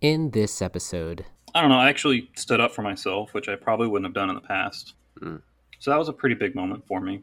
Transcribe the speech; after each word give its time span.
in 0.00 0.30
this 0.30 0.60
episode? 0.62 1.24
I 1.54 1.60
don't 1.60 1.70
know. 1.70 1.78
I 1.78 1.88
actually 1.88 2.30
stood 2.36 2.60
up 2.60 2.72
for 2.74 2.82
myself, 2.82 3.34
which 3.34 3.48
I 3.48 3.56
probably 3.56 3.88
wouldn't 3.88 4.06
have 4.06 4.14
done 4.14 4.28
in 4.28 4.34
the 4.34 4.40
past. 4.46 4.94
Mm. 5.20 5.42
So 5.78 5.90
that 5.90 5.96
was 5.96 6.08
a 6.08 6.12
pretty 6.12 6.34
big 6.34 6.54
moment 6.54 6.86
for 6.86 7.00
me. 7.00 7.22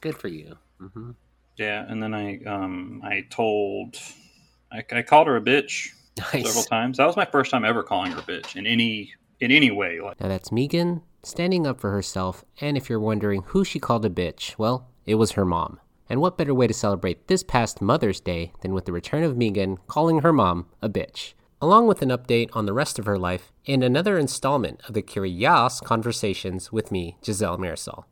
Good 0.00 0.16
for 0.16 0.28
you. 0.28 0.56
hmm 0.78 1.12
Yeah, 1.56 1.84
and 1.88 2.02
then 2.02 2.14
I 2.14 2.42
um 2.44 3.00
I 3.04 3.26
told 3.30 3.98
I, 4.72 4.84
I 4.92 5.02
called 5.02 5.26
her 5.26 5.36
a 5.36 5.40
bitch 5.40 5.88
several 6.30 6.64
times. 6.64 6.96
That 6.98 7.06
was 7.06 7.16
my 7.16 7.24
first 7.26 7.50
time 7.50 7.64
ever 7.64 7.82
calling 7.82 8.12
her 8.12 8.18
a 8.18 8.22
bitch 8.22 8.56
in 8.56 8.66
any 8.66 9.12
in 9.40 9.50
any 9.50 9.70
way. 9.70 10.00
Like 10.00 10.20
Now 10.20 10.28
that's 10.28 10.50
Meegan 10.50 11.02
standing 11.22 11.66
up 11.66 11.80
for 11.80 11.90
herself, 11.90 12.44
and 12.60 12.76
if 12.76 12.88
you're 12.88 13.00
wondering 13.00 13.42
who 13.48 13.64
she 13.64 13.78
called 13.78 14.04
a 14.04 14.10
bitch, 14.10 14.56
well, 14.58 14.88
it 15.04 15.16
was 15.16 15.32
her 15.32 15.44
mom. 15.44 15.78
And 16.08 16.20
what 16.20 16.36
better 16.36 16.54
way 16.54 16.66
to 16.66 16.74
celebrate 16.74 17.28
this 17.28 17.42
past 17.44 17.80
Mother's 17.80 18.20
Day 18.20 18.52
than 18.62 18.72
with 18.74 18.84
the 18.84 18.92
return 18.92 19.22
of 19.22 19.36
Meegan 19.36 19.78
calling 19.86 20.20
her 20.20 20.32
mom 20.32 20.66
a 20.82 20.88
bitch? 20.88 21.34
Along 21.62 21.86
with 21.86 22.00
an 22.00 22.08
update 22.08 22.48
on 22.54 22.64
the 22.66 22.72
rest 22.72 22.98
of 22.98 23.04
her 23.06 23.18
life 23.18 23.52
and 23.66 23.84
another 23.84 24.16
installment 24.18 24.80
of 24.88 24.94
the 24.94 25.02
Curious 25.02 25.80
Conversations 25.80 26.72
with 26.72 26.90
me, 26.90 27.18
Giselle 27.22 27.58
Marisol. 27.58 28.04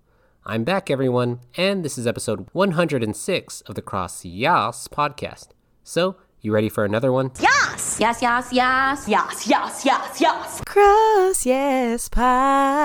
I'm 0.44 0.64
back, 0.64 0.90
everyone, 0.90 1.40
and 1.56 1.82
this 1.82 1.96
is 1.96 2.06
episode 2.06 2.48
106 2.52 3.60
of 3.62 3.74
the 3.74 3.80
Cross 3.82 4.26
Yas 4.26 4.86
podcast. 4.88 5.48
So, 5.82 6.16
you 6.42 6.52
ready 6.52 6.68
for 6.68 6.84
another 6.84 7.10
one? 7.10 7.32
Yes, 7.40 7.96
yes, 7.98 8.20
yes, 8.20 8.50
yes, 8.52 9.08
yes, 9.08 9.48
yes, 9.48 9.84
yes, 9.84 10.20
yes. 10.20 10.60
Cross 10.66 11.46
Yes 11.46 12.08
Podcast 12.10 12.80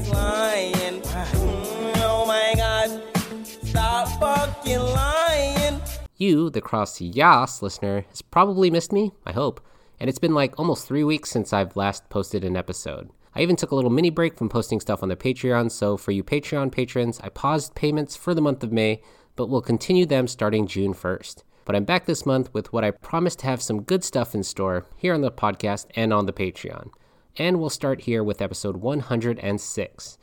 You, 6.22 6.50
the 6.50 6.60
Cross 6.60 7.00
Yas 7.00 7.62
listener, 7.62 8.04
has 8.08 8.22
probably 8.22 8.70
missed 8.70 8.92
me, 8.92 9.10
I 9.26 9.32
hope, 9.32 9.60
and 9.98 10.08
it's 10.08 10.20
been 10.20 10.34
like 10.34 10.56
almost 10.56 10.86
three 10.86 11.02
weeks 11.02 11.30
since 11.30 11.52
I've 11.52 11.74
last 11.74 12.08
posted 12.10 12.44
an 12.44 12.56
episode. 12.56 13.10
I 13.34 13.42
even 13.42 13.56
took 13.56 13.72
a 13.72 13.74
little 13.74 13.90
mini 13.90 14.08
break 14.08 14.38
from 14.38 14.48
posting 14.48 14.78
stuff 14.78 15.02
on 15.02 15.08
the 15.08 15.16
Patreon, 15.16 15.72
so 15.72 15.96
for 15.96 16.12
you 16.12 16.22
Patreon 16.22 16.70
patrons, 16.70 17.18
I 17.24 17.28
paused 17.28 17.74
payments 17.74 18.14
for 18.14 18.34
the 18.34 18.40
month 18.40 18.62
of 18.62 18.70
May, 18.70 19.02
but 19.34 19.48
will 19.48 19.60
continue 19.60 20.06
them 20.06 20.28
starting 20.28 20.68
June 20.68 20.94
1st. 20.94 21.42
But 21.64 21.74
I'm 21.74 21.84
back 21.84 22.06
this 22.06 22.24
month 22.24 22.54
with 22.54 22.72
what 22.72 22.84
I 22.84 22.92
promised 22.92 23.40
to 23.40 23.46
have 23.46 23.60
some 23.60 23.82
good 23.82 24.04
stuff 24.04 24.32
in 24.32 24.44
store 24.44 24.86
here 24.94 25.14
on 25.14 25.22
the 25.22 25.32
podcast 25.32 25.86
and 25.96 26.12
on 26.12 26.26
the 26.26 26.32
Patreon. 26.32 26.90
And 27.36 27.58
we'll 27.58 27.68
start 27.68 28.02
here 28.02 28.22
with 28.22 28.40
episode 28.40 28.76
106. 28.76 30.18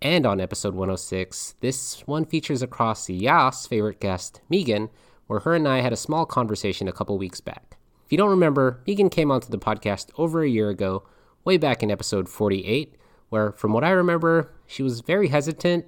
And 0.00 0.26
on 0.26 0.40
episode 0.40 0.74
106, 0.74 1.56
this 1.58 2.06
one 2.06 2.24
features 2.24 2.62
across 2.62 3.10
Yas 3.10 3.66
favorite 3.66 3.98
guest, 3.98 4.42
Meegan, 4.48 4.90
where 5.30 5.38
her 5.38 5.54
and 5.54 5.68
I 5.68 5.80
had 5.80 5.92
a 5.92 5.96
small 5.96 6.26
conversation 6.26 6.88
a 6.88 6.92
couple 6.92 7.16
weeks 7.16 7.40
back. 7.40 7.76
If 8.04 8.10
you 8.10 8.18
don't 8.18 8.30
remember, 8.30 8.82
Meegan 8.84 9.12
came 9.12 9.30
onto 9.30 9.48
the 9.48 9.60
podcast 9.60 10.10
over 10.18 10.42
a 10.42 10.48
year 10.48 10.70
ago, 10.70 11.04
way 11.44 11.56
back 11.56 11.84
in 11.84 11.90
episode 11.92 12.28
48, 12.28 12.96
where, 13.28 13.52
from 13.52 13.72
what 13.72 13.84
I 13.84 13.90
remember, 13.90 14.50
she 14.66 14.82
was 14.82 15.02
very 15.02 15.28
hesitant 15.28 15.84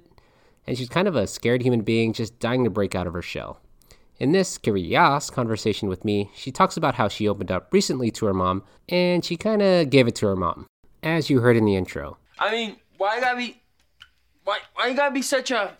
and 0.65 0.77
she's 0.77 0.87
kind 0.87 1.09
of 1.09 1.17
a 1.17 1.27
scared 1.27 1.61
human 1.61 1.81
being 1.81 2.13
just 2.13 2.39
dying 2.39 2.63
to 2.63 2.69
break 2.69 2.95
out 2.95 3.05
of 3.05 3.11
her 3.11 3.21
shell. 3.21 3.59
In 4.17 4.31
this 4.31 4.57
Curious 4.57 5.29
conversation 5.29 5.89
with 5.89 6.05
me, 6.05 6.31
she 6.33 6.49
talks 6.49 6.77
about 6.77 6.95
how 6.95 7.09
she 7.09 7.27
opened 7.27 7.51
up 7.51 7.67
recently 7.73 8.11
to 8.11 8.25
her 8.27 8.33
mom 8.33 8.63
and 8.87 9.25
she 9.25 9.35
kind 9.35 9.61
of 9.61 9.89
gave 9.89 10.07
it 10.07 10.15
to 10.15 10.27
her 10.27 10.37
mom, 10.37 10.67
as 11.03 11.29
you 11.29 11.41
heard 11.41 11.57
in 11.57 11.65
the 11.65 11.75
intro. 11.75 12.17
I 12.39 12.49
mean, 12.49 12.77
why 12.95 13.15
you 13.15 13.21
gotta 13.21 13.35
be 13.37 13.61
why 14.45 14.59
why 14.73 14.87
you 14.87 14.95
gotta 14.95 15.13
be 15.13 15.21
such 15.21 15.51
a 15.51 15.75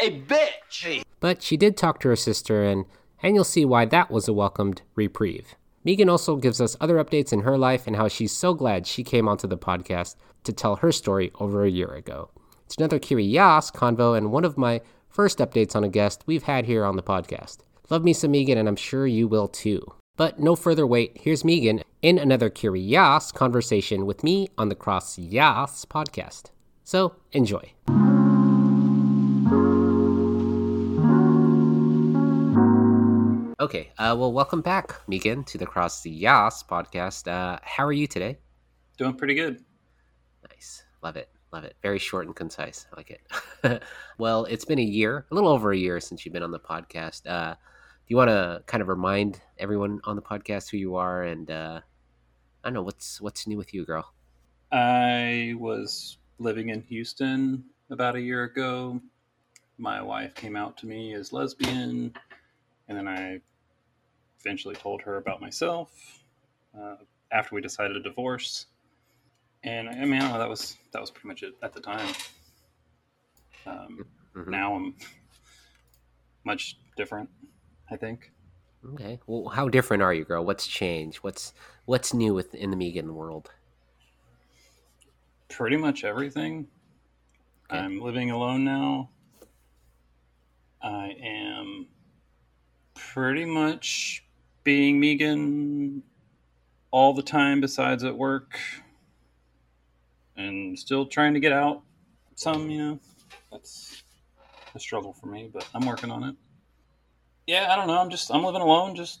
a 0.00 0.20
bitch? 0.20 1.03
But 1.24 1.42
she 1.42 1.56
did 1.56 1.78
talk 1.78 2.00
to 2.00 2.08
her 2.08 2.16
sister, 2.16 2.62
and, 2.64 2.84
and 3.22 3.34
you'll 3.34 3.44
see 3.44 3.64
why 3.64 3.86
that 3.86 4.10
was 4.10 4.28
a 4.28 4.34
welcomed 4.34 4.82
reprieve. 4.94 5.54
Meegan 5.82 6.10
also 6.10 6.36
gives 6.36 6.60
us 6.60 6.76
other 6.82 7.02
updates 7.02 7.32
in 7.32 7.40
her 7.40 7.56
life 7.56 7.86
and 7.86 7.96
how 7.96 8.08
she's 8.08 8.30
so 8.30 8.52
glad 8.52 8.86
she 8.86 9.02
came 9.02 9.26
onto 9.26 9.46
the 9.46 9.56
podcast 9.56 10.16
to 10.42 10.52
tell 10.52 10.76
her 10.76 10.92
story 10.92 11.32
over 11.40 11.64
a 11.64 11.70
year 11.70 11.94
ago. 11.94 12.28
It's 12.66 12.76
another 12.76 12.98
Curious 12.98 13.70
convo 13.70 14.14
and 14.14 14.32
one 14.32 14.44
of 14.44 14.58
my 14.58 14.82
first 15.08 15.38
updates 15.38 15.74
on 15.74 15.82
a 15.82 15.88
guest 15.88 16.24
we've 16.26 16.42
had 16.42 16.66
here 16.66 16.84
on 16.84 16.96
the 16.96 17.02
podcast. 17.02 17.60
Love 17.88 18.04
me 18.04 18.12
some 18.12 18.32
Meegan, 18.32 18.58
and 18.58 18.68
I'm 18.68 18.76
sure 18.76 19.06
you 19.06 19.26
will 19.26 19.48
too. 19.48 19.80
But 20.18 20.40
no 20.40 20.54
further 20.54 20.86
wait, 20.86 21.16
here's 21.18 21.42
Meegan 21.42 21.82
in 22.02 22.18
another 22.18 22.50
Curious 22.50 23.32
conversation 23.32 24.04
with 24.04 24.22
me 24.22 24.50
on 24.58 24.68
the 24.68 24.74
Cross 24.74 25.18
Yas 25.18 25.86
podcast. 25.86 26.50
So 26.84 27.16
enjoy. 27.32 27.72
Okay, 33.64 33.88
uh, 33.96 34.14
well, 34.18 34.30
welcome 34.30 34.60
back, 34.60 34.92
Meegan, 35.08 35.42
to 35.46 35.56
the 35.56 35.64
Cross 35.64 36.02
the 36.02 36.10
Yas 36.10 36.62
podcast. 36.62 37.26
Uh, 37.26 37.58
how 37.62 37.82
are 37.86 37.94
you 37.94 38.06
today? 38.06 38.36
doing 38.98 39.14
pretty 39.14 39.34
good. 39.34 39.64
Nice. 40.50 40.82
Love 41.02 41.16
it. 41.16 41.30
Love 41.50 41.64
it. 41.64 41.74
Very 41.80 41.98
short 41.98 42.26
and 42.26 42.36
concise. 42.36 42.86
I 42.92 42.96
like 42.98 43.10
it. 43.10 43.82
well, 44.18 44.44
it's 44.44 44.66
been 44.66 44.78
a 44.78 44.82
year, 44.82 45.24
a 45.30 45.34
little 45.34 45.48
over 45.48 45.72
a 45.72 45.76
year 45.78 45.98
since 45.98 46.26
you've 46.26 46.34
been 46.34 46.42
on 46.42 46.50
the 46.50 46.60
podcast. 46.60 47.22
Uh, 47.26 47.54
do 47.54 47.58
you 48.08 48.18
want 48.18 48.28
to 48.28 48.62
kind 48.66 48.82
of 48.82 48.88
remind 48.88 49.40
everyone 49.56 49.98
on 50.04 50.14
the 50.14 50.20
podcast 50.20 50.68
who 50.68 50.76
you 50.76 50.96
are 50.96 51.22
and 51.22 51.50
uh, 51.50 51.80
I 52.62 52.68
don't 52.68 52.74
know 52.74 52.82
what's 52.82 53.18
what's 53.18 53.46
new 53.46 53.56
with 53.56 53.72
you, 53.72 53.86
girl? 53.86 54.12
I 54.72 55.54
was 55.56 56.18
living 56.38 56.68
in 56.68 56.82
Houston 56.82 57.64
about 57.88 58.14
a 58.14 58.20
year 58.20 58.44
ago. 58.44 59.00
My 59.78 60.02
wife 60.02 60.34
came 60.34 60.54
out 60.54 60.76
to 60.76 60.86
me 60.86 61.14
as 61.14 61.32
lesbian, 61.32 62.12
and 62.88 62.98
then 62.98 63.08
I 63.08 63.40
eventually 64.44 64.74
told 64.74 65.00
her 65.02 65.16
about 65.16 65.40
myself 65.40 66.22
uh, 66.78 66.96
after 67.32 67.54
we 67.54 67.60
decided 67.60 67.94
to 67.94 68.00
divorce. 68.00 68.66
And 69.62 69.88
I 69.88 70.04
mean, 70.04 70.20
that 70.20 70.48
was 70.48 70.76
that 70.92 71.00
was 71.00 71.10
pretty 71.10 71.28
much 71.28 71.42
it 71.42 71.54
at 71.62 71.72
the 71.72 71.80
time. 71.80 72.14
Um, 73.66 74.04
Mhm. 74.34 74.48
Now 74.48 74.74
I'm 74.74 74.94
much 76.44 76.76
different, 76.96 77.30
I 77.90 77.96
think. 77.96 78.30
Okay. 78.92 79.18
Well, 79.26 79.48
how 79.48 79.68
different 79.68 80.02
are 80.02 80.12
you, 80.12 80.24
girl? 80.24 80.44
What's 80.44 80.66
changed? 80.66 81.18
What's 81.18 81.54
what's 81.86 82.12
new 82.12 82.34
within 82.34 82.70
the 82.70 82.76
Meegan 82.76 83.14
world? 83.14 83.50
Pretty 85.48 85.76
much 85.76 86.04
everything. 86.04 86.66
Okay. 87.70 87.78
I'm 87.78 88.00
living 88.00 88.30
alone 88.30 88.64
now. 88.64 89.08
I 90.82 91.16
am 91.22 91.86
pretty 92.94 93.44
much 93.46 94.23
being 94.64 95.00
Meegan 95.00 96.02
all 96.90 97.12
the 97.12 97.22
time 97.22 97.60
besides 97.60 98.02
at 98.04 98.16
work 98.16 98.58
and 100.36 100.78
still 100.78 101.06
trying 101.06 101.34
to 101.34 101.40
get 101.40 101.52
out 101.52 101.82
some, 102.34 102.70
you 102.70 102.78
know. 102.78 103.00
That's 103.52 104.02
a 104.74 104.80
struggle 104.80 105.12
for 105.12 105.26
me, 105.26 105.50
but 105.52 105.68
I'm 105.74 105.86
working 105.86 106.10
on 106.10 106.24
it. 106.24 106.34
Yeah, 107.46 107.72
I 107.72 107.76
don't 107.76 107.86
know. 107.86 107.98
I'm 107.98 108.10
just 108.10 108.32
I'm 108.32 108.42
living 108.42 108.62
alone, 108.62 108.96
just 108.96 109.20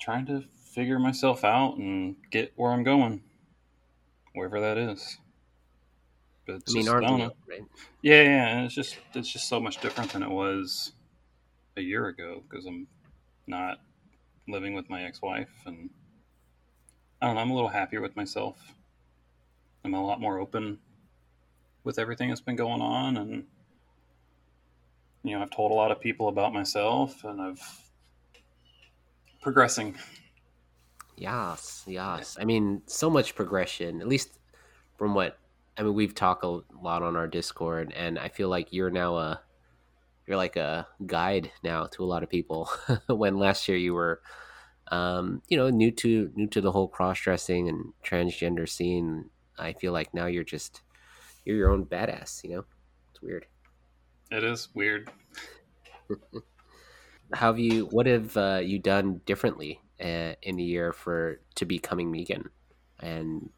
trying 0.00 0.26
to 0.26 0.44
figure 0.74 0.98
myself 0.98 1.44
out 1.44 1.76
and 1.78 2.16
get 2.30 2.52
where 2.56 2.70
I'm 2.70 2.84
going. 2.84 3.22
Wherever 4.34 4.60
that 4.60 4.76
is. 4.76 5.18
But 6.46 6.56
it's 6.56 6.72
I 6.72 6.74
mean, 6.74 6.84
just- 6.84 7.00
know. 7.02 7.32
Right? 7.48 7.62
Yeah, 8.02 8.22
yeah, 8.22 8.64
it's 8.64 8.74
just 8.74 8.98
it's 9.14 9.32
just 9.32 9.48
so 9.48 9.58
much 9.58 9.80
different 9.80 10.12
than 10.12 10.22
it 10.22 10.30
was 10.30 10.92
a 11.76 11.80
year 11.80 12.06
ago 12.06 12.42
because 12.48 12.66
I'm 12.66 12.86
not 13.46 13.80
living 14.48 14.74
with 14.74 14.90
my 14.90 15.04
ex-wife, 15.04 15.50
and 15.66 15.90
I 17.20 17.26
don't 17.26 17.36
know. 17.36 17.40
I'm 17.40 17.50
a 17.50 17.54
little 17.54 17.68
happier 17.68 18.00
with 18.00 18.16
myself. 18.16 18.56
I'm 19.84 19.94
a 19.94 20.04
lot 20.04 20.20
more 20.20 20.38
open 20.38 20.78
with 21.84 21.98
everything 21.98 22.28
that's 22.28 22.40
been 22.40 22.56
going 22.56 22.80
on, 22.80 23.16
and 23.16 23.44
you 25.22 25.36
know, 25.36 25.42
I've 25.42 25.50
told 25.50 25.70
a 25.70 25.74
lot 25.74 25.90
of 25.90 26.00
people 26.00 26.28
about 26.28 26.52
myself, 26.52 27.24
and 27.24 27.40
I've 27.40 27.62
progressing. 29.40 29.94
Yes, 31.16 31.84
yes. 31.86 32.36
I 32.40 32.44
mean, 32.44 32.82
so 32.86 33.08
much 33.08 33.34
progression. 33.34 34.00
At 34.00 34.08
least 34.08 34.38
from 34.98 35.14
what 35.14 35.38
I 35.76 35.82
mean, 35.82 35.94
we've 35.94 36.14
talked 36.14 36.44
a 36.44 36.60
lot 36.82 37.02
on 37.02 37.16
our 37.16 37.26
Discord, 37.26 37.92
and 37.96 38.18
I 38.18 38.28
feel 38.28 38.48
like 38.48 38.72
you're 38.72 38.90
now 38.90 39.16
a 39.16 39.40
you're 40.26 40.36
like 40.36 40.56
a 40.56 40.86
guide 41.06 41.52
now 41.62 41.86
to 41.86 42.02
a 42.02 42.06
lot 42.06 42.22
of 42.22 42.30
people. 42.30 42.70
when 43.08 43.38
last 43.38 43.68
year 43.68 43.76
you 43.76 43.94
were, 43.94 44.20
um, 44.90 45.42
you 45.48 45.56
know, 45.56 45.70
new 45.70 45.90
to 45.92 46.30
new 46.34 46.46
to 46.48 46.60
the 46.60 46.72
whole 46.72 46.88
cross 46.88 47.20
dressing 47.20 47.68
and 47.68 47.92
transgender 48.04 48.68
scene. 48.68 49.30
I 49.58 49.72
feel 49.72 49.92
like 49.92 50.14
now 50.14 50.26
you're 50.26 50.44
just 50.44 50.82
you're 51.44 51.56
your 51.56 51.70
own 51.70 51.84
badass. 51.84 52.42
You 52.44 52.50
know, 52.50 52.64
it's 53.10 53.22
weird. 53.22 53.46
It 54.30 54.44
is 54.44 54.68
weird. 54.74 55.10
How 57.32 57.48
have 57.48 57.58
you? 57.58 57.86
What 57.86 58.06
have 58.06 58.36
uh, 58.36 58.60
you 58.62 58.78
done 58.78 59.20
differently 59.26 59.80
uh, 60.00 60.34
in 60.42 60.58
a 60.58 60.62
year 60.62 60.92
for 60.92 61.40
to 61.56 61.64
becoming 61.64 62.10
Meegan? 62.10 62.48
And 63.00 63.50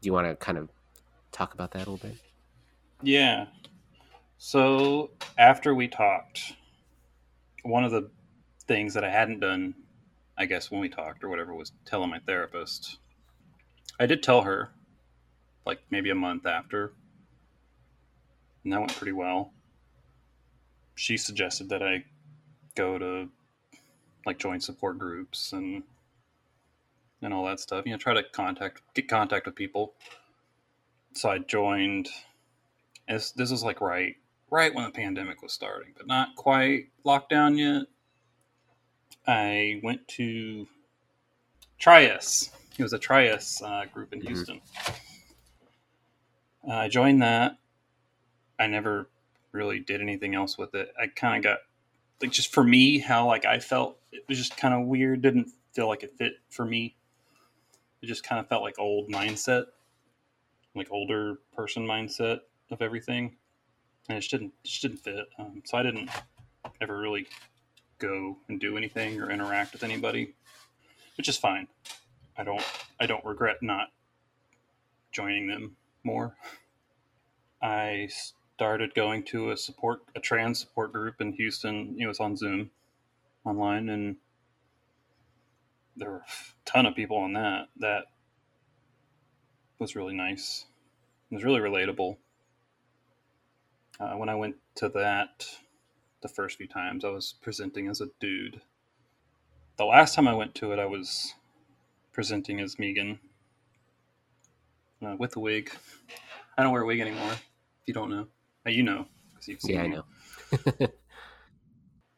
do 0.00 0.06
you 0.06 0.12
want 0.12 0.28
to 0.28 0.36
kind 0.36 0.58
of 0.58 0.70
talk 1.32 1.54
about 1.54 1.72
that 1.72 1.86
a 1.86 1.90
little 1.90 1.96
bit? 1.96 2.16
Yeah. 3.02 3.46
So 4.38 5.10
after 5.36 5.74
we 5.74 5.88
talked, 5.88 6.54
one 7.64 7.84
of 7.84 7.90
the 7.90 8.08
things 8.66 8.94
that 8.94 9.02
I 9.02 9.10
hadn't 9.10 9.40
done, 9.40 9.74
I 10.36 10.46
guess, 10.46 10.70
when 10.70 10.80
we 10.80 10.88
talked 10.88 11.24
or 11.24 11.28
whatever, 11.28 11.54
was 11.54 11.72
telling 11.84 12.08
my 12.08 12.20
therapist. 12.20 12.98
I 13.98 14.06
did 14.06 14.22
tell 14.22 14.42
her, 14.42 14.70
like 15.66 15.80
maybe 15.90 16.10
a 16.10 16.14
month 16.14 16.46
after, 16.46 16.92
and 18.62 18.72
that 18.72 18.78
went 18.78 18.94
pretty 18.94 19.12
well. 19.12 19.52
She 20.94 21.16
suggested 21.16 21.68
that 21.70 21.82
I 21.82 22.04
go 22.76 22.96
to 22.96 23.28
like 24.24 24.38
join 24.38 24.60
support 24.60 24.98
groups 24.98 25.52
and 25.52 25.82
and 27.22 27.34
all 27.34 27.44
that 27.46 27.58
stuff. 27.58 27.86
You 27.86 27.92
know, 27.92 27.98
try 27.98 28.14
to 28.14 28.22
contact 28.22 28.82
get 28.94 29.08
contact 29.08 29.46
with 29.46 29.56
people. 29.56 29.94
So 31.14 31.28
I 31.28 31.38
joined 31.38 32.08
this 33.08 33.32
this 33.32 33.50
was 33.50 33.64
like 33.64 33.80
right 33.80 34.14
right 34.50 34.74
when 34.74 34.84
the 34.84 34.90
pandemic 34.90 35.42
was 35.42 35.52
starting, 35.52 35.92
but 35.96 36.06
not 36.06 36.34
quite 36.36 36.88
locked 37.04 37.30
down 37.30 37.56
yet. 37.58 37.82
I 39.26 39.80
went 39.82 40.06
to 40.08 40.66
Tri-Ess. 41.78 42.50
It 42.78 42.82
was 42.82 42.92
a 42.92 42.98
Tri-Ess 42.98 43.62
uh, 43.62 43.84
group 43.92 44.12
in 44.12 44.20
Mhm. 44.20 44.26
Houston. 44.28 44.60
Uh, 46.66 46.72
I 46.74 46.88
joined 46.88 47.22
that. 47.22 47.58
I 48.58 48.66
never 48.66 49.08
really 49.52 49.80
did 49.80 50.00
anything 50.00 50.34
else 50.34 50.58
with 50.58 50.74
it. 50.74 50.92
I 51.00 51.06
kind 51.08 51.36
of 51.36 51.42
got 51.42 51.58
like 52.20 52.32
just 52.32 52.52
for 52.52 52.64
me 52.64 52.98
how 52.98 53.26
like 53.26 53.44
I 53.44 53.60
felt 53.60 53.98
it 54.12 54.24
was 54.28 54.38
just 54.38 54.56
kind 54.56 54.74
of 54.74 54.86
weird. 54.86 55.22
Didn't 55.22 55.50
feel 55.72 55.86
like 55.88 56.02
it 56.02 56.12
fit 56.18 56.34
for 56.50 56.64
me. 56.64 56.96
It 58.02 58.06
just 58.06 58.24
kind 58.24 58.40
of 58.40 58.48
felt 58.48 58.62
like 58.62 58.78
old 58.78 59.08
mindset, 59.08 59.66
like 60.74 60.88
older 60.90 61.36
person 61.54 61.86
mindset 61.86 62.40
of 62.70 62.82
everything, 62.82 63.36
and 64.08 64.16
it 64.16 64.20
just 64.20 64.30
didn't 64.30 64.52
just 64.62 64.82
didn't 64.82 64.98
fit. 64.98 65.26
Um, 65.38 65.62
so 65.64 65.78
I 65.78 65.82
didn't 65.82 66.10
ever 66.80 66.98
really 66.98 67.26
go 67.98 68.36
and 68.48 68.60
do 68.60 68.76
anything 68.76 69.20
or 69.20 69.30
interact 69.30 69.72
with 69.72 69.82
anybody, 69.82 70.34
which 71.16 71.28
is 71.28 71.36
fine. 71.36 71.68
I 72.36 72.44
don't 72.44 72.62
I 73.00 73.06
don't 73.06 73.24
regret 73.24 73.62
not 73.62 73.88
joining 75.12 75.46
them 75.46 75.76
more. 76.04 76.36
I 77.60 78.08
started 78.56 78.94
going 78.94 79.24
to 79.24 79.50
a 79.50 79.56
support 79.56 80.00
a 80.14 80.20
trans 80.20 80.60
support 80.60 80.92
group 80.92 81.20
in 81.20 81.32
Houston. 81.32 81.96
It 81.98 82.06
was 82.06 82.20
on 82.20 82.36
Zoom, 82.36 82.70
online, 83.44 83.88
and 83.88 84.16
there 85.96 86.10
were 86.10 86.18
a 86.18 86.30
ton 86.64 86.86
of 86.86 86.94
people 86.94 87.16
on 87.16 87.32
that. 87.32 87.68
That 87.78 88.04
was 89.78 89.96
really 89.96 90.14
nice. 90.14 90.66
It 91.30 91.34
was 91.34 91.44
really 91.44 91.60
relatable. 91.60 92.16
Uh, 94.00 94.12
when 94.12 94.28
I 94.28 94.34
went 94.34 94.56
to 94.76 94.88
that 94.90 95.46
the 96.22 96.28
first 96.28 96.56
few 96.56 96.68
times, 96.68 97.04
I 97.04 97.10
was 97.10 97.34
presenting 97.42 97.88
as 97.88 98.00
a 98.00 98.08
dude. 98.20 98.60
The 99.76 99.84
last 99.84 100.14
time 100.14 100.28
I 100.28 100.34
went 100.34 100.54
to 100.56 100.72
it, 100.72 100.78
I 100.78 100.86
was 100.86 101.34
presenting 102.12 102.60
as 102.60 102.76
Meegan 102.76 103.18
uh, 105.04 105.16
with 105.18 105.36
a 105.36 105.40
wig. 105.40 105.70
I 106.56 106.62
don't 106.62 106.72
wear 106.72 106.82
a 106.82 106.86
wig 106.86 107.00
anymore. 107.00 107.32
If 107.32 107.42
you 107.86 107.94
don't 107.94 108.10
know, 108.10 108.26
Uh, 108.66 108.70
you 108.70 108.82
know, 108.82 109.06
you've 109.46 109.60
seen 109.62 109.76
Yeah, 109.76 109.82
I 109.82 109.86
know. 109.86 110.04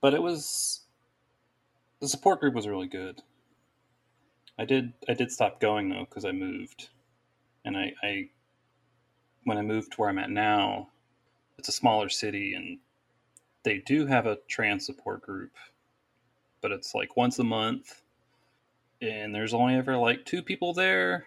But 0.00 0.14
it 0.14 0.22
was 0.22 0.82
the 2.00 2.08
support 2.08 2.40
group 2.40 2.54
was 2.54 2.66
really 2.66 2.88
good. 2.88 3.20
I 4.58 4.64
did 4.64 4.92
I 5.08 5.14
did 5.14 5.30
stop 5.30 5.60
going 5.60 5.90
though 5.90 6.06
because 6.08 6.24
I 6.24 6.32
moved, 6.32 6.88
and 7.64 7.76
I, 7.76 7.92
I 8.02 8.30
when 9.44 9.58
I 9.58 9.62
moved 9.62 9.92
to 9.92 9.96
where 10.00 10.08
I'm 10.10 10.18
at 10.18 10.30
now, 10.30 10.88
it's 11.60 11.68
a 11.68 11.72
smaller 11.72 12.08
city 12.08 12.54
and 12.54 12.78
they 13.64 13.78
do 13.78 14.06
have 14.06 14.24
a 14.24 14.38
trans 14.48 14.86
support 14.86 15.20
group, 15.20 15.52
but 16.62 16.72
it's 16.72 16.94
like 16.94 17.18
once 17.18 17.38
a 17.38 17.44
month, 17.44 18.00
and 19.02 19.34
there's 19.34 19.52
only 19.52 19.74
ever 19.74 19.98
like 19.98 20.24
two 20.24 20.42
people 20.42 20.72
there. 20.72 21.26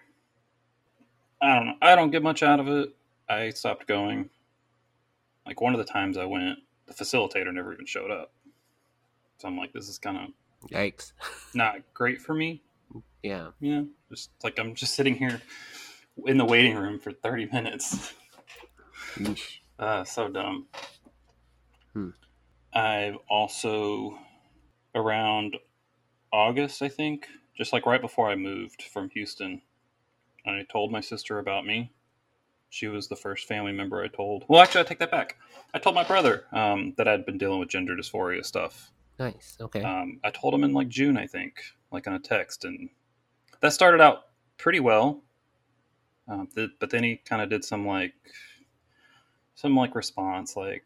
I 1.40 1.54
don't 1.54 1.66
know. 1.66 1.74
I 1.80 1.94
don't 1.94 2.10
get 2.10 2.24
much 2.24 2.42
out 2.42 2.58
of 2.58 2.66
it. 2.66 2.94
I 3.28 3.50
stopped 3.50 3.86
going. 3.86 4.28
Like 5.46 5.60
one 5.60 5.74
of 5.74 5.78
the 5.78 5.84
times 5.84 6.18
I 6.18 6.24
went, 6.24 6.58
the 6.86 6.94
facilitator 6.94 7.52
never 7.54 7.72
even 7.72 7.86
showed 7.86 8.10
up. 8.10 8.32
So 9.38 9.46
I'm 9.46 9.56
like, 9.56 9.72
this 9.72 9.88
is 9.88 9.98
kind 9.98 10.16
of 10.16 10.70
Yikes. 10.70 11.12
not 11.54 11.76
great 11.92 12.20
for 12.20 12.34
me. 12.34 12.62
Yeah. 13.22 13.48
yeah. 13.60 13.82
just 14.10 14.30
like 14.42 14.58
I'm 14.58 14.74
just 14.74 14.94
sitting 14.94 15.14
here 15.14 15.40
in 16.26 16.36
the 16.36 16.44
waiting 16.44 16.76
room 16.76 16.98
for 16.98 17.12
30 17.12 17.46
minutes. 17.46 18.12
Yeesh. 19.16 19.58
Uh, 19.78 20.04
so 20.04 20.28
dumb. 20.28 20.66
Hmm. 21.92 22.10
I've 22.72 23.16
also 23.28 24.18
around 24.94 25.56
August, 26.32 26.82
I 26.82 26.88
think, 26.88 27.28
just 27.56 27.72
like 27.72 27.86
right 27.86 28.00
before 28.00 28.28
I 28.28 28.34
moved 28.34 28.82
from 28.82 29.10
Houston, 29.10 29.62
I 30.46 30.64
told 30.70 30.90
my 30.90 31.00
sister 31.00 31.38
about 31.38 31.64
me. 31.64 31.92
She 32.70 32.88
was 32.88 33.06
the 33.06 33.16
first 33.16 33.46
family 33.46 33.70
member 33.72 34.02
I 34.02 34.08
told. 34.08 34.44
Well, 34.48 34.60
actually, 34.60 34.80
I 34.80 34.84
take 34.84 34.98
that 34.98 35.10
back. 35.10 35.36
I 35.72 35.78
told 35.78 35.94
my 35.94 36.02
brother 36.02 36.44
um, 36.52 36.94
that 36.96 37.06
I'd 37.06 37.24
been 37.24 37.38
dealing 37.38 37.60
with 37.60 37.68
gender 37.68 37.94
dysphoria 37.94 38.44
stuff. 38.44 38.90
Nice. 39.18 39.56
Okay. 39.60 39.82
Um, 39.82 40.18
I 40.24 40.30
told 40.30 40.54
him 40.54 40.64
in 40.64 40.72
like 40.72 40.88
June, 40.88 41.16
I 41.16 41.28
think, 41.28 41.60
like 41.92 42.08
on 42.08 42.14
a 42.14 42.18
text, 42.18 42.64
and 42.64 42.90
that 43.60 43.72
started 43.72 44.00
out 44.00 44.24
pretty 44.58 44.80
well. 44.80 45.22
Um, 46.26 46.48
th- 46.52 46.70
but 46.80 46.90
then 46.90 47.04
he 47.04 47.16
kind 47.16 47.42
of 47.42 47.48
did 47.48 47.64
some 47.64 47.86
like 47.86 48.14
some 49.54 49.76
like 49.76 49.94
response, 49.94 50.56
like 50.56 50.84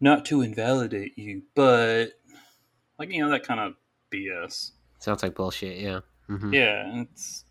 not 0.00 0.24
to 0.26 0.42
invalidate 0.42 1.16
you, 1.18 1.42
but 1.54 2.06
like 2.98 3.12
you 3.12 3.22
know 3.22 3.30
that 3.30 3.46
kind 3.46 3.60
of 3.60 3.74
BS. 4.10 4.72
Sounds 4.98 5.22
like 5.22 5.34
bullshit. 5.34 5.78
Yeah. 5.78 6.00
hmm 6.26 6.52
Yeah, 6.52 6.88
and 6.88 7.08
it's 7.12 7.44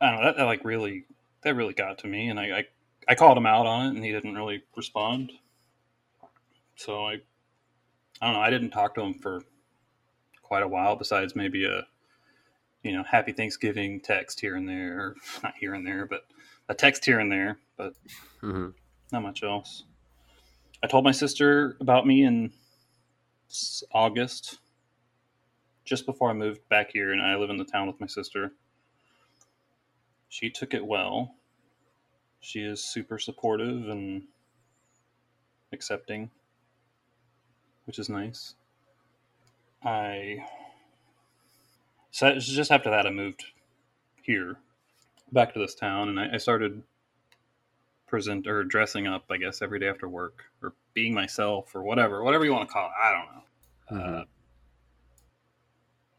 I 0.00 0.10
don't 0.10 0.20
know 0.20 0.24
that, 0.26 0.36
that 0.36 0.44
like 0.44 0.64
really 0.64 1.04
that 1.42 1.54
really 1.54 1.74
got 1.74 1.98
to 1.98 2.08
me, 2.08 2.28
and 2.28 2.38
I, 2.38 2.58
I 2.58 2.64
I 3.08 3.14
called 3.14 3.36
him 3.36 3.46
out 3.46 3.66
on 3.66 3.86
it, 3.86 3.94
and 3.94 4.04
he 4.04 4.12
didn't 4.12 4.34
really 4.34 4.62
respond. 4.76 5.32
So 6.76 7.06
I 7.06 7.12
I 8.20 8.26
don't 8.26 8.34
know. 8.34 8.40
I 8.40 8.50
didn't 8.50 8.70
talk 8.70 8.94
to 8.96 9.02
him 9.02 9.14
for 9.14 9.42
quite 10.42 10.62
a 10.62 10.68
while. 10.68 10.96
Besides 10.96 11.36
maybe 11.36 11.64
a 11.64 11.86
you 12.82 12.92
know 12.92 13.04
Happy 13.04 13.32
Thanksgiving 13.32 14.00
text 14.00 14.40
here 14.40 14.56
and 14.56 14.68
there, 14.68 15.14
not 15.42 15.54
here 15.58 15.74
and 15.74 15.86
there, 15.86 16.06
but 16.06 16.22
a 16.68 16.74
text 16.74 17.04
here 17.04 17.20
and 17.20 17.30
there, 17.30 17.58
but 17.76 17.94
hmm 18.40 18.68
not 19.12 19.22
much 19.22 19.42
else. 19.42 19.84
I 20.82 20.86
told 20.86 21.04
my 21.04 21.12
sister 21.12 21.76
about 21.80 22.06
me 22.06 22.24
in 22.24 22.52
August, 23.92 24.58
just 25.84 26.06
before 26.06 26.30
I 26.30 26.32
moved 26.32 26.66
back 26.68 26.90
here, 26.92 27.12
and 27.12 27.20
I 27.20 27.36
live 27.36 27.50
in 27.50 27.58
the 27.58 27.64
town 27.64 27.86
with 27.86 28.00
my 28.00 28.06
sister. 28.06 28.52
She 30.28 30.50
took 30.50 30.74
it 30.74 30.84
well. 30.84 31.34
She 32.40 32.60
is 32.60 32.82
super 32.82 33.18
supportive 33.18 33.88
and 33.88 34.22
accepting, 35.72 36.30
which 37.84 37.98
is 37.98 38.08
nice. 38.08 38.54
I 39.84 40.44
so 42.10 42.38
just 42.38 42.70
after 42.70 42.90
that 42.90 43.06
I 43.06 43.10
moved 43.10 43.44
here 44.22 44.56
back 45.32 45.52
to 45.54 45.58
this 45.58 45.74
town, 45.74 46.08
and 46.08 46.18
I, 46.18 46.34
I 46.34 46.36
started 46.38 46.82
present 48.12 48.46
or 48.46 48.62
dressing 48.62 49.06
up, 49.06 49.24
I 49.30 49.38
guess, 49.38 49.62
every 49.62 49.78
day 49.78 49.88
after 49.88 50.06
work 50.06 50.44
or 50.62 50.74
being 50.92 51.14
myself 51.14 51.74
or 51.74 51.82
whatever, 51.82 52.22
whatever 52.22 52.44
you 52.44 52.52
want 52.52 52.68
to 52.68 52.72
call 52.72 52.88
it. 52.88 52.92
I 53.02 53.10
don't 53.90 53.98
know. 53.98 54.04
Mhm. 54.04 54.20
Uh, 54.20 54.24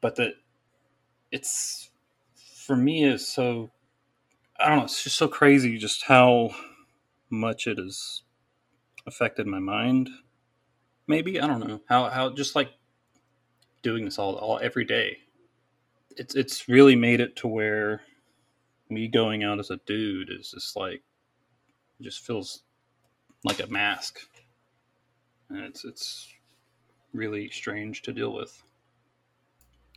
but 0.01 0.15
that 0.15 0.33
it's 1.31 1.91
for 2.65 2.75
me 2.75 3.03
is 3.05 3.27
so 3.27 3.69
I 4.59 4.69
don't 4.69 4.79
know. 4.79 4.83
It's 4.85 5.03
just 5.03 5.17
so 5.17 5.27
crazy 5.27 5.77
just 5.77 6.05
how 6.05 6.55
much 7.29 7.67
it 7.67 7.77
has 7.77 8.23
affected 9.05 9.45
my 9.45 9.59
mind. 9.59 10.09
Maybe 11.05 11.39
I 11.39 11.45
don't 11.45 11.59
know 11.59 11.79
how 11.87 12.09
how 12.09 12.31
just 12.33 12.55
like 12.55 12.71
doing 13.83 14.05
this 14.05 14.17
all 14.17 14.35
all 14.35 14.57
every 14.63 14.85
day. 14.85 15.19
It's 16.17 16.33
it's 16.33 16.67
really 16.67 16.95
made 16.95 17.19
it 17.19 17.35
to 17.37 17.47
where 17.47 18.01
me 18.89 19.07
going 19.07 19.43
out 19.43 19.59
as 19.59 19.69
a 19.69 19.77
dude 19.85 20.31
is 20.31 20.49
just 20.49 20.75
like 20.75 21.03
it 22.03 22.09
just 22.09 22.25
feels 22.25 22.63
like 23.45 23.61
a 23.61 23.67
mask, 23.67 24.19
and 25.49 25.59
it's 25.59 25.85
it's 25.85 26.27
really 27.13 27.49
strange 27.49 28.01
to 28.01 28.11
deal 28.11 28.33
with, 28.33 28.61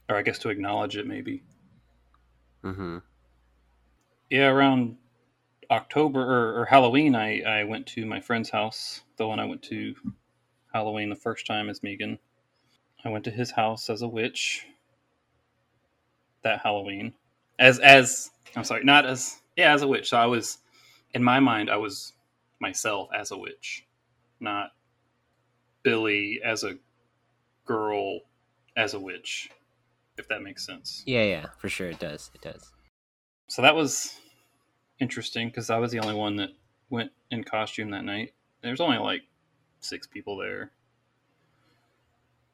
or 0.09 0.17
I 0.17 0.23
guess 0.23 0.39
to 0.41 0.51
acknowledge 0.51 0.97
it 0.97 1.07
maybe. 1.07 1.43
Mhm. 2.63 3.03
Yeah, 4.31 4.49
around 4.49 4.99
October 5.69 6.21
or, 6.21 6.61
or 6.61 6.65
Halloween, 6.67 7.17
I, 7.17 7.41
I 7.43 7.65
went 7.65 7.87
to 7.89 8.07
my 8.07 8.21
friend's 8.21 8.51
house. 8.51 9.01
The 9.17 9.27
one 9.27 9.41
I 9.41 9.45
went 9.45 9.63
to 9.65 9.95
Halloween 10.73 11.09
the 11.09 11.17
first 11.17 11.45
time 11.45 11.69
as 11.69 11.81
Meegan. 11.81 12.19
I 13.05 13.09
went 13.09 13.25
to 13.25 13.31
his 13.33 13.51
house 13.51 13.91
as 13.91 14.03
a 14.03 14.09
witch 14.09 14.65
that 16.43 16.61
Halloween. 16.61 17.15
As 17.59 17.81
as 17.81 18.31
I'm 18.55 18.63
sorry, 18.63 18.85
not 18.85 19.07
as 19.07 19.41
yeah, 19.57 19.75
as 19.75 19.83
a 19.83 19.89
witch. 19.89 20.11
So 20.11 20.19
I 20.19 20.27
was 20.27 20.59
in 21.15 21.23
my 21.23 21.41
mind 21.41 21.71
I 21.71 21.77
was 21.77 22.13
myself 22.61 23.09
as 23.15 23.31
a 23.31 23.37
witch, 23.37 23.87
not 24.41 24.71
Billy 25.83 26.41
as 26.45 26.65
a 26.65 26.75
girl 27.65 28.21
as 28.77 28.95
a 28.95 29.01
witch, 29.01 29.51
if 30.19 30.29
that 30.29 30.43
makes 30.43 30.65
sense. 30.65 31.03
Yeah, 31.07 31.23
yeah, 31.23 31.47
for 31.59 31.69
sure 31.69 31.89
it 31.89 31.99
does. 31.99 32.31
It 32.35 32.41
does. 32.41 32.73
So 33.49 33.63
that 33.63 33.75
was 33.75 34.19
interesting 34.99 35.49
because 35.49 35.71
I 35.71 35.79
was 35.79 35.93
the 35.93 36.01
only 36.01 36.15
one 36.15 36.37
that 36.37 36.51
went 36.91 37.11
in 37.31 37.45
costume 37.45 37.91
that 37.91 38.05
night. 38.05 38.33
There's 38.63 38.81
only 38.81 38.99
like 38.99 39.23
six 39.81 40.07
people 40.07 40.37
there. 40.37 40.73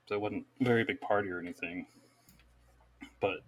So 0.06 0.14
it 0.16 0.21
wasn't 0.21 0.47
a 0.61 0.64
very 0.64 0.85
big 0.85 1.00
party 1.00 1.30
or 1.30 1.38
anything. 1.38 1.87
But 3.21 3.38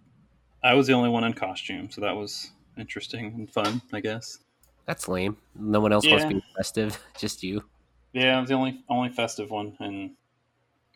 I 0.62 0.74
was 0.74 0.86
the 0.86 0.92
only 0.92 1.10
one 1.10 1.24
in 1.24 1.34
costume, 1.34 1.90
so 1.90 2.00
that 2.00 2.16
was 2.16 2.50
interesting 2.78 3.26
and 3.34 3.50
fun, 3.50 3.82
I 3.92 4.00
guess. 4.00 4.38
That's 4.86 5.08
lame. 5.08 5.36
No 5.54 5.80
one 5.80 5.92
else 5.92 6.06
wants 6.06 6.24
to 6.24 6.34
be 6.34 6.42
festive, 6.56 7.02
just 7.18 7.42
you. 7.42 7.64
Yeah, 8.12 8.36
I 8.36 8.40
was 8.40 8.48
the 8.48 8.54
only 8.54 8.84
only 8.88 9.08
festive 9.08 9.50
one 9.50 9.76
and 9.80 10.10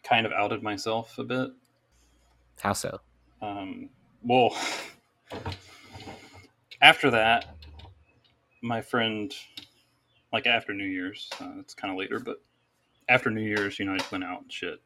kind 0.03 0.27
of 0.27 0.33
outed 0.33 0.63
myself 0.63 1.19
a 1.19 1.25
bit. 1.25 1.51
How 2.61 2.73
so? 2.73 3.01
Um, 3.41 3.91
well, 4.23 4.57
after 6.83 7.11
that, 7.11 7.57
my 8.63 8.81
friend, 8.83 9.35
like 10.33 10.47
after 10.47 10.75
New 10.75 10.85
Year's, 10.87 11.29
uh, 11.41 11.53
it's 11.59 11.75
kind 11.75 11.93
of 11.93 11.99
later, 11.99 12.19
but 12.19 12.43
after 13.09 13.31
New 13.31 13.43
Year's, 13.43 13.79
you 13.79 13.85
know, 13.85 13.95
I 13.95 13.99
just 13.99 14.13
went 14.13 14.25
out 14.25 14.43
and 14.43 14.53
shit. 14.53 14.81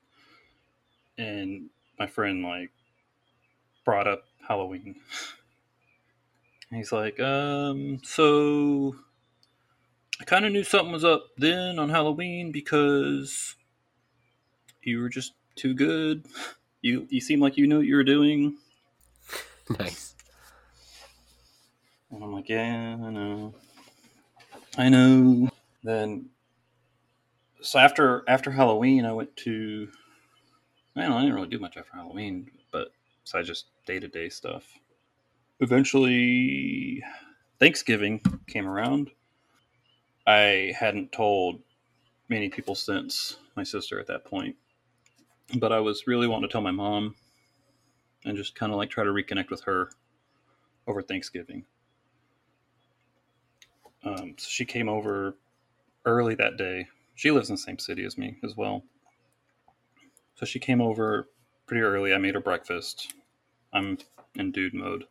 And 1.19 1.69
my 1.99 2.07
friend, 2.07 2.43
like, 2.43 2.71
brought 3.85 4.07
up 4.07 4.25
Halloween. 4.47 4.97
He's 6.73 6.91
like, 6.91 7.21
um, 7.21 8.01
so 8.03 8.97
I 10.21 10.25
kind 10.25 10.47
of 10.47 10.53
knew 10.53 10.65
something 10.65 10.93
was 10.93 11.05
up 11.05 11.27
then 11.37 11.79
on 11.79 11.91
Halloween 11.91 12.51
because 12.51 13.57
you 14.83 15.01
were 15.01 15.11
just 15.11 15.35
too 15.55 15.75
good. 15.75 16.25
You 16.81 17.07
you 17.11 17.21
seemed 17.21 17.43
like 17.43 17.57
you 17.57 17.67
knew 17.67 17.79
what 17.79 17.87
you 17.87 17.97
were 17.97 18.05
doing. 18.05 18.57
nice. 19.79 20.15
And 22.11 22.23
I'm 22.23 22.33
like, 22.33 22.49
yeah, 22.49 22.97
I 23.03 23.11
know. 23.11 23.55
I 24.79 24.89
know. 24.89 25.49
Then, 25.83 26.31
so 27.61 27.79
after 27.79 28.25
after 28.29 28.51
Halloween, 28.51 29.05
I 29.05 29.13
went 29.13 29.37
to. 29.39 29.89
I 30.97 31.03
don't 31.03 31.11
know, 31.11 31.17
I 31.17 31.21
didn't 31.23 31.35
really 31.35 31.49
do 31.49 31.59
much 31.59 31.77
after 31.77 31.93
Halloween, 31.95 32.51
but 32.71 32.93
so 33.25 33.39
I 33.39 33.43
just 33.43 33.67
day 33.87 33.99
to 33.99 34.09
day 34.09 34.29
stuff. 34.29 34.79
Eventually, 35.63 37.05
Thanksgiving 37.61 38.21
came 38.49 38.67
around. 38.67 39.13
I 40.27 40.75
hadn't 40.77 41.13
told 41.13 41.61
many 42.29 42.49
people 42.49 42.75
since 42.75 43.37
my 43.55 43.63
sister 43.63 44.01
at 44.01 44.09
that 44.09 44.25
point, 44.25 44.57
but 45.61 45.71
I 45.71 45.79
was 45.79 46.09
really 46.09 46.27
wanting 46.27 46.49
to 46.49 46.53
tell 46.53 46.63
my 46.63 46.73
mom 46.73 47.15
and 48.25 48.37
just 48.37 48.57
kind 48.57 48.73
of 48.73 48.79
like 48.79 48.91
try 48.91 49.05
to 49.05 49.11
reconnect 49.11 49.51
with 49.51 49.63
her 49.63 49.91
over 50.89 51.01
Thanksgiving. 51.01 51.65
Um, 54.03 54.35
so 54.39 54.49
she 54.49 54.65
came 54.65 54.89
over 54.89 55.37
early 56.05 56.35
that 56.35 56.57
day. 56.57 56.89
She 57.15 57.31
lives 57.31 57.51
in 57.51 57.55
the 57.55 57.63
same 57.63 57.79
city 57.79 58.05
as 58.05 58.19
me 58.19 58.37
as 58.43 58.57
well. 58.57 58.83
So 60.35 60.45
she 60.45 60.59
came 60.59 60.81
over 60.81 61.29
pretty 61.67 61.83
early. 61.83 62.13
I 62.13 62.19
made 62.19 62.35
her 62.35 62.41
breakfast. 62.41 63.15
I'm 63.73 63.99
in 64.35 64.51
dude 64.51 64.75
mode. 64.75 65.05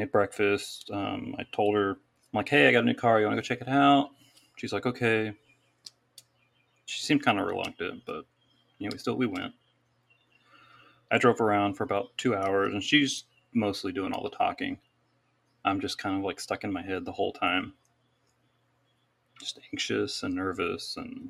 Made 0.00 0.12
breakfast. 0.12 0.90
Um, 0.90 1.34
I 1.38 1.42
told 1.52 1.74
her, 1.74 1.90
I'm 1.90 1.96
like, 2.32 2.48
hey, 2.48 2.66
I 2.66 2.72
got 2.72 2.84
a 2.84 2.86
new 2.86 2.94
car. 2.94 3.20
You 3.20 3.26
want 3.26 3.36
to 3.36 3.42
go 3.42 3.46
check 3.46 3.60
it 3.60 3.68
out? 3.68 4.08
She's 4.56 4.72
like, 4.72 4.86
okay. 4.86 5.34
She 6.86 7.02
seemed 7.02 7.22
kind 7.22 7.38
of 7.38 7.46
reluctant, 7.46 8.04
but 8.06 8.24
you 8.78 8.88
know, 8.88 8.94
we 8.94 8.98
still 8.98 9.14
we 9.14 9.26
went. 9.26 9.52
I 11.10 11.18
drove 11.18 11.38
around 11.42 11.74
for 11.74 11.84
about 11.84 12.16
two 12.16 12.34
hours, 12.34 12.72
and 12.72 12.82
she's 12.82 13.24
mostly 13.52 13.92
doing 13.92 14.14
all 14.14 14.22
the 14.22 14.34
talking. 14.34 14.78
I'm 15.66 15.82
just 15.82 15.98
kind 15.98 16.16
of 16.16 16.24
like 16.24 16.40
stuck 16.40 16.64
in 16.64 16.72
my 16.72 16.80
head 16.80 17.04
the 17.04 17.12
whole 17.12 17.34
time. 17.34 17.74
Just 19.38 19.60
anxious 19.70 20.22
and 20.22 20.34
nervous 20.34 20.96
and 20.96 21.28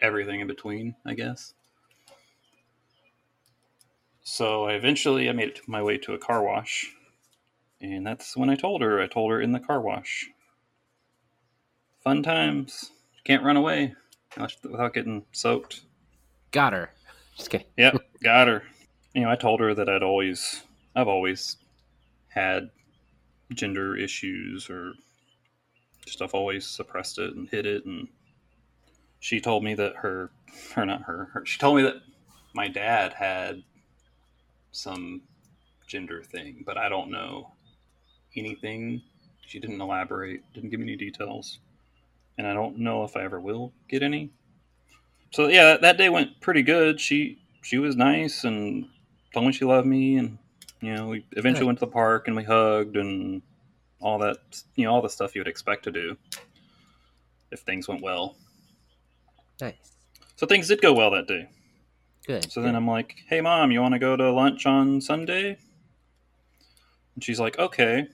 everything 0.00 0.40
in 0.40 0.46
between, 0.46 0.94
I 1.04 1.12
guess. 1.12 1.52
So 4.30 4.64
I 4.64 4.74
eventually 4.74 5.26
I 5.30 5.32
made 5.32 5.48
it 5.48 5.60
my 5.66 5.82
way 5.82 5.96
to 5.98 6.12
a 6.12 6.18
car 6.18 6.42
wash. 6.42 6.94
And 7.80 8.06
that's 8.06 8.36
when 8.36 8.50
I 8.50 8.56
told 8.56 8.82
her. 8.82 9.00
I 9.00 9.06
told 9.06 9.30
her 9.30 9.40
in 9.40 9.52
the 9.52 9.58
car 9.58 9.80
wash. 9.80 10.28
Fun 12.04 12.22
times. 12.22 12.92
Can't 13.24 13.42
run 13.42 13.56
away 13.56 13.94
without 14.36 14.92
getting 14.92 15.24
soaked. 15.32 15.80
Got 16.50 16.74
her. 16.74 16.90
Just 17.36 17.48
kidding. 17.48 17.66
Yep, 17.78 18.02
got 18.22 18.48
her. 18.48 18.64
You 19.14 19.22
know, 19.22 19.30
I 19.30 19.34
told 19.34 19.60
her 19.60 19.72
that 19.74 19.88
I'd 19.88 20.02
always, 20.02 20.62
I've 20.94 21.08
always 21.08 21.56
had 22.28 22.68
gender 23.54 23.96
issues 23.96 24.68
or 24.68 24.92
I've 26.20 26.34
always 26.34 26.66
suppressed 26.66 27.18
it 27.18 27.34
and 27.34 27.48
hid 27.48 27.64
it. 27.64 27.86
And 27.86 28.08
she 29.20 29.40
told 29.40 29.64
me 29.64 29.72
that 29.76 29.96
her, 29.96 30.30
or 30.76 30.84
not 30.84 31.04
her, 31.04 31.30
her 31.32 31.46
she 31.46 31.58
told 31.58 31.78
me 31.78 31.82
that 31.84 32.02
my 32.54 32.68
dad 32.68 33.14
had 33.14 33.62
some 34.72 35.22
gender 35.86 36.22
thing, 36.22 36.62
but 36.66 36.76
I 36.76 36.88
don't 36.88 37.10
know 37.10 37.52
anything. 38.36 39.02
She 39.46 39.58
didn't 39.58 39.80
elaborate, 39.80 40.42
didn't 40.52 40.70
give 40.70 40.80
me 40.80 40.86
any 40.86 40.96
details. 40.96 41.58
And 42.36 42.46
I 42.46 42.52
don't 42.52 42.78
know 42.78 43.04
if 43.04 43.16
I 43.16 43.24
ever 43.24 43.40
will 43.40 43.72
get 43.88 44.02
any 44.02 44.30
so 45.30 45.48
yeah, 45.48 45.64
that, 45.64 45.82
that 45.82 45.98
day 45.98 46.08
went 46.08 46.40
pretty 46.40 46.62
good. 46.62 47.00
She 47.00 47.38
she 47.62 47.78
was 47.78 47.96
nice 47.96 48.44
and 48.44 48.88
told 49.32 49.46
me 49.46 49.52
she 49.52 49.64
loved 49.64 49.86
me, 49.86 50.16
and 50.16 50.38
you 50.80 50.94
know 50.94 51.08
we 51.08 51.24
eventually 51.32 51.60
Good. 51.60 51.66
went 51.66 51.78
to 51.80 51.86
the 51.86 51.92
park 51.92 52.28
and 52.28 52.36
we 52.36 52.44
hugged 52.44 52.96
and 52.96 53.42
all 54.00 54.18
that 54.18 54.38
you 54.74 54.84
know 54.84 54.94
all 54.94 55.02
the 55.02 55.08
stuff 55.08 55.34
you 55.34 55.40
would 55.40 55.48
expect 55.48 55.84
to 55.84 55.92
do 55.92 56.16
if 57.50 57.60
things 57.60 57.88
went 57.88 58.02
well. 58.02 58.36
Nice. 59.60 59.92
So 60.36 60.46
things 60.46 60.68
did 60.68 60.80
go 60.80 60.92
well 60.92 61.10
that 61.10 61.26
day. 61.26 61.48
Good. 62.28 62.52
So 62.52 62.60
then 62.60 62.76
I'm 62.76 62.86
like, 62.86 63.16
"Hey 63.26 63.40
mom, 63.40 63.70
you 63.70 63.80
want 63.80 63.94
to 63.94 63.98
go 63.98 64.14
to 64.14 64.30
lunch 64.30 64.66
on 64.66 65.00
Sunday?" 65.00 65.56
And 67.14 67.24
she's 67.24 67.40
like, 67.40 67.58
"Okay." 67.58 68.06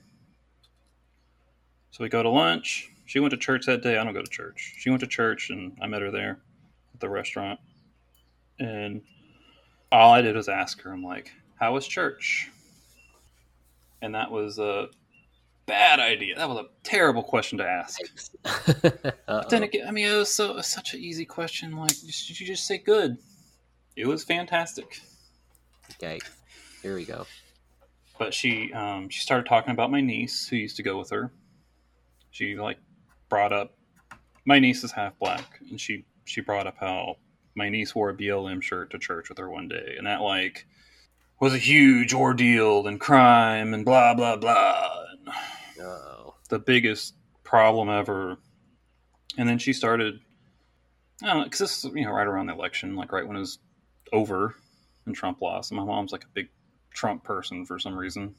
So 1.91 2.01
we 2.01 2.07
go 2.07 2.23
to 2.23 2.29
lunch. 2.29 2.89
She 3.05 3.19
went 3.19 3.31
to 3.31 3.37
church 3.37 3.65
that 3.65 3.83
day. 3.83 3.97
I 3.97 4.05
don't 4.05 4.13
go 4.13 4.21
to 4.21 4.31
church. 4.31 4.75
She 4.77 4.89
went 4.89 5.01
to 5.01 5.07
church, 5.07 5.49
and 5.49 5.77
I 5.81 5.87
met 5.87 6.01
her 6.01 6.11
there 6.11 6.39
at 6.93 7.01
the 7.01 7.09
restaurant. 7.09 7.59
And 8.57 9.01
all 9.91 10.13
I 10.13 10.21
did 10.21 10.37
was 10.37 10.47
ask 10.47 10.81
her, 10.83 10.93
I'm 10.93 11.03
like, 11.03 11.33
how 11.59 11.73
was 11.73 11.85
church? 11.85 12.49
And 14.01 14.15
that 14.15 14.31
was 14.31 14.59
a 14.59 14.87
bad 15.65 15.99
idea. 15.99 16.37
That 16.37 16.47
was 16.47 16.59
a 16.59 16.67
terrible 16.83 17.23
question 17.23 17.57
to 17.57 17.67
ask. 17.67 17.99
But 19.27 19.49
then 19.49 19.63
again, 19.63 19.87
I 19.87 19.91
mean, 19.91 20.07
it 20.07 20.15
was 20.15 20.33
so 20.33 20.51
it 20.51 20.55
was 20.55 20.67
such 20.67 20.93
an 20.93 21.01
easy 21.01 21.25
question. 21.25 21.75
Like, 21.75 21.91
should 21.91 22.39
you 22.39 22.47
just 22.47 22.65
say 22.65 22.77
good? 22.77 23.17
It 23.95 24.07
was 24.07 24.23
fantastic. 24.23 24.99
okay, 25.91 26.19
here 26.81 26.95
we 26.95 27.05
go. 27.05 27.25
But 28.17 28.33
she 28.33 28.71
um, 28.73 29.09
she 29.09 29.21
started 29.21 29.47
talking 29.47 29.71
about 29.71 29.91
my 29.91 30.01
niece 30.01 30.47
who 30.47 30.55
used 30.55 30.77
to 30.77 30.83
go 30.83 30.97
with 30.97 31.09
her. 31.09 31.31
She 32.31 32.55
like 32.55 32.77
brought 33.29 33.53
up 33.53 33.77
my 34.45 34.59
niece 34.59 34.83
is 34.83 34.91
half 34.91 35.17
black, 35.19 35.59
and 35.69 35.79
she 35.79 36.05
she 36.25 36.41
brought 36.41 36.67
up 36.67 36.75
how 36.79 37.17
my 37.55 37.69
niece 37.69 37.95
wore 37.95 38.09
a 38.09 38.15
BLM 38.15 38.61
shirt 38.61 38.91
to 38.91 38.99
church 38.99 39.29
with 39.29 39.37
her 39.37 39.49
one 39.49 39.67
day, 39.67 39.95
and 39.97 40.07
that 40.07 40.21
like 40.21 40.65
was 41.39 41.53
a 41.53 41.57
huge 41.57 42.13
ordeal 42.13 42.87
and 42.87 42.99
crime 42.99 43.73
and 43.73 43.83
blah 43.83 44.13
blah 44.13 44.37
blah. 44.37 45.03
And 45.11 45.33
Oh, 45.81 46.35
the 46.49 46.59
biggest 46.59 47.15
problem 47.43 47.89
ever. 47.89 48.37
And 49.37 49.47
then 49.49 49.57
she 49.57 49.73
started, 49.73 50.19
I 51.21 51.27
don't 51.27 51.37
know, 51.39 51.43
because 51.43 51.59
this 51.59 51.83
is, 51.83 51.91
you 51.93 52.05
know, 52.05 52.11
right 52.11 52.27
around 52.27 52.47
the 52.47 52.53
election, 52.53 52.95
like 52.95 53.11
right 53.11 53.27
when 53.27 53.35
it 53.35 53.41
was 53.41 53.59
over 54.15 54.55
and 55.05 55.15
Trump 55.15 55.41
lost. 55.41 55.71
And 55.71 55.79
my 55.79 55.85
mom's 55.85 56.11
like 56.11 56.23
a 56.23 56.29
big 56.33 56.49
Trump 56.93 57.23
person 57.23 57.65
for 57.65 57.79
some 57.79 57.95
reason. 57.95 58.35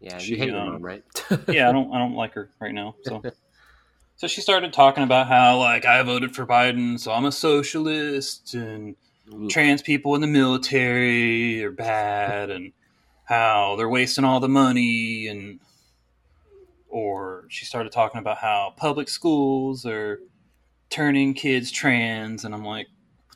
yeah, 0.00 0.18
She, 0.18 0.32
you 0.32 0.38
hate 0.38 0.54
um, 0.54 0.72
mom, 0.72 0.82
right? 0.82 1.04
Yeah, 1.48 1.68
I 1.68 1.72
don't, 1.72 1.92
I 1.94 1.98
don't 1.98 2.14
like 2.14 2.34
her 2.34 2.50
right 2.60 2.74
now. 2.74 2.96
So, 3.02 3.22
so 4.16 4.26
she 4.26 4.40
started 4.40 4.72
talking 4.72 5.04
about 5.04 5.28
how 5.28 5.58
like 5.58 5.84
I 5.84 6.02
voted 6.02 6.34
for 6.34 6.46
Biden, 6.46 6.98
so 7.00 7.12
I'm 7.12 7.24
a 7.26 7.32
socialist, 7.32 8.54
and 8.54 8.96
Ooh, 9.32 9.48
trans 9.48 9.82
people 9.82 10.14
in 10.14 10.20
the 10.20 10.26
military 10.26 11.64
are 11.64 11.72
bad, 11.72 12.50
and 12.50 12.72
how 13.24 13.76
they're 13.76 13.88
wasting 13.88 14.24
all 14.24 14.40
the 14.40 14.48
money, 14.48 15.28
and 15.28 15.60
or 16.88 17.44
she 17.48 17.64
started 17.64 17.92
talking 17.92 18.20
about 18.20 18.38
how 18.38 18.74
public 18.76 19.08
schools 19.08 19.86
are 19.86 20.20
turning 20.90 21.34
kids 21.34 21.70
trans, 21.70 22.44
and 22.44 22.54
I'm 22.54 22.64
like, 22.64 22.88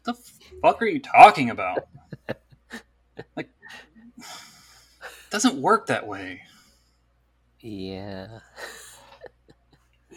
the 0.07 0.15
fuck 0.63 0.81
are 0.81 0.87
you 0.87 1.01
talking 1.01 1.51
about? 1.51 1.87
like, 3.37 3.51
it 4.19 4.25
doesn't 5.31 5.61
work 5.61 5.87
that 5.87 6.07
way. 6.07 6.41
yeah. 7.61 8.39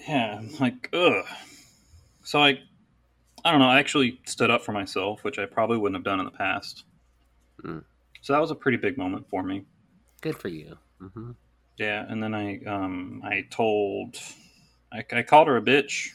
Yeah, 0.08 0.42
like, 0.60 0.90
ugh. 0.94 1.26
So 2.24 2.42
I, 2.42 2.60
I 3.44 3.52
don't 3.52 3.60
know. 3.60 3.70
I 3.70 3.80
actually 3.80 4.20
stood 4.26 4.50
up 4.50 4.64
for 4.64 4.72
myself, 4.72 5.24
which 5.24 5.38
I 5.38 5.46
probably 5.46 5.78
wouldn't 5.78 5.98
have 5.98 6.04
done 6.04 6.20
in 6.20 6.26
the 6.26 6.32
past. 6.32 6.84
Mm. 7.64 7.84
So 8.22 8.34
that 8.34 8.40
was 8.40 8.52
a 8.52 8.56
pretty 8.56 8.78
big 8.78 8.98
moment 8.98 9.28
for 9.30 9.44
me. 9.44 9.66
Good 10.22 10.38
for 10.38 10.48
you. 10.48 10.78
Mm-hmm. 11.02 11.32
Yeah, 11.78 12.06
and 12.08 12.22
then 12.22 12.34
I, 12.34 12.60
um, 12.66 13.22
I 13.24 13.46
told, 13.50 14.18
I, 14.92 15.04
I 15.12 15.22
called 15.22 15.48
her 15.48 15.58
a 15.58 15.62
bitch 15.62 16.10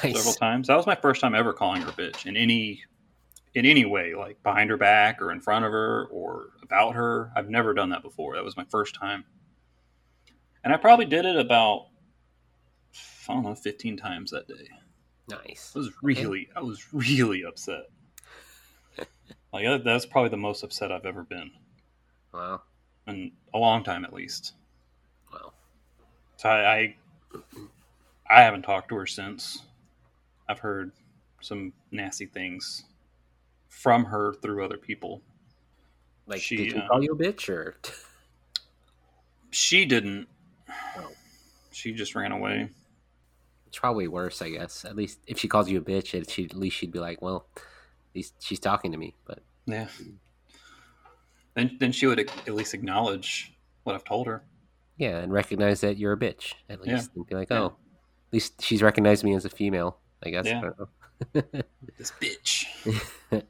several 0.00 0.34
times. 0.34 0.68
That 0.68 0.76
was 0.76 0.86
my 0.86 0.94
first 0.94 1.20
time 1.20 1.34
ever 1.34 1.52
calling 1.52 1.82
her 1.82 1.88
a 1.88 1.92
bitch 1.92 2.26
in 2.26 2.36
any, 2.36 2.82
in 3.54 3.66
any 3.66 3.84
way, 3.84 4.14
like 4.14 4.42
behind 4.42 4.70
her 4.70 4.76
back 4.76 5.20
or 5.20 5.30
in 5.30 5.40
front 5.40 5.64
of 5.64 5.72
her 5.72 6.06
or 6.06 6.50
about 6.62 6.94
her. 6.94 7.30
I've 7.36 7.50
never 7.50 7.74
done 7.74 7.90
that 7.90 8.02
before. 8.02 8.34
That 8.34 8.44
was 8.44 8.56
my 8.56 8.64
first 8.64 8.94
time, 8.94 9.24
and 10.64 10.72
I 10.72 10.76
probably 10.76 11.06
did 11.06 11.24
it 11.24 11.36
about, 11.36 11.86
I 13.28 13.34
don't 13.34 13.42
know, 13.44 13.54
fifteen 13.54 13.96
times 13.96 14.30
that 14.30 14.48
day. 14.48 14.68
Nice. 15.28 15.72
I 15.74 15.78
was 15.78 15.90
really, 16.02 16.48
I 16.56 16.60
was 16.60 16.92
really 16.92 17.44
upset. 17.44 17.84
like 19.52 19.84
that's 19.84 20.06
probably 20.06 20.30
the 20.30 20.36
most 20.36 20.62
upset 20.62 20.90
I've 20.92 21.06
ever 21.06 21.22
been 21.22 21.50
Wow. 22.32 22.62
in 23.06 23.32
a 23.54 23.58
long 23.58 23.84
time, 23.84 24.04
at 24.04 24.12
least. 24.12 24.54
Wow. 25.32 25.52
So 26.36 26.48
I, 26.48 26.74
I, 26.74 26.96
I 28.28 28.42
haven't 28.42 28.62
talked 28.62 28.88
to 28.88 28.96
her 28.96 29.06
since. 29.06 29.62
I've 30.48 30.58
heard 30.58 30.92
some 31.40 31.72
nasty 31.90 32.26
things 32.26 32.84
from 33.72 34.04
her 34.04 34.34
through 34.34 34.62
other 34.64 34.76
people. 34.76 35.22
Like, 36.26 36.40
She, 36.40 36.56
did 36.56 36.72
you 36.72 36.78
uh, 36.78 36.88
call 36.88 37.02
you 37.02 37.12
a 37.12 37.16
bitch 37.16 37.48
or? 37.48 37.74
She 39.50 39.84
didn't. 39.84 40.28
Oh. 40.96 41.08
She 41.72 41.92
just 41.92 42.14
ran 42.14 42.32
away. 42.32 42.68
It's 43.66 43.78
probably 43.78 44.06
worse, 44.08 44.42
I 44.42 44.50
guess. 44.50 44.84
At 44.84 44.94
least 44.94 45.18
if 45.26 45.38
she 45.38 45.48
calls 45.48 45.68
you 45.70 45.78
a 45.78 45.82
bitch, 45.82 46.14
it, 46.14 46.30
she, 46.30 46.44
at 46.44 46.54
least 46.54 46.76
she'd 46.76 46.92
be 46.92 46.98
like, 46.98 47.20
well, 47.22 47.46
at 47.56 47.62
least 48.14 48.34
she's 48.40 48.60
talking 48.60 48.92
to 48.92 48.98
me. 48.98 49.14
But 49.24 49.40
Yeah. 49.66 49.88
Then, 51.54 51.76
then 51.80 51.92
she 51.92 52.06
would 52.06 52.18
at 52.20 52.54
least 52.54 52.72
acknowledge 52.74 53.52
what 53.84 53.94
I've 53.94 54.04
told 54.04 54.26
her. 54.26 54.42
yeah, 54.96 55.18
and 55.18 55.32
recognize 55.32 55.80
that 55.80 55.96
you're 55.98 56.12
a 56.12 56.16
bitch 56.18 56.54
at 56.70 56.80
least, 56.82 57.10
Yeah. 57.14 57.16
and 57.16 57.26
be 57.26 57.34
like, 57.34 57.50
Yeah. 57.50 57.60
oh, 57.60 57.66
at 57.66 58.32
least 58.32 58.62
she's 58.62 58.82
recognized 58.82 59.24
me 59.24 59.34
as 59.34 59.44
a 59.44 59.50
female. 59.50 59.98
I 60.24 60.30
guess. 60.30 60.46
Yeah. 60.46 60.70
I. 60.78 60.84
This 61.98 62.12
bitch. 62.20 62.66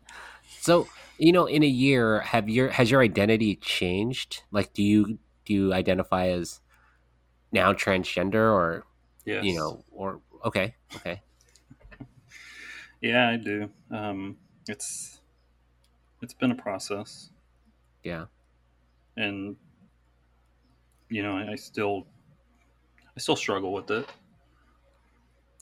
So 0.61 0.87
you 1.19 1.33
know, 1.33 1.47
in 1.47 1.65
a 1.65 1.67
year, 1.67 2.21
have 2.21 2.49
your 2.49 2.69
has 2.71 2.89
your 2.89 3.03
identity 3.03 3.57
changed? 3.57 4.45
Like, 4.53 4.73
do 4.73 4.83
you 4.85 5.19
do 5.45 5.55
you 5.55 5.75
identify 5.75 6.29
as 6.29 6.61
now 7.51 7.73
transgender, 7.73 8.35
or 8.53 8.85
Yes. 9.25 9.45
you 9.45 9.55
know, 9.57 9.85
or 9.91 10.21
okay, 10.45 10.75
okay, 10.97 11.21
Yeah, 13.01 13.29
I 13.29 13.37
do. 13.37 13.71
Um, 13.91 14.37
it's 14.69 15.21
it's 16.21 16.35
been 16.35 16.53
a 16.53 16.57
process, 16.57 17.31
yeah, 18.05 18.27
and 19.17 19.57
you 21.09 21.23
know, 21.23 21.37
I, 21.37 21.53
I 21.53 21.55
still 21.57 22.07
I 23.17 23.21
still 23.21 23.37
struggle 23.37 23.73
with 23.73 23.91
it. 23.91 24.09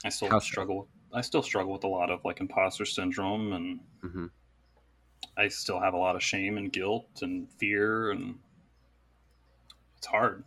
I 0.04 0.10
still 0.10 0.28
How 0.28 0.38
struggle. 0.38 0.88
I 1.12 1.20
still 1.22 1.42
struggle 1.42 1.72
with 1.72 1.84
a 1.84 1.88
lot 1.88 2.10
of 2.10 2.24
like 2.24 2.40
imposter 2.40 2.84
syndrome, 2.84 3.52
and 3.52 3.80
hmm 4.00 4.26
I 5.36 5.48
still 5.48 5.80
have 5.80 5.94
a 5.94 5.98
lot 5.98 6.16
of 6.16 6.22
shame 6.22 6.58
and 6.58 6.72
guilt 6.72 7.22
and 7.22 7.50
fear, 7.52 8.10
and 8.10 8.38
it's 9.96 10.06
hard. 10.06 10.44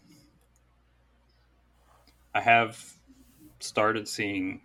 I 2.33 2.41
have 2.41 2.93
started 3.59 4.07
seeing. 4.07 4.61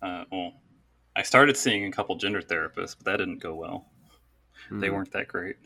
Uh, 0.00 0.24
well, 0.32 0.54
I 1.14 1.22
started 1.22 1.56
seeing 1.56 1.84
a 1.86 1.92
couple 1.92 2.16
gender 2.16 2.42
therapists, 2.42 2.96
but 2.96 3.04
that 3.04 3.16
didn't 3.18 3.38
go 3.38 3.54
well. 3.54 3.86
They 4.70 4.88
Hmm. 4.88 4.94
weren't 4.94 5.12
that 5.12 5.28
great. 5.28 5.56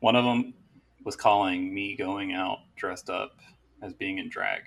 One 0.00 0.16
of 0.16 0.24
them 0.24 0.54
was 1.04 1.16
calling 1.16 1.72
me 1.72 1.94
going 1.96 2.32
out 2.32 2.58
dressed 2.76 3.08
up 3.08 3.38
as 3.82 3.94
being 3.94 4.18
in 4.18 4.28
drag. 4.28 4.62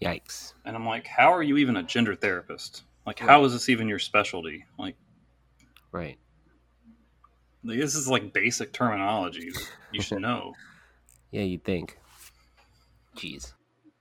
Yikes! 0.00 0.54
And 0.64 0.76
I'm 0.76 0.86
like, 0.86 1.06
how 1.06 1.32
are 1.32 1.42
you 1.42 1.56
even 1.56 1.76
a 1.76 1.82
gender 1.82 2.14
therapist? 2.14 2.82
Like, 3.06 3.18
how 3.18 3.44
is 3.44 3.52
this 3.52 3.68
even 3.68 3.88
your 3.88 3.98
specialty? 3.98 4.64
Like, 4.78 4.96
Right. 5.92 6.18
like, 7.64 7.78
this 7.78 7.94
is 7.94 8.08
like 8.08 8.32
basic 8.32 8.72
terminology 8.72 9.50
you 9.92 10.02
should 10.02 10.20
know. 10.22 10.54
Yeah, 11.30 11.42
you'd 11.42 11.64
think. 11.64 11.98
Jeez. 13.16 13.52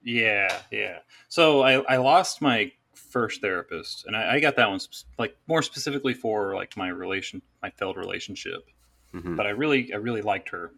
Yeah, 0.03 0.61
yeah. 0.71 0.99
So 1.29 1.61
I, 1.61 1.81
I 1.81 1.97
lost 1.97 2.41
my 2.41 2.71
first 2.93 3.41
therapist, 3.41 4.05
and 4.05 4.15
I, 4.15 4.35
I 4.35 4.39
got 4.39 4.55
that 4.57 4.69
one 4.69 4.79
sp- 4.83 5.07
like 5.17 5.35
more 5.47 5.61
specifically 5.61 6.13
for 6.13 6.53
like 6.55 6.75
my 6.77 6.89
relation, 6.89 7.41
my 7.61 7.69
failed 7.71 7.97
relationship. 7.97 8.67
hmm 9.11 9.35
But 9.35 9.47
I 9.47 9.49
really, 9.51 9.91
I 9.93 9.97
really 9.97 10.21
liked 10.21 10.49
her, 10.49 10.71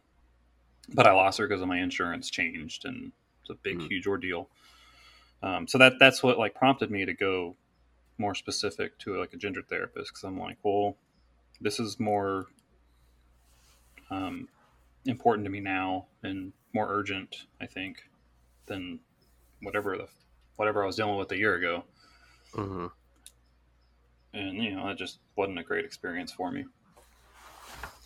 but 0.93 1.05
I 1.07 1.11
lost 1.11 1.37
her 1.39 1.47
because 1.47 1.61
of 1.61 1.67
my 1.67 1.79
insurance 1.79 2.29
changed, 2.29 2.85
and 2.85 3.11
it's 3.41 3.49
a 3.49 3.55
big, 3.55 3.79
Mm. 3.79 3.87
huge 3.87 4.07
ordeal. 4.07 4.49
Um, 5.41 5.67
so 5.67 5.77
that 5.77 5.93
that's 5.99 6.21
what 6.21 6.37
like 6.37 6.55
prompted 6.55 6.91
me 6.91 7.05
to 7.05 7.13
go 7.13 7.55
more 8.17 8.35
specific 8.35 8.97
to 8.99 9.17
like 9.17 9.33
a 9.33 9.37
gender 9.37 9.61
therapist 9.61 10.11
because 10.11 10.23
I'm 10.23 10.39
like, 10.39 10.57
well, 10.63 10.97
this 11.61 11.79
is 11.79 11.99
more 11.99 12.47
um, 14.11 14.49
important 15.05 15.45
to 15.45 15.51
me 15.51 15.59
now 15.59 16.07
and 16.23 16.51
more 16.73 16.87
urgent, 16.89 17.45
I 17.61 17.65
think, 17.65 18.03
than 18.67 18.99
whatever 19.61 19.97
the 19.97 20.07
whatever 20.57 20.83
I 20.83 20.87
was 20.87 20.97
dealing 20.97 21.17
with 21.17 21.31
a 21.31 21.37
year 21.37 21.55
ago. 21.55 21.83
hmm 22.53 22.87
and 24.33 24.63
you 24.63 24.75
know, 24.75 24.87
it 24.89 24.97
just 24.97 25.19
wasn't 25.35 25.59
a 25.59 25.63
great 25.63 25.85
experience 25.85 26.31
for 26.31 26.51
me. 26.51 26.65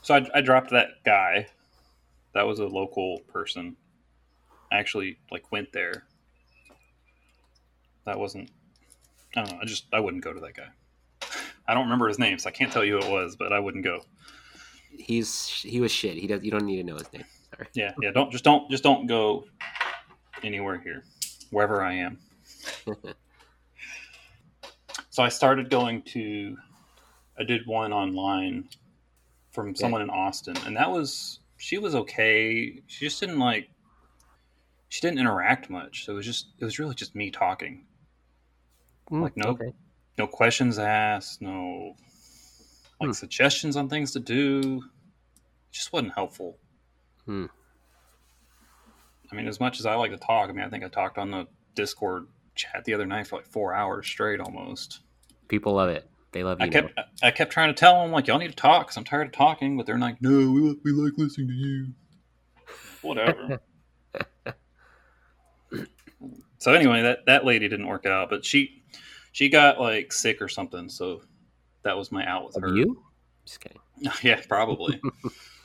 So 0.01 0.15
I, 0.15 0.25
I 0.35 0.41
dropped 0.41 0.71
that 0.71 1.03
guy. 1.05 1.47
That 2.33 2.47
was 2.47 2.59
a 2.59 2.65
local 2.67 3.19
person. 3.31 3.75
I 4.71 4.77
actually 4.77 5.17
like 5.31 5.51
went 5.51 5.71
there. 5.71 6.03
That 8.05 8.19
wasn't. 8.19 8.51
I 9.35 9.41
don't 9.41 9.53
know. 9.53 9.59
I 9.61 9.65
just 9.65 9.85
I 9.93 9.99
wouldn't 9.99 10.23
go 10.23 10.33
to 10.33 10.39
that 10.41 10.55
guy. 10.55 10.67
I 11.67 11.73
don't 11.73 11.83
remember 11.83 12.07
his 12.07 12.19
name, 12.19 12.37
so 12.39 12.49
I 12.49 12.51
can't 12.51 12.71
tell 12.71 12.83
you 12.83 12.99
who 12.99 13.07
it 13.07 13.11
was, 13.11 13.35
but 13.35 13.53
I 13.53 13.59
wouldn't 13.59 13.83
go. 13.83 14.01
He's 14.97 15.47
he 15.47 15.79
was 15.79 15.91
shit. 15.91 16.17
He 16.17 16.27
does. 16.27 16.43
You 16.43 16.51
don't 16.51 16.65
need 16.65 16.77
to 16.77 16.83
know 16.83 16.95
his 16.95 17.11
name. 17.13 17.25
Sorry. 17.55 17.67
Yeah, 17.73 17.93
yeah. 18.01 18.11
Don't 18.11 18.31
just 18.31 18.43
don't 18.43 18.69
just 18.69 18.83
don't 18.83 19.07
go 19.07 19.45
anywhere 20.43 20.77
here, 20.79 21.03
wherever 21.51 21.81
I 21.83 21.93
am. 21.93 22.19
so 25.09 25.23
I 25.23 25.29
started 25.29 25.69
going 25.69 26.01
to. 26.03 26.57
I 27.39 27.43
did 27.43 27.65
one 27.65 27.91
online 27.91 28.69
from 29.51 29.75
someone 29.75 30.01
in 30.01 30.09
Austin, 30.09 30.55
and 30.65 30.75
that 30.77 30.89
was 30.91 31.39
she 31.57 31.77
was 31.77 31.95
okay. 31.95 32.81
She 32.87 33.05
just 33.05 33.19
didn't 33.19 33.39
like 33.39 33.69
she 34.89 35.01
didn't 35.01 35.17
interact 35.17 35.69
much. 35.69 36.05
So 36.05 36.13
it 36.13 36.15
was 36.17 36.25
just 36.25 36.47
it 36.59 36.65
was 36.65 36.77
really 36.77 36.93
just 36.93 37.15
me 37.15 37.31
talking. 37.31 37.85
Mm, 39.11 39.21
Like, 39.21 39.37
no- 39.37 39.49
okay. 39.49 39.73
No 40.17 40.27
questions 40.27 40.77
asked, 40.77 41.41
no 41.41 41.95
like 42.99 43.07
Hmm. 43.07 43.11
suggestions 43.13 43.75
on 43.75 43.89
things 43.89 44.11
to 44.11 44.19
do. 44.19 44.77
It 44.77 45.71
just 45.73 45.91
wasn't 45.91 46.13
helpful. 46.13 46.57
Hmm. 47.25 47.47
I 49.31 49.35
mean, 49.35 49.47
as 49.47 49.59
much 49.59 49.79
as 49.79 49.85
I 49.87 49.95
like 49.95 50.11
to 50.11 50.17
talk, 50.17 50.49
I 50.49 50.53
mean, 50.53 50.63
I 50.63 50.69
think 50.69 50.83
I 50.83 50.87
talked 50.87 51.17
on 51.17 51.31
the 51.31 51.47
Discord 51.73 52.27
chat 52.55 52.85
the 52.85 52.93
other 52.93 53.07
night 53.07 53.25
for 53.25 53.37
like 53.37 53.47
four 53.47 53.73
hours 53.73 54.05
straight 54.05 54.39
almost. 54.39 54.99
People 55.47 55.73
love 55.73 55.89
it. 55.89 56.07
They 56.31 56.43
love 56.43 56.59
you. 56.59 56.65
I 56.67 56.69
kept 56.69 56.99
I 57.23 57.31
kept 57.31 57.51
trying 57.51 57.69
to 57.69 57.73
tell 57.79 58.01
them 58.03 58.11
like 58.11 58.27
y'all 58.27 58.37
need 58.37 58.49
to 58.49 58.55
talk 58.55 58.85
because 58.87 58.97
I'm 58.97 59.03
tired 59.03 59.27
of 59.27 59.33
talking, 59.33 59.75
but 59.77 59.85
they're 59.87 59.97
like, 59.97 60.21
no, 60.21 60.29
we 60.51 60.79
we 60.83 60.91
like 60.91 61.13
listening 61.17 61.47
to 61.47 61.53
you. 61.53 61.87
Whatever. 63.01 63.59
So 66.63 66.73
anyway, 66.73 67.01
that 67.01 67.25
that 67.25 67.43
lady 67.43 67.67
didn't 67.67 67.87
work 67.87 68.05
out, 68.05 68.29
but 68.29 68.45
she 68.45 68.83
she 69.33 69.49
got 69.49 69.81
like 69.81 70.13
sick 70.13 70.41
or 70.41 70.47
something, 70.47 70.87
so 70.87 71.21
that 71.83 71.97
was 71.97 72.09
my 72.09 72.25
out 72.25 72.45
with 72.45 72.55
Of 72.55 72.61
her. 72.61 72.73
you? 72.77 73.03
Just 73.45 73.59
kidding. 73.59 73.81
yeah, 74.23 74.39
probably. 74.47 75.01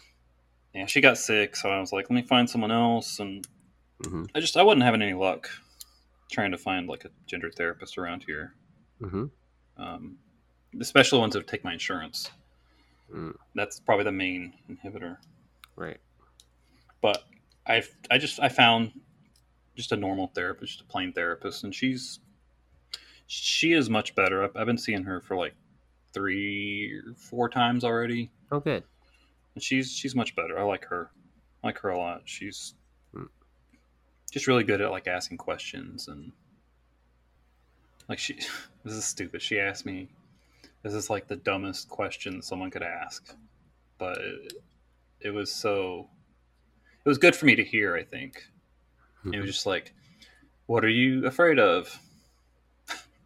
yeah, 0.74 0.86
she 0.86 1.00
got 1.00 1.16
sick, 1.16 1.54
so 1.54 1.70
I 1.70 1.78
was 1.78 1.92
like, 1.92 2.10
let 2.10 2.16
me 2.16 2.22
find 2.22 2.50
someone 2.50 2.72
else, 2.72 3.20
and 3.20 3.46
hmm 4.02 4.24
I 4.34 4.40
just 4.40 4.56
I 4.56 4.64
wasn't 4.64 4.82
having 4.82 5.00
any 5.00 5.14
luck 5.14 5.48
trying 6.32 6.50
to 6.50 6.58
find 6.58 6.88
like 6.88 7.04
a 7.04 7.10
gender 7.26 7.52
therapist 7.52 7.96
around 7.96 8.24
here, 8.26 8.54
hmm 9.00 9.26
um, 9.76 10.18
especially 10.80 11.20
ones 11.20 11.34
that 11.34 11.46
take 11.46 11.62
my 11.62 11.74
insurance. 11.74 12.28
Mm. 13.14 13.36
That's 13.54 13.78
probably 13.78 14.04
the 14.04 14.10
main 14.12 14.52
inhibitor. 14.68 15.18
Right. 15.76 15.98
But 17.00 17.22
I 17.68 17.84
I 18.10 18.18
just 18.18 18.40
I 18.40 18.48
found 18.48 18.90
just 19.78 19.92
a 19.92 19.96
normal 19.96 20.26
therapist, 20.34 20.72
just 20.72 20.80
a 20.84 20.84
plain 20.92 21.12
therapist, 21.12 21.62
and 21.64 21.72
she's 21.74 22.18
she 23.28 23.72
is 23.72 23.88
much 23.88 24.14
better. 24.16 24.42
I've, 24.42 24.56
I've 24.56 24.66
been 24.66 24.76
seeing 24.76 25.04
her 25.04 25.20
for 25.20 25.36
like 25.36 25.54
three 26.12 27.00
four 27.16 27.48
times 27.48 27.84
already, 27.84 28.30
Oh, 28.50 28.58
good. 28.60 28.82
and 29.54 29.62
she's 29.62 29.92
she's 29.92 30.14
much 30.16 30.34
better. 30.34 30.58
I 30.58 30.64
like 30.64 30.84
her. 30.86 31.10
I 31.62 31.68
like 31.68 31.78
her 31.78 31.90
a 31.90 31.98
lot. 31.98 32.22
She's 32.24 32.74
Hmm. 33.14 33.24
just 34.32 34.46
really 34.48 34.64
good 34.64 34.80
at 34.80 34.90
like 34.90 35.06
asking 35.06 35.38
questions 35.38 36.08
and 36.08 36.32
like 38.08 38.18
she 38.18 38.34
this 38.84 38.94
is 38.94 39.04
stupid. 39.04 39.40
She 39.40 39.60
asked 39.60 39.86
me 39.86 40.08
this 40.82 40.92
is 40.94 41.08
like 41.08 41.28
the 41.28 41.36
dumbest 41.36 41.88
question 41.88 42.42
someone 42.42 42.70
could 42.70 42.82
ask, 42.82 43.34
but 43.98 44.18
it, 44.18 44.52
it 45.20 45.30
was 45.30 45.52
so 45.52 46.08
it 47.04 47.08
was 47.08 47.18
good 47.18 47.36
for 47.36 47.46
me 47.46 47.54
to 47.54 47.64
hear. 47.64 47.94
I 47.96 48.02
think 48.02 48.42
it 49.24 49.38
was 49.40 49.50
just 49.50 49.66
like, 49.66 49.92
"What 50.66 50.84
are 50.84 50.88
you 50.88 51.26
afraid 51.26 51.58
of?" 51.58 51.98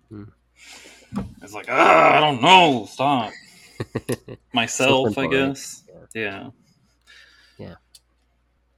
Hmm. 0.08 0.24
It's 1.42 1.52
like, 1.52 1.66
ah, 1.68 2.16
I 2.16 2.20
don't 2.20 2.40
know. 2.40 2.86
Stop 2.88 3.32
myself, 4.52 5.18
I 5.18 5.26
guess. 5.26 5.84
Yeah. 6.14 6.50
Yeah. 7.58 7.74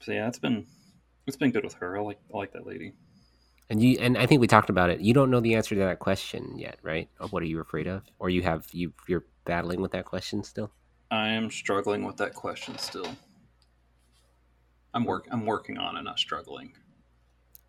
So 0.01 0.13
yeah, 0.13 0.29
it's 0.29 0.39
been 0.39 0.67
it's 1.27 1.37
been 1.37 1.51
good 1.51 1.65
with 1.65 1.75
her. 1.75 1.99
I 1.99 2.03
like 2.03 2.19
I 2.33 2.37
like 2.37 2.53
that 2.53 2.67
lady. 2.67 2.93
And 3.71 3.83
you 3.83 3.97
and 4.01 4.19
I 4.19 4.27
think 4.27 4.41
we 4.41 4.47
talked 4.47 4.71
about 4.71 4.91
it. 4.91 5.01
You 5.01 5.15
don't 5.15 5.31
know 5.31 5.41
the 5.41 5.55
answer 5.55 5.75
to 5.75 5.81
that 5.83 5.99
question 5.99 6.59
yet, 6.59 6.79
right? 6.83 7.09
Of 7.19 7.33
what 7.33 7.43
are 7.43 7.47
you 7.47 7.61
afraid 7.61 7.87
of? 7.87 8.03
Or 8.19 8.29
you 8.29 8.43
have 8.43 8.67
you 8.73 8.93
you're 9.09 9.25
battling 9.45 9.81
with 9.81 9.93
that 9.93 10.05
question 10.05 10.43
still? 10.43 10.71
I 11.11 11.29
am 11.29 11.51
struggling 11.51 12.05
with 12.05 12.17
that 12.19 12.35
question 12.35 12.77
still. 12.79 13.17
I'm 14.93 15.05
work 15.05 15.27
I'm 15.31 15.47
working 15.47 15.79
on 15.79 15.97
it, 15.97 16.03
not 16.03 16.19
struggling. 16.19 16.73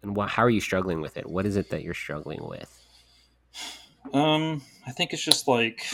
And 0.05 0.17
how 0.29 0.43
are 0.43 0.49
you 0.49 0.61
struggling 0.61 1.01
with 1.01 1.17
it? 1.17 1.27
What 1.27 1.45
is 1.45 1.55
it 1.55 1.69
that 1.69 1.83
you're 1.83 1.93
struggling 1.93 2.47
with? 2.47 2.71
Um, 4.13 4.61
I 4.85 4.91
think 4.91 5.13
it's 5.13 5.23
just 5.23 5.47
like 5.47 5.85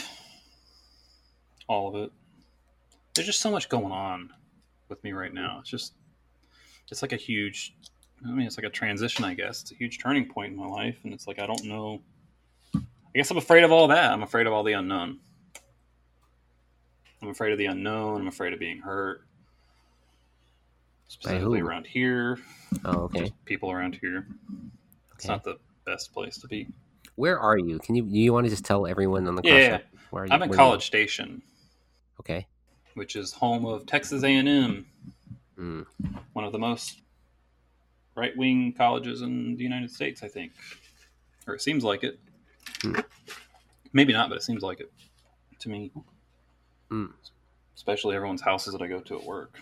all 1.68 1.90
of 1.90 1.96
it. 2.04 2.12
There's 3.16 3.28
just 3.28 3.40
so 3.42 3.52
much 3.52 3.70
going 3.70 3.92
on 3.92 4.30
with 4.90 5.04
me 5.04 5.14
right 5.14 5.34
now. 5.34 5.60
It's 5.62 5.70
just 5.70 5.94
it's 6.90 7.02
like 7.02 7.14
a 7.14 7.18
huge 7.18 7.74
I 8.26 8.32
mean 8.32 8.46
it's 8.46 8.58
like 8.58 8.66
a 8.66 8.70
transition, 8.70 9.24
I 9.24 9.34
guess. 9.34 9.62
It's 9.62 9.72
a 9.72 9.76
huge 9.76 10.00
turning 10.00 10.28
point 10.28 10.52
in 10.52 10.58
my 10.58 10.68
life 10.68 10.98
and 11.04 11.14
it's 11.14 11.28
like 11.28 11.40
I 11.40 11.46
don't 11.46 11.64
know 11.64 12.02
I 12.76 13.18
guess 13.18 13.30
I'm 13.30 13.38
afraid 13.38 13.64
of 13.64 13.72
all 13.72 13.90
that. 13.90 14.12
I'm 14.12 14.24
afraid 14.24 14.48
of 14.48 14.54
all 14.54 14.64
the 14.64 14.74
unknown. 14.74 15.20
I'm 17.22 17.30
afraid 17.30 17.52
of 17.52 17.58
the 17.58 17.66
unknown. 17.66 18.22
I'm 18.22 18.28
afraid 18.28 18.54
of 18.54 18.60
being 18.60 18.80
hurt. 18.80 19.26
Specifically 21.22 21.62
around 21.62 21.86
here. 21.86 22.40
Oh, 22.84 23.02
okay. 23.04 23.22
Just 23.22 23.46
people 23.46 23.72
around 23.72 23.96
here. 24.02 24.26
It's 25.16 25.28
not 25.28 25.44
the 25.44 25.58
best 25.86 26.12
place 26.14 26.38
to 26.40 26.48
be. 26.48 26.68
Where 27.16 27.40
are 27.40 27.58
you? 27.58 27.78
Can 27.80 27.96
you 27.96 28.04
Do 28.04 28.18
you 28.18 28.34
want 28.34 28.46
to 28.46 28.50
just 28.50 28.66
tell 28.66 28.88
everyone 28.88 29.28
on 29.28 29.36
the 29.36 29.44
call? 29.44 29.52
Yeah. 29.52 29.80
Where 30.10 30.24
are 30.24 30.26
you? 30.26 30.34
I'm 30.34 30.42
in 30.42 30.52
College 30.52 30.86
Station. 30.86 31.42
Okay. 32.20 32.48
which 32.96 33.16
is 33.16 33.32
home 33.32 33.66
of 33.66 33.86
Texas 33.86 34.22
A&M, 34.24 34.86
Mm. 35.58 35.86
one 36.34 36.44
of 36.44 36.52
the 36.52 36.60
most 36.60 37.00
right-wing 38.16 38.74
colleges 38.74 39.22
in 39.22 39.56
the 39.56 39.64
United 39.64 39.90
States, 39.92 40.24
I 40.24 40.28
think, 40.28 40.52
or 41.48 41.54
it 41.56 41.62
seems 41.62 41.84
like 41.86 42.04
it. 42.04 42.20
Hmm. 42.82 42.96
Maybe 43.94 44.12
not, 44.12 44.28
but 44.30 44.36
it 44.38 44.44
seems 44.44 44.62
like 44.62 44.82
it 44.82 44.92
to 45.60 45.70
me. 45.70 45.92
Mm. 46.90 47.14
Especially 47.76 48.16
everyone's 48.16 48.42
houses 48.42 48.74
that 48.74 48.82
I 48.82 48.88
go 48.88 49.00
to 49.00 49.18
at 49.20 49.24
work. 49.24 49.60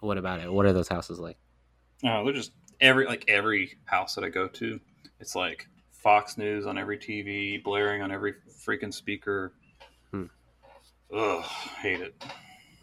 What 0.00 0.18
about 0.18 0.40
it? 0.40 0.52
What 0.52 0.66
are 0.66 0.72
those 0.72 0.88
houses 0.88 1.18
like? 1.18 1.36
Oh, 2.04 2.24
they're 2.24 2.32
just 2.32 2.52
every 2.80 3.06
like 3.06 3.24
every 3.28 3.78
house 3.84 4.14
that 4.14 4.24
I 4.24 4.28
go 4.28 4.48
to. 4.48 4.80
It's 5.20 5.34
like 5.34 5.66
Fox 5.90 6.38
News 6.38 6.66
on 6.66 6.78
every 6.78 6.98
TV, 6.98 7.62
blaring 7.62 8.02
on 8.02 8.10
every 8.10 8.34
freaking 8.66 8.92
speaker. 8.92 9.52
Hmm. 10.10 10.24
Ugh, 11.14 11.44
hate 11.82 12.00
it. 12.00 12.24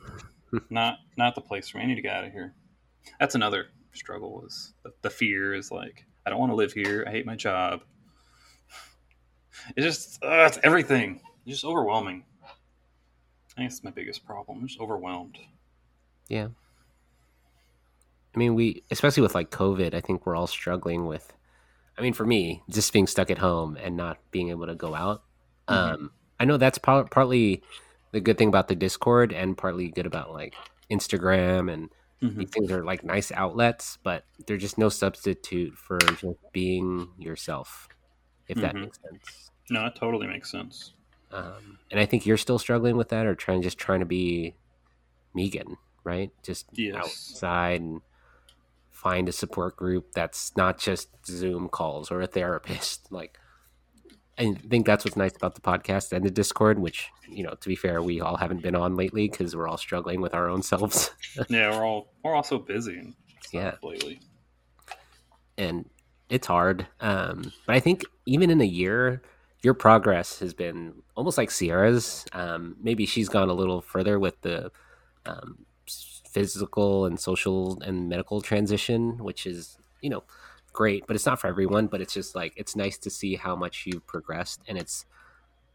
not 0.70 1.00
not 1.18 1.36
the 1.36 1.42
place 1.42 1.70
for 1.70 1.78
me. 1.80 1.84
I 1.84 1.88
need 1.88 1.96
to 1.96 2.02
get 2.02 2.16
out 2.16 2.26
of 2.26 2.32
here. 2.32 2.54
That's 3.20 3.36
another 3.36 3.68
struggle. 3.94 4.44
Is 4.46 4.74
the, 4.84 4.94
the 5.02 5.10
fear 5.10 5.54
is 5.54 5.72
like 5.72 6.06
I 6.26 6.30
don't 6.30 6.40
want 6.40 6.52
to 6.52 6.56
live 6.56 6.74
here. 6.74 7.04
I 7.08 7.12
hate 7.12 7.26
my 7.26 7.36
job. 7.36 7.82
It's 9.76 9.86
just 9.86 10.24
uh, 10.24 10.46
it's 10.46 10.60
everything. 10.64 11.22
It's 11.46 11.56
just 11.56 11.66
overwhelming. 11.66 12.24
I 12.44 13.62
think 13.62 13.72
it's 13.72 13.84
my 13.84 13.92
biggest 13.92 14.24
problem. 14.24 14.60
I'm 14.60 14.68
just 14.68 14.80
overwhelmed. 14.80 15.38
Yeah. 16.28 16.50
I 18.38 18.40
mean, 18.40 18.54
we, 18.54 18.84
especially 18.92 19.24
with 19.24 19.34
like 19.34 19.50
COVID, 19.50 19.96
I 19.96 20.00
think 20.00 20.28
we're 20.28 20.36
all 20.36 20.46
struggling 20.46 21.08
with, 21.08 21.34
I 21.98 22.04
mean, 22.04 22.14
for 22.14 22.24
me, 22.24 22.62
just 22.70 22.94
being 22.94 23.08
stuck 23.08 23.32
at 23.32 23.40
home 23.40 23.78
and 23.82 23.98
not 23.98 24.20
being 24.30 24.52
able 24.52 24.68
to 24.68 24.76
go 24.76 24.94
out. 24.94 25.24
Mhm. 25.68 25.74
Um, 25.74 26.12
I 26.40 26.46
know 26.46 26.58
that's 26.58 26.78
par- 26.78 27.08
partly 27.10 27.64
the 28.12 28.22
good 28.22 28.38
thing 28.38 28.48
about 28.50 28.68
the 28.68 28.76
Discord 28.76 29.34
and 29.34 29.58
partly 29.58 29.88
good 29.90 30.06
about 30.06 30.34
like 30.34 30.54
Instagram 30.92 31.74
and 31.74 31.90
Mhm. 32.22 32.36
these 32.38 32.50
things 32.52 32.72
are 32.72 32.84
like 32.86 33.04
nice 33.04 33.32
outlets, 33.32 33.98
but 34.04 34.24
they're 34.46 34.58
just 34.58 34.78
no 34.78 34.90
substitute 34.90 35.76
for 35.76 35.98
just 36.14 36.38
being 36.54 37.10
yourself, 37.18 37.88
if 38.48 38.60
that 38.60 38.76
Mhm. 38.76 38.82
makes 38.82 39.00
sense. 39.02 39.50
No, 39.72 39.88
it 39.88 39.96
totally 39.96 40.28
makes 40.28 40.52
sense. 40.52 40.94
Um, 41.32 41.80
and 41.90 42.00
I 42.00 42.06
think 42.06 42.28
you're 42.28 42.38
still 42.38 42.60
struggling 42.60 42.98
with 42.98 43.10
that, 43.10 43.26
or 43.26 43.34
trying 43.34 43.64
just 43.64 43.80
trying 43.80 44.02
to 44.02 44.06
be 44.06 44.54
Meegan, 45.36 45.78
right? 46.04 46.32
Just 46.44 46.68
Yes. 46.74 46.96
outside 46.96 47.82
and 47.82 48.02
find 48.98 49.30
a 49.30 49.32
support 49.32 49.76
group 49.78 50.12
that's 50.14 50.58
not 50.58 50.80
just 50.80 51.10
Zoom 51.26 51.70
calls 51.70 52.10
or 52.12 52.20
a 52.22 52.28
therapist. 52.28 53.08
Like, 53.12 53.38
I 54.40 54.54
think 54.70 54.86
that's 54.86 55.04
what's 55.06 55.16
nice 55.18 55.36
about 55.36 55.56
the 55.56 55.62
podcast 55.62 56.12
and 56.12 56.24
the 56.26 56.30
Discord. 56.32 56.80
Which, 56.80 57.08
you 57.30 57.44
know, 57.44 57.54
to 57.60 57.68
be 57.70 57.76
fair, 57.76 58.02
we 58.02 58.22
all 58.22 58.38
haven't 58.38 58.62
been 58.62 58.76
on 58.76 58.96
lately 58.96 59.28
because 59.30 59.56
we're 59.56 59.68
all 59.68 59.78
struggling 59.78 60.22
with 60.22 60.34
our 60.34 60.50
own 60.50 60.62
selves. 60.62 61.12
yeah, 61.50 61.72
we're 61.72 61.86
all 61.86 62.14
we're 62.24 62.36
all 62.36 62.44
so 62.44 62.58
busy 62.60 62.98
and 62.98 63.16
Yeah. 63.52 63.76
lately. 63.82 64.20
and 65.58 65.90
it's 66.30 66.48
hard. 66.48 66.88
Um, 67.00 67.52
but 67.66 67.76
I 67.76 67.80
think 67.80 68.04
even 68.26 68.50
in 68.52 68.62
a 68.62 68.66
year, 68.66 69.22
your 69.64 69.74
progress 69.74 70.40
has 70.40 70.54
been 70.54 70.94
almost 71.16 71.38
like 71.38 71.50
Sierra's. 71.52 72.26
Um, 72.34 72.76
maybe 72.82 73.06
she's 73.06 73.30
gone 73.30 73.50
a 73.50 73.54
little 73.54 73.82
further 73.82 74.20
with 74.20 74.40
the 74.42 74.72
um, 75.26 75.66
physical 76.38 77.06
and 77.06 77.20
social 77.20 77.82
and 77.82 78.08
medical 78.08 78.42
transition, 78.42 79.18
which 79.18 79.48
is 79.48 79.78
you 80.02 80.10
know 80.10 80.24
great, 80.72 81.08
but 81.08 81.16
it's 81.16 81.26
not 81.26 81.42
for 81.42 81.48
everyone. 81.48 81.88
But 81.88 82.02
it's 82.02 82.14
just 82.14 82.36
like 82.36 82.54
it's 82.56 82.76
nice 82.76 82.98
to 83.00 83.10
see 83.10 83.36
how 83.36 83.56
much 83.56 83.86
you've 83.88 84.06
progressed, 84.06 84.62
and 84.68 84.78
it's 84.78 85.06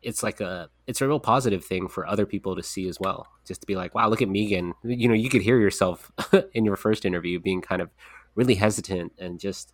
it's 0.03 0.23
like 0.23 0.41
a 0.41 0.69
it's 0.87 1.01
a 1.01 1.09
real 1.09 1.19
positive 1.19 1.65
thing 1.65 1.89
for 1.89 2.07
other 2.07 2.27
people 2.27 2.55
to 2.55 2.63
see 2.63 2.89
as 2.89 3.01
well. 3.01 3.27
Just 3.45 3.61
to 3.63 3.67
be 3.67 3.75
like, 3.75 3.93
wow, 3.95 4.09
look 4.09 4.23
at 4.23 4.29
Meegan. 4.29 4.73
You 4.85 5.09
know, 5.09 5.15
you 5.15 5.29
could 5.29 5.43
hear 5.43 5.59
yourself 5.59 6.13
in 6.55 6.65
your 6.65 6.77
first 6.77 7.05
interview 7.05 7.41
being 7.41 7.61
kind 7.61 7.83
of 7.83 7.91
really 8.37 8.55
hesitant 8.55 9.13
and 9.19 9.41
just 9.41 9.73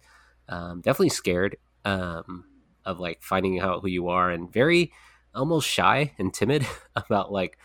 um, 0.48 0.80
definitely 0.80 1.10
scared 1.10 1.56
um, 1.84 2.44
of 2.86 2.98
like 2.98 3.22
finding 3.22 3.60
out 3.60 3.82
who 3.82 3.88
you 3.88 4.08
are 4.08 4.30
and 4.30 4.50
very 4.50 4.92
almost 5.34 5.68
shy 5.68 6.12
and 6.18 6.32
timid 6.32 6.66
about 6.96 7.30
like 7.30 7.58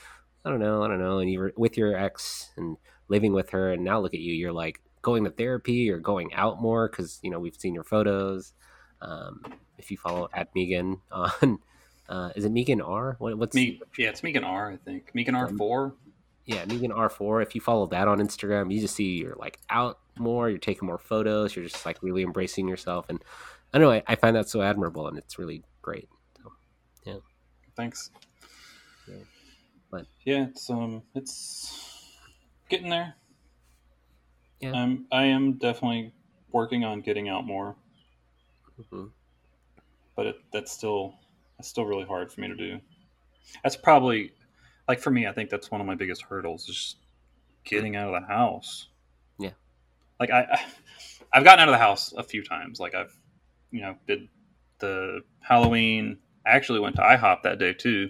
I 0.46 0.50
don't 0.50 0.60
know, 0.60 0.84
I 0.84 0.90
don't 0.90 1.00
know. 1.00 1.20
And 1.20 1.32
you 1.32 1.40
were 1.40 1.54
with 1.56 1.78
your 1.78 1.96
ex 1.96 2.52
and 2.58 2.76
living 3.14 3.34
with 3.34 3.50
her, 3.52 3.72
and 3.74 3.84
now 3.84 4.00
look 4.00 4.14
at 4.14 4.20
you. 4.20 4.34
You're 4.34 4.52
like 4.66 4.82
going 5.02 5.24
to 5.26 5.30
therapy 5.30 5.90
or 5.92 6.00
going 6.00 6.34
out 6.34 6.62
more 6.62 6.90
because 6.90 7.20
you 7.22 7.30
know 7.30 7.40
we've 7.40 7.56
seen 7.56 7.74
your 7.74 7.84
photos. 7.84 8.54
Um, 9.02 9.42
if 9.78 9.92
you 9.92 9.98
follow 9.98 10.30
at 10.34 10.54
Meegan 10.56 11.00
on, 11.12 11.60
uh, 12.10 12.30
is 12.36 12.46
it 12.46 12.54
Meegan 12.54 12.82
R? 12.82 13.16
What, 13.20 13.38
what's 13.38 13.56
Me, 13.56 13.80
yeah, 13.98 14.10
it's 14.10 14.22
Meegan 14.22 14.44
R. 14.46 14.72
I 14.72 14.78
think 14.78 15.12
Meegan 15.14 15.36
R 15.36 15.48
four. 15.50 15.96
yeah, 16.46 16.66
Meegan 16.66 16.92
R4. 16.92 17.42
If 17.44 17.54
you 17.56 17.62
follow 17.62 17.86
that 17.88 18.08
on 18.08 18.20
Instagram, 18.20 18.74
you 18.74 18.80
just 18.82 18.96
see 18.96 19.18
you're 19.18 19.36
like 19.36 19.60
out 19.70 20.00
more, 20.18 20.50
you're 20.50 20.58
taking 20.60 20.86
more 20.88 20.98
photos, 20.98 21.56
you're 21.56 21.66
just 21.66 21.86
like 21.86 22.02
really 22.02 22.24
embracing 22.24 22.68
yourself. 22.68 23.06
And 23.10 23.24
I 23.74 23.78
don't 23.80 23.88
know 23.88 23.94
I, 23.94 24.04
I 24.08 24.16
find 24.16 24.36
that 24.36 24.48
so 24.50 24.62
admirable 24.62 25.08
and 25.08 25.18
it's 25.18 25.38
really 25.40 25.64
great. 25.82 26.08
So, 27.06 27.22
Thanks. 27.76 28.12
Yeah. 29.08 29.24
But- 29.90 30.06
yeah, 30.26 30.46
it's 30.50 30.70
um, 30.70 31.02
it's 31.16 31.93
getting 32.74 32.90
there. 32.90 33.14
Yeah. 34.60 34.72
I'm 34.74 35.06
I 35.12 35.26
am 35.26 35.54
definitely 35.54 36.12
working 36.52 36.84
on 36.84 37.02
getting 37.02 37.30
out 37.30 37.46
more, 37.46 37.76
mhm. 38.82 39.12
but 40.16 40.26
it, 40.26 40.36
that's 40.52 40.72
still 40.72 41.14
that's 41.58 41.70
still 41.70 41.86
really 41.86 42.06
hard 42.06 42.32
for 42.32 42.42
me 42.42 42.48
to 42.48 42.56
do. 42.56 42.80
That's 43.62 43.76
probably 43.76 44.32
like 44.88 45.00
for 45.00 45.12
me. 45.12 45.28
I 45.28 45.34
think 45.34 45.52
that's 45.52 45.70
one 45.70 45.82
of 45.82 45.88
my 45.88 45.94
biggest 45.94 46.24
hurdles 46.24 46.68
is 46.68 46.76
just 46.76 46.98
getting 47.64 47.96
out 47.96 48.12
of 48.12 48.20
the 48.20 48.28
house. 48.28 48.88
Yeah. 49.38 49.52
Like 50.20 50.32
I, 50.32 50.42
I 50.42 50.66
I've 51.32 51.44
gotten 51.44 51.60
out 51.60 51.70
of 51.70 51.74
the 51.74 51.78
house 51.78 52.12
a 52.14 52.24
few 52.24 52.44
times. 52.44 52.80
Like 52.80 52.96
I've 52.96 53.16
you 53.70 53.82
know 53.82 53.96
did 54.08 54.30
the 54.80 55.20
Halloween. 55.42 56.18
I 56.44 56.52
actually 56.52 56.80
went 56.80 56.96
to 56.96 57.04
IHOP 57.04 57.44
that 57.44 57.60
day 57.60 57.74
too. 57.74 58.10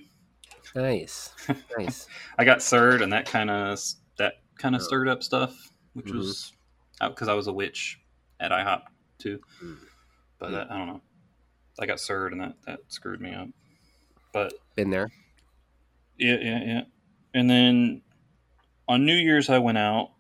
nice. 0.74 1.32
Nice. 1.78 2.08
I 2.38 2.46
got 2.46 2.62
stirred, 2.62 3.02
and 3.02 3.12
that 3.12 3.26
kind 3.26 3.50
of 3.50 3.78
that 3.78 3.96
kind 4.58 4.76
of 4.76 4.82
Oh. 4.82 4.86
stirred 4.86 5.08
up 5.08 5.24
stuff, 5.24 5.72
which 5.94 6.08
Mhm. 6.08 6.16
was 6.18 6.54
because 7.00 7.28
I 7.28 7.34
was 7.34 7.48
a 7.48 7.54
witch 7.54 8.00
at 8.40 8.52
IHOP 8.52 8.84
too. 9.18 9.40
Mm. 9.62 9.78
But 10.40 10.52
Yeah. 10.52 10.58
that, 10.60 10.72
I 10.72 10.78
don't 10.78 10.88
know. 10.88 11.02
I 11.80 11.86
got 11.86 12.00
served 12.00 12.34
and 12.34 12.42
that 12.42 12.62
that 12.64 12.80
screwed 12.92 13.20
me 13.22 13.34
up. 13.34 13.50
But 14.32 14.54
Been 14.76 14.90
there. 14.90 15.12
yeah, 16.18 16.38
yeah, 16.40 16.64
yeah. 16.64 16.82
And 17.34 17.50
then 17.50 18.02
on 18.88 19.06
New 19.06 19.16
Year's, 19.16 19.50
I 19.50 19.58
went 19.60 19.78
out 19.78 20.12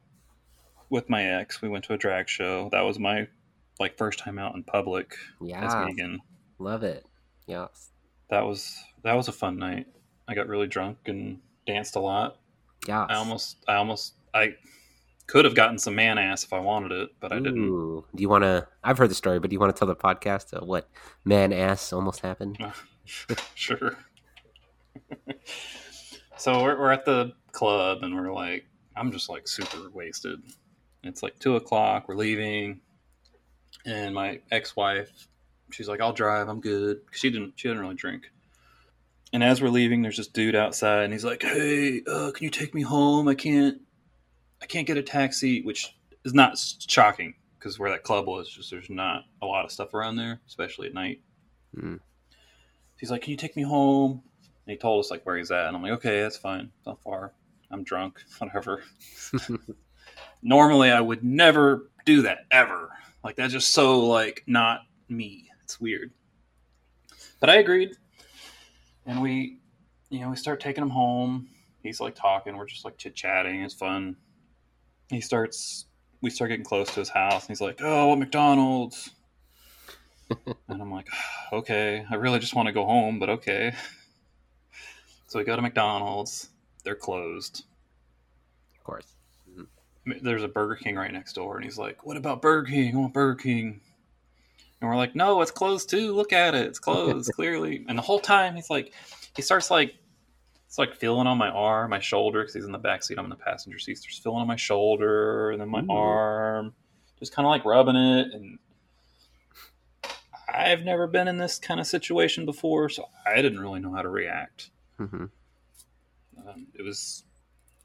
with 0.89 1.09
my 1.09 1.23
ex. 1.25 1.61
We 1.61 1.69
went 1.69 1.85
to 1.85 1.93
a 1.93 1.97
drag 1.97 2.27
show. 2.29 2.69
That 2.71 2.81
was 2.81 2.99
my 2.99 3.27
like 3.79 3.97
first 3.97 4.19
time 4.19 4.37
out 4.39 4.55
in 4.55 4.63
public 4.63 5.13
as 5.41 5.47
Yeah. 5.47 5.85
Meegan. 5.87 6.19
Love 6.59 6.83
it. 6.83 7.05
Yes. 7.47 7.91
That 8.29 8.41
was 8.41 8.81
that 9.03 9.13
was 9.13 9.27
a 9.27 9.31
fun 9.33 9.57
night. 9.57 9.87
I 10.27 10.33
got 10.35 10.47
really 10.47 10.67
drunk 10.67 11.07
and 11.07 11.41
danced 11.67 11.95
a 11.95 11.99
lot. 11.99 12.39
Yeah. 12.87 13.05
I 13.09 13.15
almost, 13.15 13.57
I 13.67 13.75
almost, 13.75 14.15
I 14.33 14.55
could 15.27 15.45
have 15.45 15.55
gotten 15.55 15.77
some 15.77 15.95
man 15.95 16.17
ass 16.17 16.43
if 16.43 16.53
I 16.53 16.59
wanted 16.59 16.91
it, 16.91 17.09
but 17.19 17.31
I 17.31 17.37
didn't. 17.37 17.63
Ooh. 17.63 18.05
Do 18.13 18.21
you 18.21 18.29
want 18.29 18.43
to? 18.43 18.67
I've 18.83 18.97
heard 18.97 19.09
the 19.09 19.15
story, 19.15 19.39
but 19.39 19.49
do 19.49 19.53
you 19.53 19.59
want 19.59 19.75
to 19.75 19.79
tell 19.79 19.87
the 19.87 19.95
podcast 19.95 20.55
uh, 20.55 20.65
what 20.65 20.89
man 21.23 21.53
ass 21.53 21.93
almost 21.93 22.19
happened? 22.21 22.57
sure. 23.55 23.97
so 26.37 26.63
we're, 26.63 26.79
we're 26.79 26.91
at 26.91 27.05
the 27.05 27.33
club 27.51 28.03
and 28.03 28.15
we're 28.15 28.33
like, 28.33 28.65
I'm 28.95 29.11
just 29.11 29.29
like 29.29 29.47
super 29.47 29.89
wasted. 29.91 30.41
It's 31.03 31.23
like 31.23 31.39
two 31.39 31.55
o'clock. 31.55 32.07
We're 32.07 32.15
leaving, 32.15 32.81
and 33.85 34.15
my 34.15 34.39
ex-wife, 34.51 35.27
she's 35.71 35.89
like, 35.89 35.99
"I'll 35.99 36.13
drive. 36.13 36.47
I'm 36.47 36.61
good." 36.61 37.01
She 37.11 37.29
didn't. 37.29 37.53
She 37.55 37.67
didn't 37.67 37.81
really 37.81 37.95
drink. 37.95 38.23
And 39.33 39.43
as 39.43 39.61
we're 39.61 39.69
leaving, 39.69 40.01
there's 40.01 40.17
this 40.17 40.27
dude 40.27 40.55
outside, 40.55 41.03
and 41.03 41.11
he's 41.11 41.25
like, 41.25 41.41
"Hey, 41.41 42.03
uh, 42.07 42.31
can 42.31 42.43
you 42.43 42.49
take 42.49 42.73
me 42.73 42.83
home? 42.83 43.27
I 43.27 43.35
can't. 43.35 43.81
I 44.63 44.65
can't 44.65 44.87
get 44.87 44.97
a 44.97 45.03
taxi," 45.03 45.61
which 45.61 45.93
is 46.23 46.33
not 46.33 46.57
shocking 46.57 47.35
because 47.59 47.77
where 47.77 47.89
that 47.91 48.03
club 48.03 48.27
was, 48.27 48.49
just 48.49 48.71
there's 48.71 48.89
not 48.89 49.25
a 49.41 49.45
lot 49.45 49.65
of 49.65 49.71
stuff 49.71 49.93
around 49.93 50.15
there, 50.15 50.39
especially 50.47 50.87
at 50.87 50.93
night. 50.93 51.21
Mm. 51.75 51.99
He's 52.97 53.11
like, 53.11 53.23
"Can 53.23 53.31
you 53.31 53.37
take 53.37 53.57
me 53.57 53.63
home?" 53.63 54.23
And 54.65 54.71
he 54.71 54.77
told 54.77 55.03
us 55.03 55.11
like 55.11 55.25
where 55.25 55.35
he's 55.35 55.51
at, 55.51 55.67
and 55.67 55.75
I'm 55.75 55.83
like, 55.83 55.91
"Okay, 55.91 56.21
that's 56.21 56.37
fine. 56.37 56.71
It's 56.77 56.87
not 56.87 57.01
far. 57.03 57.33
I'm 57.71 57.83
drunk. 57.83 58.23
Whatever." 58.37 58.83
Normally, 60.41 60.91
I 60.91 61.01
would 61.01 61.25
never 61.25 61.89
do 62.05 62.21
that 62.21 62.45
ever. 62.49 62.89
Like 63.21 63.35
that's 63.35 63.51
just 63.51 63.73
so 63.73 63.99
like 63.99 64.43
not 64.47 64.81
me. 65.09 65.49
It's 65.63 65.77
weird. 65.81 66.11
But 67.41 67.49
I 67.49 67.55
agreed, 67.55 67.97
and 69.05 69.21
we, 69.21 69.57
you 70.09 70.21
know, 70.21 70.29
we 70.29 70.37
start 70.37 70.61
taking 70.61 70.83
him 70.83 70.89
home. 70.89 71.49
He's 71.81 71.99
like 71.99 72.15
talking. 72.15 72.55
We're 72.55 72.65
just 72.65 72.85
like 72.85 72.97
chit 72.97 73.13
chatting. 73.13 73.61
It's 73.61 73.73
fun. 73.73 74.15
He 75.13 75.21
starts. 75.21 75.85
We 76.21 76.29
start 76.29 76.49
getting 76.49 76.65
close 76.65 76.87
to 76.93 76.99
his 76.99 77.09
house, 77.09 77.43
and 77.43 77.49
he's 77.49 77.61
like, 77.61 77.79
"Oh, 77.81 78.07
what 78.07 78.19
McDonald's?" 78.19 79.11
and 80.29 80.81
I'm 80.81 80.91
like, 80.91 81.07
ah, 81.13 81.55
"Okay, 81.57 82.05
I 82.09 82.15
really 82.15 82.39
just 82.39 82.55
want 82.55 82.67
to 82.67 82.73
go 82.73 82.85
home, 82.85 83.19
but 83.19 83.29
okay." 83.29 83.73
So 85.27 85.39
we 85.39 85.45
go 85.45 85.55
to 85.55 85.63
McDonald's. 85.63 86.49
They're 86.83 86.93
closed. 86.93 87.63
Of 88.77 88.83
course. 88.83 89.07
Mm-hmm. 89.49 90.23
there's 90.23 90.43
a 90.43 90.47
Burger 90.47 90.75
King 90.75 90.95
right 90.95 91.11
next 91.11 91.33
door, 91.33 91.55
and 91.55 91.65
he's 91.65 91.79
like, 91.79 92.05
"What 92.05 92.17
about 92.17 92.39
Burger 92.39 92.69
King? 92.69 92.93
I 92.95 92.99
want 92.99 93.13
Burger 93.15 93.41
King." 93.41 93.81
And 94.79 94.87
we're 94.87 94.95
like, 94.95 95.15
"No, 95.15 95.41
it's 95.41 95.49
closed 95.49 95.89
too. 95.89 96.13
Look 96.13 96.33
at 96.33 96.53
it. 96.53 96.67
It's 96.67 96.77
closed 96.77 97.31
clearly." 97.35 97.83
And 97.87 97.97
the 97.97 98.03
whole 98.03 98.19
time, 98.19 98.55
he's 98.55 98.69
like, 98.69 98.93
he 99.35 99.41
starts 99.41 99.71
like, 99.71 99.95
it's 100.73 100.79
like 100.79 100.95
feeling 100.95 101.27
on 101.27 101.37
my 101.37 101.49
arm, 101.49 101.91
my 101.91 101.99
shoulder, 101.99 102.41
because 102.41 102.55
he's 102.55 102.65
in 102.65 102.71
the 102.71 102.79
back 102.79 103.03
seat. 103.03 103.19
I'm 103.19 103.25
in 103.25 103.29
the 103.29 103.35
passenger 103.35 103.77
seat. 103.77 103.99
So 103.99 104.05
he's 104.07 104.17
feeling 104.17 104.41
on 104.41 104.47
my 104.47 104.55
shoulder 104.55 105.51
and 105.51 105.61
then 105.61 105.69
my 105.69 105.81
Ooh. 105.81 105.91
arm, 105.91 106.73
just 107.19 107.31
kind 107.31 107.45
of 107.45 107.51
like 107.51 107.63
rubbing 107.63 107.95
it. 107.95 108.33
And 108.33 108.57
I've 110.51 110.81
never 110.81 111.05
been 111.05 111.27
in 111.27 111.37
this 111.37 111.59
kind 111.59 111.79
of 111.79 111.85
situation 111.85 112.47
before, 112.47 112.89
so 112.89 113.05
I 113.23 113.39
didn't 113.39 113.59
really 113.59 113.81
know 113.81 113.93
how 113.93 114.01
to 114.01 114.09
react. 114.09 114.71
hmm 114.97 115.25
Um, 116.43 116.65
it 116.73 116.81
was 116.81 117.23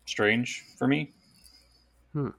strange 0.07 0.65
for 0.79 0.89
me. 0.89 1.13
Hmm. 2.15 2.31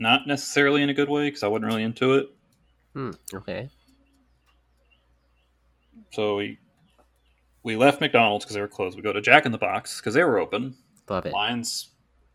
Not 0.00 0.26
necessarily 0.26 0.82
in 0.82 0.88
a 0.88 0.94
good 0.94 1.10
way 1.10 1.26
because 1.26 1.42
I 1.42 1.48
wasn't 1.48 1.66
really 1.66 1.82
into 1.82 2.14
it. 2.14 2.30
Hmm. 2.94 3.10
Okay. 3.34 3.68
So 6.10 6.36
we 6.36 6.58
we 7.68 7.76
left 7.76 8.00
McDonald's 8.00 8.46
because 8.46 8.54
they 8.54 8.62
were 8.62 8.68
closed. 8.68 8.96
We 8.96 9.02
go 9.02 9.12
to 9.12 9.20
Jack 9.20 9.44
in 9.44 9.52
the 9.52 9.58
Box 9.58 10.00
because 10.00 10.14
they 10.14 10.24
were 10.24 10.38
open. 10.38 10.74
Love 11.06 11.26
it. 11.26 11.34
Lines 11.34 11.90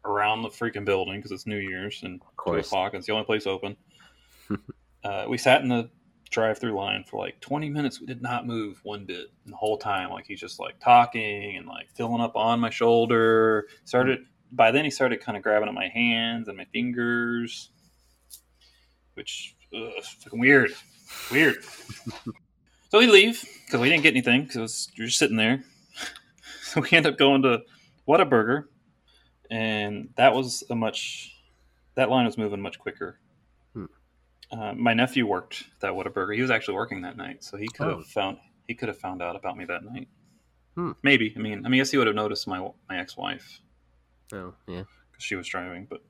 around 0.06 0.43
the 0.43 0.50
freaking 0.50 0.86
building 0.86 1.15
because 1.15 1.32
it's 1.32 1.48
New 1.48 1.58
Year's 1.58 2.04
and 2.04 2.22
two 2.46 2.54
o'clock. 2.54 2.93
It's 2.93 3.08
the 3.08 3.13
only 3.13 3.26
place 3.26 3.48
open. 3.48 3.76
uh, 5.04 5.26
we 5.28 5.39
sat 5.39 5.62
in 5.62 5.69
the 5.69 5.89
drive-through 6.30 6.76
line 6.76 7.04
for 7.04 7.17
like 7.17 7.39
20 7.41 7.67
minutes. 7.69 8.00
We 8.00 8.06
did 8.06 8.22
not 8.22 8.46
move 8.46 8.80
one 8.84 9.06
bit 9.06 9.32
the 9.48 9.56
whole 9.56 9.78
time. 9.78 10.12
Like 10.12 10.28
he's 10.28 10.39
just 10.39 10.60
like 10.60 10.80
talking 10.80 11.58
and 11.58 11.65
like 11.67 11.89
filling 11.96 12.22
up 12.22 12.36
on 12.36 12.60
my 12.60 12.69
shoulder. 12.69 13.65
Started 13.86 14.19
by 14.52 14.69
then 14.69 14.86
he 14.86 14.91
started 14.91 15.19
kind 15.19 15.36
of 15.36 15.41
grabbing 15.41 15.67
at 15.67 15.74
my 15.74 15.88
hands 15.88 16.48
and 16.48 16.58
my 16.58 16.65
fingers, 16.65 17.72
which 19.15 19.56
ugh, 19.76 20.04
fucking 20.19 20.39
weird, 20.39 20.74
weird. 21.32 21.58
so 22.94 23.00
we 23.00 23.08
leave 23.08 23.44
because 23.66 23.80
we 23.82 23.90
didn't 23.90 24.04
get 24.04 24.14
anything 24.14 24.44
because 24.44 24.88
you're 24.94 25.08
just 25.08 25.18
sitting 25.18 25.36
there. 25.36 25.64
so 26.62 26.80
we 26.92 26.92
end 26.92 27.08
up 27.08 27.18
going 27.18 27.42
to 27.42 27.64
Whataburger, 28.08 28.66
and 29.50 30.10
that 30.16 30.36
was 30.36 30.64
a 30.70 30.76
much 30.76 31.36
that 31.96 32.12
line 32.12 32.28
was 32.28 32.38
moving 32.38 32.62
much 32.62 32.78
quicker. 32.78 33.18
Hmm. 33.74 33.86
Uh, 34.52 34.74
my 34.76 34.94
nephew 34.94 35.26
worked 35.26 35.64
at 35.74 35.80
that 35.80 35.94
Whataburger. 35.94 36.36
He 36.36 36.42
was 36.44 36.52
actually 36.52 36.76
working 36.76 37.02
that 37.02 37.18
night, 37.18 37.44
so 37.44 37.58
he 37.58 37.68
could 37.68 37.88
have 37.88 37.98
Oh. 37.98 38.04
found 38.04 38.38
he 38.68 38.76
could 38.76 38.90
have 38.90 39.00
found 39.00 39.24
out 39.24 39.36
about 39.36 39.58
me 39.58 39.66
that 39.66 39.84
night. 39.84 40.08
Hmm. 40.76 40.92
Maybe. 41.02 41.34
I 41.36 41.40
mean, 41.40 41.66
I 41.66 41.70
mean, 41.70 41.74
I 41.74 41.78
guess 41.78 41.90
he 41.90 41.98
would 41.98 42.06
have 42.06 42.16
noticed 42.16 42.48
my 42.48 42.60
my 42.88 43.00
ex 43.00 43.18
wife 43.18 43.60
Oh, 44.32 44.54
yeah. 44.68 44.84
because 45.12 45.24
she 45.24 45.36
was 45.36 45.48
driving. 45.48 45.88
But 45.90 46.04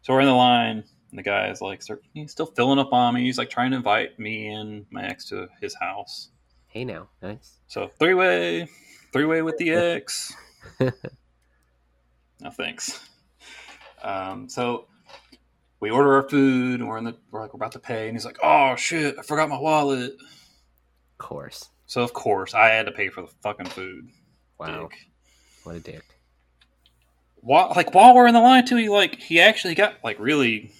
so 0.00 0.14
we're 0.14 0.20
in 0.20 0.26
the 0.26 0.32
line, 0.32 0.84
and 1.10 1.18
the 1.18 1.22
guy 1.22 1.50
is 1.50 1.60
like, 1.60 1.82
start, 1.82 2.02
he's 2.14 2.30
still 2.30 2.46
filling 2.46 2.78
up 2.78 2.92
on 2.92 3.14
me. 3.14 3.22
He's 3.22 3.38
like 3.38 3.50
trying 3.50 3.70
to 3.72 3.76
invite 3.76 4.18
me 4.18 4.48
and 4.48 4.86
my 4.90 5.04
ex 5.04 5.26
to 5.26 5.48
his 5.60 5.74
house. 5.74 6.30
Hey 6.68 6.84
now. 6.84 7.08
Nice. 7.20 7.58
So 7.66 7.90
three 7.98 8.14
way, 8.14 8.68
three 9.12 9.24
way 9.24 9.42
with 9.42 9.56
the 9.58 9.70
ex. 9.74 10.32
no 10.78 10.90
thanks. 12.50 13.00
Um, 14.02 14.48
so 14.48 14.86
we 15.80 15.90
order 15.90 16.14
our 16.14 16.28
food, 16.28 16.80
and 16.80 16.88
we're 16.88 16.98
in 16.98 17.04
the 17.04 17.16
we're 17.30 17.40
like 17.40 17.52
we're 17.52 17.58
about 17.58 17.72
to 17.72 17.78
pay, 17.78 18.06
and 18.06 18.16
he's 18.16 18.24
like, 18.24 18.38
"Oh 18.42 18.76
shit, 18.76 19.16
I 19.18 19.22
forgot 19.22 19.48
my 19.48 19.58
wallet." 19.58 20.12
Of 20.12 21.18
course. 21.18 21.68
So 21.86 22.02
of 22.02 22.12
course 22.12 22.54
I 22.54 22.68
had 22.68 22.86
to 22.86 22.92
pay 22.92 23.08
for 23.08 23.22
the 23.22 23.28
fucking 23.42 23.66
food. 23.66 24.08
Wow. 24.58 24.88
Dick. 24.88 24.98
What 25.64 25.76
a 25.76 25.80
dick. 25.80 26.04
While 27.36 27.72
like 27.74 27.94
while 27.94 28.14
we're 28.14 28.26
in 28.26 28.34
the 28.34 28.40
line 28.40 28.66
too, 28.66 28.76
he 28.76 28.88
like 28.88 29.20
he 29.20 29.40
actually 29.40 29.74
got 29.74 29.94
like 30.04 30.18
really, 30.20 30.72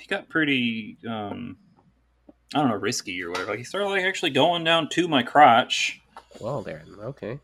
he 0.00 0.06
got 0.06 0.28
pretty 0.28 0.96
um, 1.08 1.56
I 2.54 2.58
don't 2.58 2.68
know 2.68 2.76
risky 2.76 3.22
or 3.22 3.30
whatever. 3.30 3.50
Like 3.50 3.58
he 3.58 3.64
started 3.64 3.88
like 3.88 4.04
actually 4.04 4.30
going 4.30 4.64
down 4.64 4.88
to 4.90 5.06
my 5.06 5.22
crotch. 5.22 6.00
Well, 6.40 6.62
there. 6.62 6.82
Okay. 7.00 7.38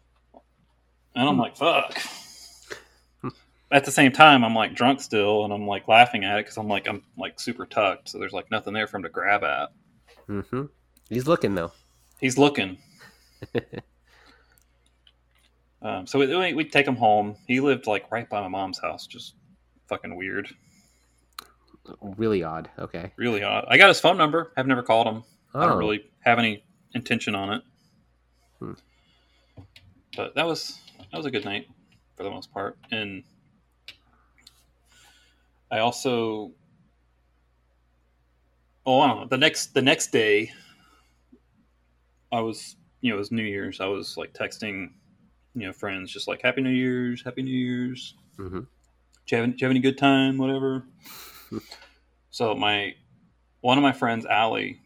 And 1.14 1.29
I'm 1.29 1.38
like, 1.38 1.57
fuck. 1.57 1.99
At 3.71 3.85
the 3.85 3.90
same 3.90 4.12
time, 4.12 4.45
I'm 4.45 4.55
like 4.55 4.75
drunk 4.75 5.01
still, 5.01 5.45
and 5.45 5.53
I'm 5.53 5.66
like 5.66 5.88
laughing 5.88 6.25
at 6.25 6.38
it 6.38 6.45
because 6.45 6.57
I'm 6.57 6.69
like 6.69 6.88
I'm 6.88 7.03
like 7.16 7.40
super 7.40 7.66
tucked, 7.66 8.09
so 8.09 8.19
there's 8.19 8.33
like 8.33 8.51
nothing 8.51 8.73
there 8.73 8.87
for 8.87 8.97
him 8.97 9.03
to 9.05 9.09
grab 9.09 9.42
at. 9.42 9.71
Mm-hmm. 10.29 10.66
He's 11.09 11.27
looking 11.27 11.55
though. 11.55 11.73
He's 12.21 12.38
looking. 12.38 12.79
um, 15.83 16.07
so 16.07 16.19
we, 16.21 16.35
we 16.37 16.55
we 16.55 16.64
take 16.64 16.87
him 16.87 16.97
home. 16.97 17.37
He 17.47 17.61
lived 17.61 17.87
like 17.88 18.11
right 18.11 18.29
by 18.29 18.40
my 18.40 18.49
mom's 18.49 18.79
house, 18.79 19.07
just 19.07 19.35
fucking 19.88 20.14
weird, 20.16 20.49
Really 22.01 22.42
odd. 22.42 22.68
Okay. 22.79 23.12
really 23.16 23.42
odd. 23.42 23.64
I 23.68 23.77
got 23.79 23.88
his 23.88 24.01
phone 24.01 24.16
number. 24.18 24.53
I've 24.57 24.66
never 24.66 24.83
called 24.83 25.07
him. 25.07 25.25
I 25.55 25.64
Oh. 25.64 25.68
don't 25.68 25.79
really 25.79 26.11
have 26.20 26.38
any 26.38 26.64
intention 26.94 27.35
on 27.35 27.53
it. 27.55 27.62
Hmm. 28.59 28.72
But 30.16 30.35
that 30.35 30.46
was 30.46 30.79
that 31.11 31.16
was 31.16 31.27
a 31.27 31.31
good 31.31 31.44
night 31.44 31.66
for 32.16 32.22
the 32.22 32.31
most 32.31 32.51
part, 32.53 32.79
and 32.90 33.22
I 35.70 35.79
also 35.81 36.53
oh 38.87 39.01
I 39.01 39.09
don't 39.09 39.20
know 39.20 39.27
the 39.27 39.37
next 39.37 39.75
the 39.75 39.83
next 39.83 40.12
day 40.12 40.51
I 42.33 42.40
was 42.40 42.77
you 43.01 43.11
know 43.11 43.16
it 43.16 43.18
was 43.18 43.33
New 43.33 43.42
Year's 43.42 43.81
I 43.81 43.87
was 43.87 44.16
like 44.16 44.33
texting 44.33 44.90
you 45.55 45.66
know 45.66 45.72
friends 45.72 46.11
just 46.12 46.29
like 46.29 46.42
Happy 46.42 46.62
New 46.62 46.70
Year's 46.70 47.22
Happy 47.22 47.42
New 47.42 47.51
Year's 47.51 48.14
Mm-hmm. 48.38 48.61
do 48.61 49.37
you 49.37 49.37
have, 49.42 49.51
do 49.51 49.57
you 49.59 49.64
have 49.66 49.70
any 49.70 49.81
good 49.81 49.96
time 49.99 50.37
whatever 50.38 50.85
so 52.31 52.55
my 52.55 52.95
one 53.61 53.79
of 53.79 53.83
my 53.83 53.93
friends 53.93 54.27
Allie 54.27 54.81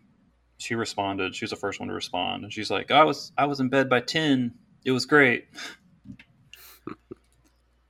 she 0.58 0.74
responded. 0.74 1.34
She 1.34 1.44
was 1.44 1.50
the 1.50 1.56
first 1.56 1.80
one 1.80 1.88
to 1.88 1.94
respond. 1.94 2.44
And 2.44 2.52
she's 2.52 2.70
like 2.70 2.90
I 2.90 3.04
was 3.04 3.32
I 3.38 3.46
was 3.46 3.60
in 3.60 3.68
bed 3.70 3.88
by 3.88 4.00
10 4.00 4.54
it 4.84 4.92
was 4.92 5.06
great. 5.06 5.46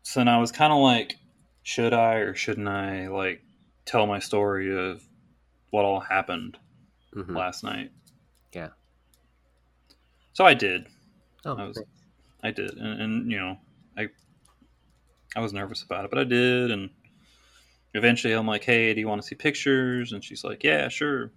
So 0.03 0.21
then 0.21 0.29
I 0.29 0.39
was 0.39 0.53
kind 0.53 0.73
of 0.73 0.79
like 0.81 1.17
should 1.63 1.93
I 1.93 2.15
or 2.17 2.35
shouldn't 2.35 2.69
I 2.69 3.09
like 3.09 3.43
tell 3.85 4.07
my 4.07 4.19
story 4.19 4.77
of 4.91 5.03
what 5.71 5.85
all 5.85 6.01
happened 6.01 6.59
Mm-hmm. 7.15 7.37
last 7.37 7.65
night? 7.65 7.91
Yeah. 8.53 8.69
so 10.33 10.45
I 10.45 10.55
did. 10.55 10.87
Oh, 11.45 11.57
I 11.57 11.65
was. 11.67 11.83
I 12.41 12.53
did. 12.53 12.71
And, 12.77 13.03
and 13.03 13.31
you 13.33 13.37
know 13.39 13.59
I 13.99 14.09
I 15.35 15.41
was 15.41 15.53
nervous 15.53 15.83
about 15.83 16.05
it 16.05 16.11
but 16.11 16.21
I 16.21 16.25
did 16.25 16.71
and 16.71 16.91
eventually 17.95 18.33
I'm 18.35 18.47
like 18.47 18.65
hey 18.65 18.95
do 18.95 19.01
you 19.01 19.09
want 19.09 19.21
to 19.23 19.27
see 19.27 19.35
pictures 19.35 20.13
and 20.13 20.23
she's 20.25 20.45
like 20.45 20.63
yeah 20.65 20.89
sure 20.89 21.31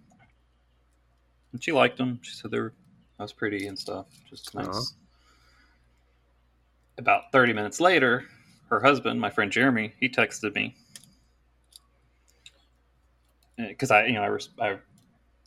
and 1.51 1.63
she 1.63 1.71
liked 1.71 1.97
them 1.97 2.19
she 2.21 2.33
said 2.33 2.51
they 2.51 2.59
were 2.59 2.73
I 3.19 3.23
was 3.23 3.33
pretty 3.33 3.67
and 3.67 3.77
stuff 3.77 4.05
just 4.29 4.53
nice 4.55 4.67
Aw. 4.67 4.83
about 6.97 7.31
30 7.31 7.53
minutes 7.53 7.79
later 7.79 8.25
her 8.69 8.79
husband 8.81 9.19
my 9.19 9.29
friend 9.29 9.51
Jeremy 9.51 9.93
he 9.99 10.09
texted 10.09 10.53
me 10.55 10.75
because 13.57 13.91
I 13.91 14.05
you 14.05 14.13
know 14.13 14.23
I, 14.23 14.27
res- 14.27 14.49
I 14.59 14.77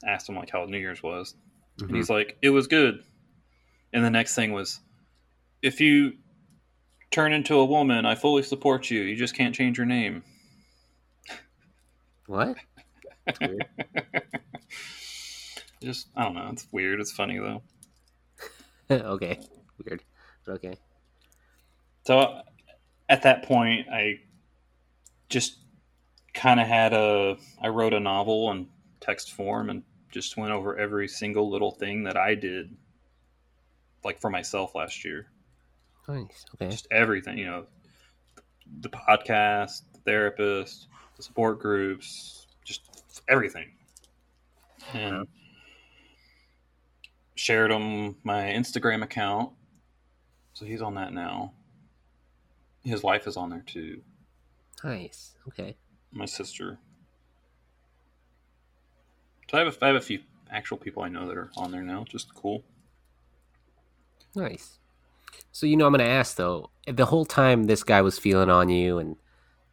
asked 0.04 0.28
him 0.28 0.36
like 0.36 0.50
how 0.50 0.64
New 0.64 0.78
Year's 0.78 1.02
was 1.02 1.34
Mhm. 1.78 1.88
and 1.88 1.96
he's 1.96 2.08
like, 2.08 2.38
it 2.40 2.48
was 2.48 2.68
good. 2.68 3.04
And 3.92 4.02
the 4.02 4.08
next 4.08 4.34
thing 4.34 4.52
was, 4.52 4.80
if 5.60 5.78
you 5.78 6.14
turn 7.10 7.34
into 7.34 7.56
a 7.56 7.66
woman, 7.66 8.06
I 8.06 8.14
fully 8.14 8.42
support 8.42 8.90
you. 8.90 9.02
You 9.02 9.14
just 9.14 9.34
can't 9.36 9.54
change 9.54 9.76
your 9.76 9.86
name. 9.86 10.24
What? 12.26 12.56
Weird. 13.40 13.66
Just, 15.82 16.08
I 16.16 16.24
don't 16.24 16.34
know. 16.34 16.48
It's 16.52 16.66
weird. 16.72 17.00
It's 17.00 17.12
funny 17.12 17.38
though. 17.38 17.62
okay. 18.90 19.40
Weird. 19.84 20.02
Okay. 20.48 20.76
So 22.04 22.40
at 23.08 23.22
that 23.22 23.44
point, 23.44 23.88
I 23.92 24.20
just 25.28 25.58
kind 26.34 26.60
of 26.60 26.66
had 26.66 26.92
a, 26.92 27.36
I 27.60 27.68
wrote 27.68 27.94
a 27.94 28.00
novel 28.00 28.50
in 28.52 28.68
text 29.00 29.32
form 29.32 29.70
and 29.70 29.82
just 30.10 30.36
went 30.36 30.52
over 30.52 30.78
every 30.78 31.08
single 31.08 31.50
little 31.50 31.72
thing 31.72 32.04
that 32.04 32.16
I 32.16 32.34
did, 32.34 32.76
like 34.04 34.20
for 34.20 34.30
myself 34.30 34.74
last 34.74 35.04
year. 35.04 35.26
Nice. 36.08 36.46
Okay. 36.54 36.70
just 36.70 36.86
everything, 36.90 37.38
you 37.38 37.46
know, 37.46 37.66
the 38.80 38.88
podcast, 38.88 39.82
the 39.92 40.00
therapist, 40.04 40.88
the 40.90 40.95
support 41.18 41.58
groups, 41.58 42.46
just 42.64 42.82
everything. 43.28 43.70
And 44.92 45.26
shared 47.34 47.70
him 47.70 48.16
my 48.24 48.44
Instagram 48.44 49.02
account. 49.02 49.52
So 50.52 50.64
he's 50.64 50.82
on 50.82 50.94
that 50.94 51.12
now. 51.12 51.52
His 52.82 53.02
wife 53.02 53.26
is 53.26 53.36
on 53.36 53.50
there 53.50 53.64
too. 53.66 54.02
Nice. 54.82 55.34
Okay. 55.48 55.76
My 56.12 56.24
sister. 56.24 56.78
So 59.50 59.58
I 59.58 59.64
have 59.64 59.76
a, 59.76 59.84
I 59.84 59.88
have 59.88 59.96
a 59.96 60.00
few 60.00 60.20
actual 60.50 60.76
people 60.76 61.02
I 61.02 61.08
know 61.08 61.26
that 61.28 61.36
are 61.36 61.50
on 61.56 61.72
there 61.72 61.82
now. 61.82 62.04
Just 62.08 62.34
cool. 62.34 62.64
Nice. 64.34 64.78
So 65.52 65.66
you 65.66 65.76
know, 65.76 65.86
I'm 65.86 65.92
gonna 65.92 66.04
ask 66.04 66.36
though. 66.36 66.70
The 66.86 67.06
whole 67.06 67.24
time 67.24 67.64
this 67.64 67.82
guy 67.82 68.02
was 68.02 68.18
feeling 68.18 68.50
on 68.50 68.68
you, 68.68 68.98
and 68.98 69.16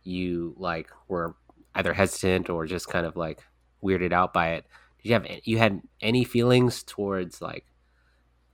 you 0.03 0.55
like 0.57 0.89
were 1.07 1.35
either 1.75 1.93
hesitant 1.93 2.49
or 2.49 2.65
just 2.65 2.87
kind 2.87 3.05
of 3.05 3.15
like 3.15 3.39
weirded 3.83 4.11
out 4.13 4.33
by 4.33 4.49
it. 4.51 4.65
Did 5.01 5.09
you 5.09 5.13
have 5.13 5.27
you 5.43 5.57
had 5.57 5.81
any 6.01 6.23
feelings 6.23 6.83
towards 6.83 7.41
like 7.41 7.65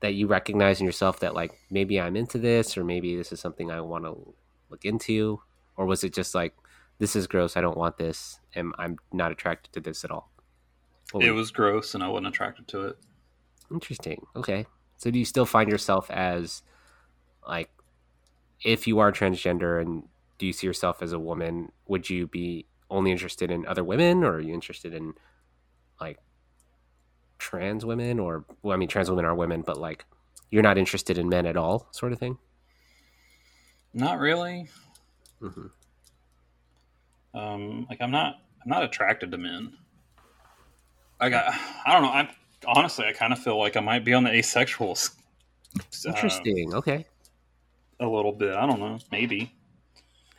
that 0.01 0.13
you 0.13 0.27
recognize 0.27 0.79
in 0.79 0.85
yourself 0.85 1.19
that 1.19 1.33
like 1.33 1.51
maybe 1.69 1.99
I'm 1.99 2.15
into 2.15 2.37
this 2.37 2.77
or 2.77 2.83
maybe 2.83 3.15
this 3.15 3.31
is 3.31 3.39
something 3.39 3.69
I 3.69 3.81
want 3.81 4.05
to 4.05 4.33
look 4.69 4.85
into, 4.85 5.41
or 5.75 5.85
was 5.85 6.03
it 6.03 6.13
just 6.13 6.33
like 6.33 6.55
this 6.99 7.15
is 7.15 7.27
gross, 7.27 7.55
I 7.57 7.61
don't 7.61 7.77
want 7.77 7.97
this, 7.97 8.39
and 8.55 8.73
I'm 8.77 8.97
not 9.11 9.31
attracted 9.31 9.73
to 9.73 9.79
this 9.79 10.03
at 10.03 10.11
all? 10.11 10.31
What 11.11 11.23
It 11.23 11.31
was- 11.31 11.39
was 11.39 11.51
gross 11.51 11.95
and 11.95 12.03
I 12.03 12.07
wasn't 12.07 12.27
attracted 12.27 12.67
to 12.69 12.85
it. 12.87 12.97
Interesting. 13.71 14.25
Okay. 14.35 14.65
So 14.97 15.09
do 15.11 15.17
you 15.19 15.25
still 15.25 15.45
find 15.45 15.69
yourself 15.69 16.09
as 16.11 16.61
like 17.47 17.69
if 18.63 18.85
you 18.87 18.99
are 18.99 19.11
transgender 19.11 19.81
and 19.81 20.03
do 20.39 20.47
you 20.47 20.53
see 20.53 20.65
yourself 20.65 21.03
as 21.03 21.11
a 21.13 21.19
woman, 21.19 21.71
would 21.87 22.09
you 22.09 22.25
be 22.25 22.65
only 22.89 23.11
interested 23.11 23.51
in 23.51 23.67
other 23.67 23.83
women 23.83 24.23
or 24.23 24.35
are 24.35 24.39
you 24.39 24.53
interested 24.53 24.93
in 24.95 25.13
like 26.01 26.17
trans 27.37 27.85
women 27.85 28.19
or 28.19 28.45
well 28.63 28.73
I 28.73 28.77
mean 28.77 28.89
trans 28.89 29.09
women 29.11 29.25
are 29.25 29.35
women 29.35 29.61
but 29.61 29.77
like 29.77 30.05
you're 30.49 30.63
not 30.63 30.77
interested 30.79 31.19
in 31.19 31.29
men 31.29 31.45
at 31.45 31.55
all 31.55 31.87
sort 31.91 32.11
of 32.13 32.19
thing? 32.19 32.39
Not 33.93 34.17
really. 34.19 34.67
hmm 35.39 35.67
um 37.35 37.85
like 37.91 38.01
i'm 38.01 38.09
not 38.09 38.37
i'm 38.63 38.69
not 38.69 38.83
attracted 38.83 39.29
to 39.29 39.37
men 39.37 39.71
i 41.19 41.29
got 41.29 41.53
i 41.85 41.93
don't 41.93 42.01
know 42.01 42.09
i'm 42.11 42.27
honestly 42.65 43.05
i 43.05 43.13
kind 43.13 43.31
of 43.31 43.37
feel 43.37 43.57
like 43.59 43.77
i 43.77 43.79
might 43.79 44.03
be 44.03 44.15
on 44.15 44.23
the 44.23 44.31
asexual 44.31 44.97
uh, 45.77 45.81
Interesting. 46.07 46.73
Okay. 46.73 47.05
a 47.99 48.07
little 48.07 48.31
bit 48.31 48.55
i 48.55 48.65
don't 48.65 48.79
know 48.79 48.97
maybe 49.11 49.53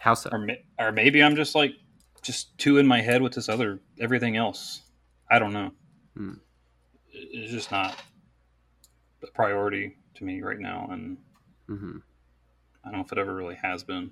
How 0.01 0.15
so? 0.15 0.31
or, 0.33 0.49
or 0.79 0.93
maybe 0.93 1.23
i'm 1.23 1.37
just 1.37 1.55
like 1.55 1.73
just 2.23 2.57
too 2.59 2.79
in 2.79 2.87
my 2.87 3.01
head 3.01 3.21
with 3.23 3.33
this 3.35 3.49
other 3.49 3.81
everything 4.01 4.37
else 4.37 4.83
i 5.31 5.39
don't 5.39 5.53
know 5.53 5.71
Hmm. 6.17 6.33
It's 7.13 7.53
just 7.53 7.71
not 7.71 7.97
a 9.23 9.27
priority 9.29 9.97
to 10.15 10.25
me 10.25 10.41
right 10.43 10.59
now 10.59 10.89
and 10.91 11.17
hmm 11.67 11.99
i 12.85 12.89
don't 12.91 12.99
know 12.99 13.05
if 13.05 13.13
it 13.13 13.19
ever 13.19 13.35
really 13.35 13.57
has 13.63 13.85
been 13.85 14.11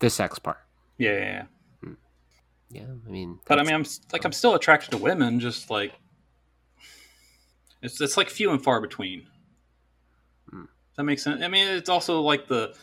The 0.00 0.10
sex 0.10 0.38
part. 0.38 0.58
yeah, 0.98 1.12
yeah, 1.12 1.24
yeah. 1.84 1.90
Yeah, 2.70 2.82
I 3.06 3.10
mean 3.10 3.38
But 3.46 3.58
I 3.58 3.62
mean, 3.62 3.74
I'm 3.74 3.84
like 4.12 4.24
I'm 4.26 4.32
still 4.32 4.54
attracted 4.54 4.90
to 4.90 4.98
women. 4.98 5.40
Just 5.40 5.70
like 5.70 5.92
it's 7.82 7.98
it's 8.00 8.16
like 8.18 8.28
few 8.28 8.50
and 8.50 8.62
far 8.62 8.80
between. 8.82 9.26
Hmm. 10.50 10.64
That 10.96 11.04
makes 11.04 11.22
sense. 11.22 11.42
I 11.42 11.48
mean, 11.48 11.66
it's 11.68 11.88
also 11.88 12.20
like 12.20 12.46
the 12.46 12.74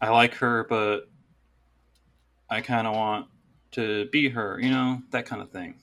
I 0.00 0.08
like 0.08 0.32
her, 0.36 0.64
but 0.70 1.10
I 2.48 2.60
kind 2.60 2.86
of 2.86 2.94
want 2.94 3.28
to 3.72 4.08
be 4.10 4.28
her. 4.30 4.58
You 4.60 4.70
know, 4.70 5.02
that 5.10 5.26
kind 5.26 5.42
of 5.42 5.50
thing. 5.50 5.80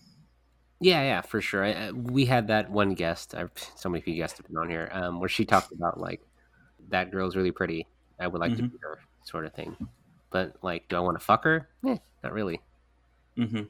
Yeah, 0.80 1.02
yeah, 1.04 1.22
for 1.22 1.40
sure. 1.42 1.64
I, 1.64 1.92
we 1.92 2.26
had 2.26 2.48
that 2.48 2.70
one 2.70 2.94
guest. 2.94 3.34
I, 3.36 3.46
so 3.76 3.90
many 3.90 4.02
few 4.02 4.16
guests 4.16 4.38
have 4.38 4.48
been 4.48 4.58
on 4.58 4.70
here, 4.70 4.90
um, 4.92 5.20
where 5.20 5.30
she 5.30 5.46
talked 5.46 5.72
about 5.72 6.00
like 6.00 6.22
that 6.90 7.12
girl's 7.12 7.36
really 7.36 7.52
pretty. 7.52 7.88
I 8.20 8.28
would 8.28 8.42
like 8.42 8.56
to 8.58 8.64
Mhm. 8.64 8.72
be 8.72 8.78
her, 8.82 9.00
sort 9.24 9.46
of 9.46 9.54
thing. 9.54 9.78
But 10.32 10.58
like, 10.64 10.90
do 10.90 10.98
I 10.98 11.00
want 11.02 11.20
to 11.20 11.26
fuck 11.26 11.44
her? 11.46 11.70
Eh, 11.86 11.98
not 12.24 12.34
really. 12.34 12.62
hmm 13.38 13.68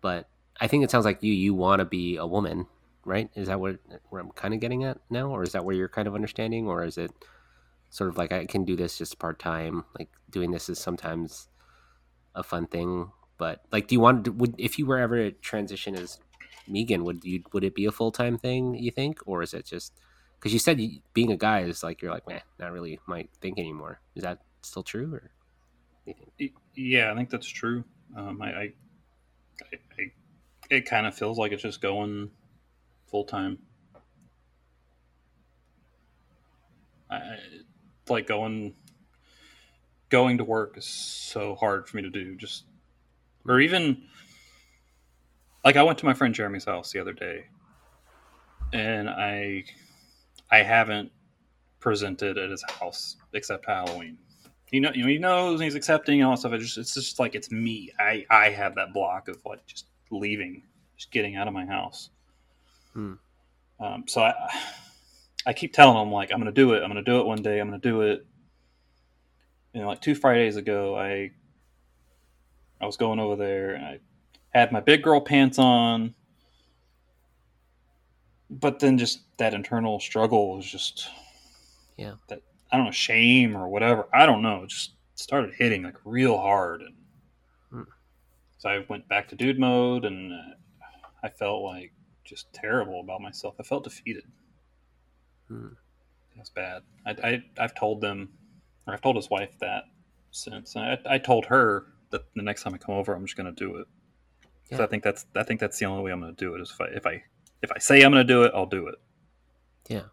But 0.00 0.28
I 0.60 0.68
think 0.68 0.84
it 0.84 0.90
sounds 0.90 1.04
like 1.04 1.22
you 1.22 1.32
you 1.32 1.54
want 1.54 1.80
to 1.80 1.84
be 1.84 2.16
a 2.16 2.26
woman, 2.26 2.66
right? 3.04 3.30
Is 3.34 3.48
that 3.48 3.60
what 3.60 3.78
where 4.08 4.20
I'm 4.20 4.30
kind 4.32 4.54
of 4.54 4.60
getting 4.60 4.84
at 4.84 4.98
now, 5.10 5.30
or 5.30 5.42
is 5.42 5.52
that 5.52 5.64
where 5.64 5.74
you're 5.74 5.88
kind 5.88 6.08
of 6.08 6.14
understanding, 6.14 6.66
or 6.66 6.84
is 6.84 6.98
it 6.98 7.12
sort 7.90 8.10
of 8.10 8.18
like 8.18 8.32
I 8.32 8.46
can 8.46 8.64
do 8.64 8.76
this 8.76 8.98
just 8.98 9.18
part 9.18 9.38
time? 9.38 9.84
Like 9.98 10.10
doing 10.30 10.50
this 10.52 10.68
is 10.70 10.78
sometimes 10.80 11.48
a 12.36 12.44
fun 12.44 12.68
thing, 12.68 13.10
but 13.38 13.62
like, 13.72 13.88
do 13.88 13.96
you 13.96 14.00
want 14.00 14.28
would 14.36 14.54
if 14.58 14.78
you 14.78 14.86
were 14.86 14.98
ever 14.98 15.32
transition 15.32 15.96
as 15.96 16.20
Meegan, 16.70 17.02
would 17.02 17.24
you 17.24 17.42
would 17.52 17.64
it 17.64 17.74
be 17.74 17.86
a 17.86 17.92
full 17.92 18.12
time 18.12 18.38
thing? 18.38 18.76
You 18.76 18.92
think, 18.92 19.18
or 19.26 19.42
is 19.42 19.52
it 19.54 19.64
just 19.66 19.92
because 20.38 20.52
you 20.52 20.60
said 20.60 20.80
you, 20.80 21.00
being 21.14 21.32
a 21.32 21.36
guy 21.36 21.62
is 21.62 21.82
like 21.82 22.02
you're 22.02 22.12
like, 22.12 22.28
man, 22.28 22.42
not 22.60 22.70
really 22.70 23.00
my 23.06 23.26
thing 23.40 23.58
anymore. 23.58 24.00
Is 24.14 24.22
that 24.22 24.38
still 24.62 24.84
true 24.84 25.12
or? 25.12 25.30
Yeah, 26.76 27.10
I 27.10 27.16
think 27.16 27.30
that's 27.30 27.48
true. 27.48 27.82
Um, 28.16 28.40
I, 28.40 28.46
I, 28.46 28.72
I, 29.72 30.12
it 30.70 30.88
kind 30.88 31.06
of 31.06 31.16
feels 31.16 31.36
like 31.36 31.50
it's 31.50 31.62
just 31.62 31.80
going 31.80 32.30
full 33.10 33.24
time. 33.24 33.58
I- 37.10 37.38
like 38.08 38.28
going, 38.28 38.74
going 40.08 40.38
to 40.38 40.44
work 40.44 40.76
is 40.76 40.86
so 40.86 41.54
hard 41.54 41.88
for 41.88 41.96
me 41.96 42.02
to 42.02 42.10
do. 42.10 42.36
Just, 42.36 42.64
or 43.46 43.60
even, 43.60 44.02
like 45.64 45.76
I 45.76 45.82
went 45.82 45.98
to 45.98 46.04
my 46.06 46.14
friend 46.14 46.34
Jeremy's 46.34 46.64
house 46.64 46.92
the 46.92 47.00
other 47.00 47.12
day, 47.12 47.46
and 48.72 49.08
I, 49.08 49.64
I 50.50 50.58
haven't 50.58 51.10
presented 51.80 52.38
at 52.38 52.50
his 52.50 52.64
house 52.80 53.16
except 53.32 53.66
Halloween 53.66 54.18
he 54.70 54.80
know, 54.80 54.90
you 54.94 55.02
know, 55.02 55.08
he 55.08 55.18
knows 55.18 55.54
and 55.60 55.64
he's 55.64 55.74
accepting 55.74 56.20
and 56.20 56.26
all 56.26 56.32
that 56.32 56.40
stuff. 56.40 56.52
It 56.52 56.58
just, 56.58 56.78
it's 56.78 56.94
just 56.94 57.18
like 57.18 57.34
it's 57.34 57.50
me. 57.50 57.92
I, 57.98 58.26
I 58.30 58.50
have 58.50 58.74
that 58.74 58.92
block 58.92 59.28
of 59.28 59.38
like 59.44 59.64
just 59.66 59.86
leaving, 60.10 60.62
just 60.96 61.10
getting 61.12 61.36
out 61.36 61.46
of 61.46 61.54
my 61.54 61.64
house. 61.64 62.10
Hmm. 62.92 63.14
Um, 63.78 64.04
so 64.06 64.22
I, 64.22 64.34
I 65.46 65.52
keep 65.52 65.72
telling 65.72 66.00
him 66.00 66.12
like 66.12 66.32
I'm 66.32 66.40
going 66.40 66.52
to 66.52 66.60
do 66.60 66.72
it. 66.74 66.82
I'm 66.82 66.90
going 66.90 67.02
to 67.04 67.10
do 67.10 67.20
it 67.20 67.26
one 67.26 67.42
day. 67.42 67.60
I'm 67.60 67.68
going 67.68 67.80
to 67.80 67.88
do 67.88 68.02
it. 68.02 68.26
And 69.76 69.86
like 69.86 70.00
two 70.00 70.14
Fridays 70.14 70.56
ago, 70.56 70.96
I, 70.96 71.30
I 72.80 72.86
was 72.86 72.96
going 72.96 73.18
over 73.20 73.36
there 73.36 73.74
and 73.74 73.84
I 73.84 73.98
had 74.48 74.72
my 74.72 74.80
big 74.80 75.02
girl 75.02 75.20
pants 75.20 75.58
on, 75.58 76.14
but 78.48 78.78
then 78.80 78.96
just 78.96 79.20
that 79.36 79.52
internal 79.52 80.00
struggle 80.00 80.56
was 80.56 80.64
just 80.64 81.10
Yeah. 81.98 82.14
that 82.28 82.40
I 82.72 82.78
don't 82.78 82.86
know 82.86 82.92
shame 82.92 83.54
or 83.54 83.68
whatever. 83.68 84.08
I 84.14 84.24
don't 84.24 84.40
know. 84.40 84.64
Just 84.66 84.92
started 85.14 85.52
hitting 85.54 85.82
like 85.82 85.96
real 86.06 86.38
hard, 86.38 86.80
and 86.80 86.94
Hmm. 87.70 87.90
so 88.56 88.70
I 88.70 88.84
went 88.88 89.06
back 89.08 89.28
to 89.28 89.36
dude 89.36 89.58
mode, 89.58 90.06
and 90.06 90.32
uh, 90.32 90.54
I 91.22 91.28
felt 91.28 91.62
like 91.62 91.92
just 92.24 92.50
terrible 92.54 93.00
about 93.00 93.20
myself. 93.20 93.56
I 93.60 93.62
felt 93.62 93.84
defeated. 93.84 94.24
Hmm. 95.48 95.68
It 96.34 96.38
was 96.38 96.48
bad. 96.50 96.82
I, 97.04 97.10
I 97.22 97.44
I've 97.58 97.74
told 97.74 98.00
them, 98.00 98.30
I've 98.86 99.00
told 99.02 99.16
his 99.16 99.30
wife 99.30 99.50
that 99.60 99.84
since. 100.30 100.76
I, 100.76 100.98
I 101.06 101.18
told 101.18 101.46
her 101.46 101.86
that 102.10 102.22
the 102.34 102.42
next 102.42 102.62
time 102.62 102.74
I 102.74 102.78
come 102.78 102.94
over, 102.94 103.14
I'm 103.14 103.24
just 103.26 103.36
going 103.36 103.52
to 103.52 103.64
do 103.64 103.76
it. 103.76 103.86
'Cause 104.70 104.80
Yeah. 104.80 104.84
I 104.84 104.86
think 104.88 105.04
that's 105.04 105.26
I 105.36 105.42
think 105.44 105.60
that's 105.60 105.78
the 105.78 105.86
only 105.86 106.02
way 106.02 106.12
I'm 106.12 106.20
going 106.20 106.34
to 106.34 106.44
do 106.44 106.54
it. 106.54 106.60
Is 106.60 106.70
if 106.70 106.80
I 106.80 106.86
if 106.86 107.06
I 107.06 107.22
if 107.62 107.72
I 107.72 107.78
say 107.78 108.02
I'm 108.02 108.12
going 108.12 108.26
to 108.26 108.32
do 108.32 108.42
it, 108.44 108.52
I'll 108.54 108.66
do 108.66 108.88
it. 108.88 108.96
Yeah. 109.88 110.04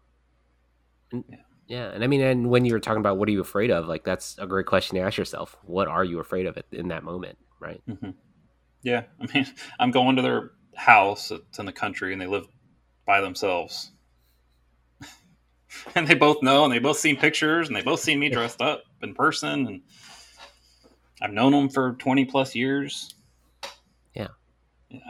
And, 1.12 1.24
Yeah. 1.28 1.38
yeah. 1.66 1.90
And 1.90 2.04
I 2.04 2.06
mean, 2.06 2.20
and 2.20 2.50
when 2.50 2.64
you 2.64 2.72
were 2.72 2.80
talking 2.80 3.00
about 3.00 3.18
what 3.18 3.28
are 3.28 3.32
you 3.32 3.40
afraid 3.40 3.70
of, 3.70 3.86
like 3.86 4.04
that's 4.04 4.38
a 4.38 4.46
great 4.46 4.66
question 4.66 4.96
to 4.96 5.02
ask 5.02 5.18
yourself. 5.18 5.56
What 5.62 5.88
are 5.88 6.04
you 6.04 6.20
afraid 6.20 6.46
of 6.46 6.58
in 6.72 6.88
that 6.88 7.04
moment? 7.04 7.38
Right. 7.60 7.82
hmm 7.88 8.10
Yeah, 8.82 9.04
I 9.20 9.26
mean, 9.34 9.46
I'm 9.80 9.90
going 9.90 10.16
to 10.16 10.22
their 10.22 10.52
house. 10.76 11.30
It's 11.30 11.58
in 11.58 11.66
the 11.66 11.72
country, 11.72 12.12
and 12.12 12.20
they 12.20 12.26
live 12.26 12.46
by 13.06 13.20
themselves. 13.20 13.92
and 15.94 16.06
they 16.06 16.14
both 16.14 16.42
know, 16.42 16.64
and 16.64 16.72
they 16.72 16.78
both 16.78 16.98
seen 16.98 17.16
pictures, 17.16 17.68
and 17.68 17.76
they 17.76 17.82
both 17.82 18.00
seen 18.00 18.18
me 18.18 18.28
dressed 18.28 18.60
up 18.60 18.84
in 19.02 19.14
person, 19.14 19.66
and 19.66 19.82
I've 21.20 21.32
known 21.32 21.52
them 21.52 21.68
for 21.68 21.92
20 21.94 22.24
plus 22.26 22.54
years. 22.54 23.14
Yeah. 24.14 24.28
Yeah. 24.88 25.00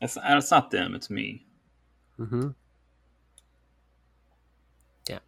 It's, 0.00 0.18
it's 0.22 0.50
not 0.50 0.70
them, 0.70 0.94
it's 0.94 1.08
me. 1.10 1.44
Mm-hmm. 2.18 2.48
Yeah. 5.08 5.18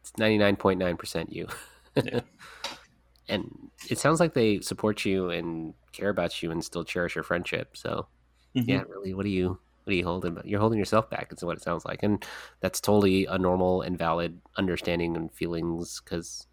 It's 0.00 0.12
99.9% 0.12 1.32
you. 1.32 1.48
Yeah. 1.96 2.20
and 3.28 3.70
it 3.88 3.98
sounds 3.98 4.20
like 4.20 4.34
they 4.34 4.60
support 4.60 5.04
you 5.04 5.30
and 5.30 5.74
care 5.92 6.10
about 6.10 6.42
you 6.42 6.50
and 6.50 6.64
still 6.64 6.84
cherish 6.84 7.14
your 7.14 7.24
friendship. 7.24 7.76
So, 7.76 8.06
Mhm. 8.54 8.68
yeah, 8.68 8.82
really, 8.88 9.14
what 9.14 9.24
do 9.24 9.30
you 9.30 9.58
what 9.84 9.92
are 9.92 9.96
you 9.96 10.04
holding? 10.04 10.38
You're 10.44 10.60
holding 10.60 10.78
yourself 10.78 11.10
back. 11.10 11.32
Is 11.32 11.42
what 11.44 11.56
it 11.56 11.62
sounds 11.62 11.84
like, 11.84 12.02
and 12.02 12.24
that's 12.60 12.80
totally 12.80 13.26
a 13.26 13.38
normal 13.38 13.82
and 13.82 13.98
valid 13.98 14.40
understanding 14.56 15.16
and 15.16 15.32
feelings 15.32 16.00
because 16.04 16.46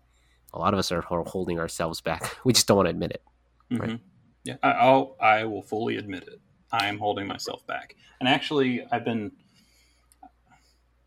a 0.53 0.59
lot 0.59 0.73
of 0.73 0.79
us 0.79 0.91
are 0.91 1.01
holding 1.01 1.59
ourselves 1.59 2.01
back. 2.01 2.37
We 2.43 2.53
just 2.53 2.67
don't 2.67 2.77
want 2.77 2.87
to 2.87 2.91
admit 2.91 3.11
it. 3.11 3.23
Right. 3.71 3.89
Mhm. 3.91 3.99
Yeah, 4.45 4.55
I'll 4.63 5.15
I 5.21 5.43
will 5.45 5.61
fully 5.61 5.97
admit 5.97 6.23
it. 6.23 6.39
I 6.71 6.87
am 6.87 6.97
holding 6.97 7.27
myself 7.27 7.65
back, 7.67 7.95
and 8.19 8.27
actually, 8.29 8.85
I've 8.91 9.05
been. 9.05 9.31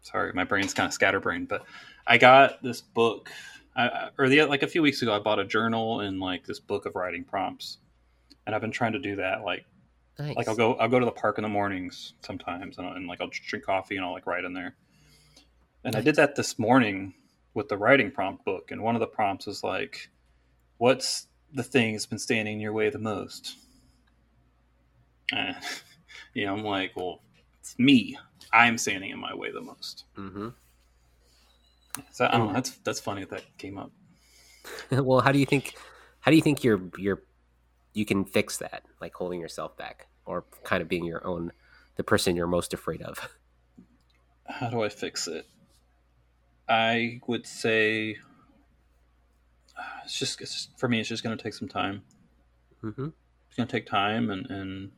Sorry, 0.02 0.32
my 0.32 0.44
brain's 0.44 0.74
kind 0.74 0.86
of 0.88 0.92
scatterbrained, 0.92 1.48
but 1.48 1.64
I 2.06 2.18
got 2.18 2.62
this 2.62 2.80
book, 2.80 3.30
I- 3.76 4.10
or 4.18 4.28
the 4.28 4.42
like 4.44 4.62
a 4.62 4.66
few 4.66 4.82
weeks 4.82 5.00
ago. 5.02 5.14
I 5.14 5.20
bought 5.20 5.38
a 5.38 5.44
journal 5.44 6.00
and 6.00 6.18
like 6.18 6.44
this 6.44 6.58
book 6.60 6.86
of 6.86 6.96
writing 6.96 7.24
prompts, 7.24 7.78
and 8.46 8.54
I've 8.54 8.60
been 8.60 8.72
trying 8.72 8.92
to 8.94 8.98
do 8.98 9.16
that. 9.16 9.44
Like, 9.44 9.64
Nice. 10.22 10.36
like 10.36 10.48
I'll 10.48 10.54
go 10.54 10.74
I'll 10.74 10.88
go 10.88 11.00
to 11.00 11.04
the 11.04 11.10
park 11.10 11.38
in 11.38 11.42
the 11.42 11.48
mornings 11.48 12.14
sometimes, 12.20 12.78
and, 12.78 12.86
and 12.86 13.08
like 13.08 13.20
I'll 13.20 13.30
drink 13.30 13.64
coffee 13.64 13.96
and 13.96 14.04
I'll 14.04 14.12
like 14.12 14.26
write 14.26 14.44
in 14.44 14.52
there. 14.52 14.76
And 15.84 15.96
I 15.96 16.00
did 16.00 16.14
that 16.14 16.36
this 16.36 16.60
morning 16.60 17.14
with 17.54 17.68
the 17.68 17.76
writing 17.76 18.10
prompt 18.12 18.44
book, 18.44 18.70
and 18.70 18.82
one 18.82 18.94
of 18.94 19.00
the 19.00 19.06
prompts 19.06 19.46
was 19.46 19.64
like, 19.64 20.10
"What's 20.78 21.26
the 21.52 21.64
thing 21.64 21.92
that's 21.92 22.06
been 22.06 22.20
standing 22.20 22.54
in 22.54 22.60
your 22.60 22.72
way 22.72 22.88
the 22.88 23.00
most?" 23.00 23.56
And, 25.32 25.56
you 26.34 26.46
know, 26.46 26.54
I'm 26.54 26.62
like, 26.62 26.92
"Well, 26.94 27.20
it's 27.58 27.76
me. 27.78 28.16
I'm 28.52 28.78
standing 28.78 29.10
in 29.10 29.18
my 29.18 29.34
way 29.34 29.50
the 29.50 29.60
most." 29.60 30.04
Mm-hmm. 30.16 30.50
So 32.12 32.26
I 32.26 32.38
don't 32.38 32.48
know. 32.48 32.52
That's 32.52 32.70
that's 32.78 33.00
funny 33.00 33.22
that 33.22 33.30
that 33.30 33.58
came 33.58 33.76
up. 33.76 33.90
well, 34.92 35.20
how 35.20 35.32
do 35.32 35.40
you 35.40 35.46
think? 35.46 35.74
How 36.20 36.30
do 36.30 36.36
you 36.36 36.42
think 36.42 36.62
you're 36.62 36.80
you're 36.96 37.22
you 37.92 38.04
can 38.04 38.24
fix 38.24 38.58
that? 38.58 38.84
Like 39.00 39.14
holding 39.14 39.40
yourself 39.40 39.76
back, 39.76 40.06
or 40.24 40.44
kind 40.64 40.82
of 40.82 40.88
being 40.88 41.04
your 41.04 41.26
own 41.26 41.52
the 41.96 42.04
person 42.04 42.36
you're 42.36 42.46
most 42.46 42.72
afraid 42.72 43.02
of. 43.02 43.28
How 44.46 44.70
do 44.70 44.82
I 44.82 44.88
fix 44.88 45.28
it? 45.28 45.46
I 46.68 47.20
would 47.26 47.46
say 47.46 48.16
it's 50.04 50.18
just 50.18 50.40
it's, 50.40 50.68
for 50.76 50.88
me. 50.88 51.00
It's 51.00 51.08
just 51.08 51.22
going 51.22 51.36
to 51.36 51.42
take 51.42 51.54
some 51.54 51.68
time. 51.68 52.02
Mm-hmm. 52.82 53.08
It's 53.48 53.56
going 53.56 53.68
to 53.68 53.72
take 53.72 53.86
time 53.86 54.30
and, 54.30 54.50
and 54.50 54.90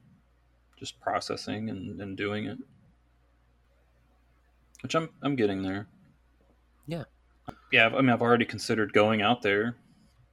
just 0.79 1.01
processing 1.01 1.71
and, 1.71 2.01
and 2.01 2.17
doing 2.17 2.47
it, 2.47 2.59
which 4.83 4.95
I'm 4.95 5.09
I'm 5.23 5.37
getting 5.37 5.63
there. 5.63 5.87
Yeah. 6.87 7.05
Yeah. 7.73 7.87
I 7.87 8.01
mean, 8.01 8.11
I've 8.11 8.23
already 8.23 8.45
considered 8.45 8.93
going 8.93 9.23
out 9.23 9.43
there. 9.43 9.77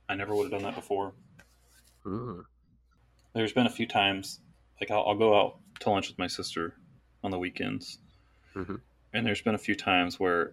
I 0.09 0.15
never 0.15 0.35
would 0.35 0.51
have 0.51 0.51
done 0.51 0.63
that 0.63 0.75
before. 0.75 1.13
Mm. 2.05 2.43
There's 3.33 3.53
been 3.53 3.65
a 3.65 3.71
few 3.71 3.87
times, 3.87 4.39
like 4.81 4.91
I'll, 4.91 5.05
I'll 5.07 5.15
go 5.17 5.39
out 5.39 5.59
to 5.79 5.89
lunch 5.89 6.09
with 6.09 6.19
my 6.19 6.27
sister 6.27 6.73
on 7.23 7.31
the 7.31 7.39
weekends, 7.39 7.99
Mhm. 8.55 8.81
and 9.13 9.25
there's 9.25 9.41
been 9.41 9.55
a 9.55 9.59
few 9.59 9.75
times 9.75 10.19
where 10.19 10.51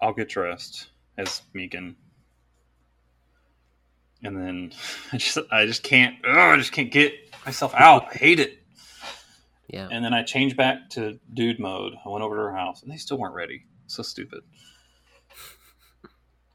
I'll 0.00 0.14
get 0.14 0.28
dressed 0.30 0.88
as 1.18 1.42
Meegan, 1.54 1.94
and 4.22 4.36
then 4.36 4.72
I 5.12 5.16
just 5.18 5.38
I 5.52 5.66
just 5.66 5.82
can't 5.82 6.16
ugh, 6.24 6.36
I 6.36 6.56
just 6.56 6.72
can't 6.72 6.90
get 6.90 7.12
myself 7.44 7.74
out. 7.74 8.06
I 8.14 8.18
hate 8.18 8.40
it. 8.40 8.60
Yeah. 9.68 9.88
And 9.90 10.04
then 10.04 10.14
I 10.14 10.22
changed 10.22 10.56
back 10.56 10.90
to 10.90 11.18
dude 11.32 11.58
mode. 11.58 11.94
I 12.04 12.08
went 12.08 12.22
over 12.22 12.36
to 12.36 12.42
her 12.42 12.54
house, 12.54 12.82
and 12.82 12.90
they 12.92 12.96
still 12.96 13.18
weren't 13.18 13.34
ready. 13.34 13.64
So 13.86 14.02
stupid. 14.02 14.42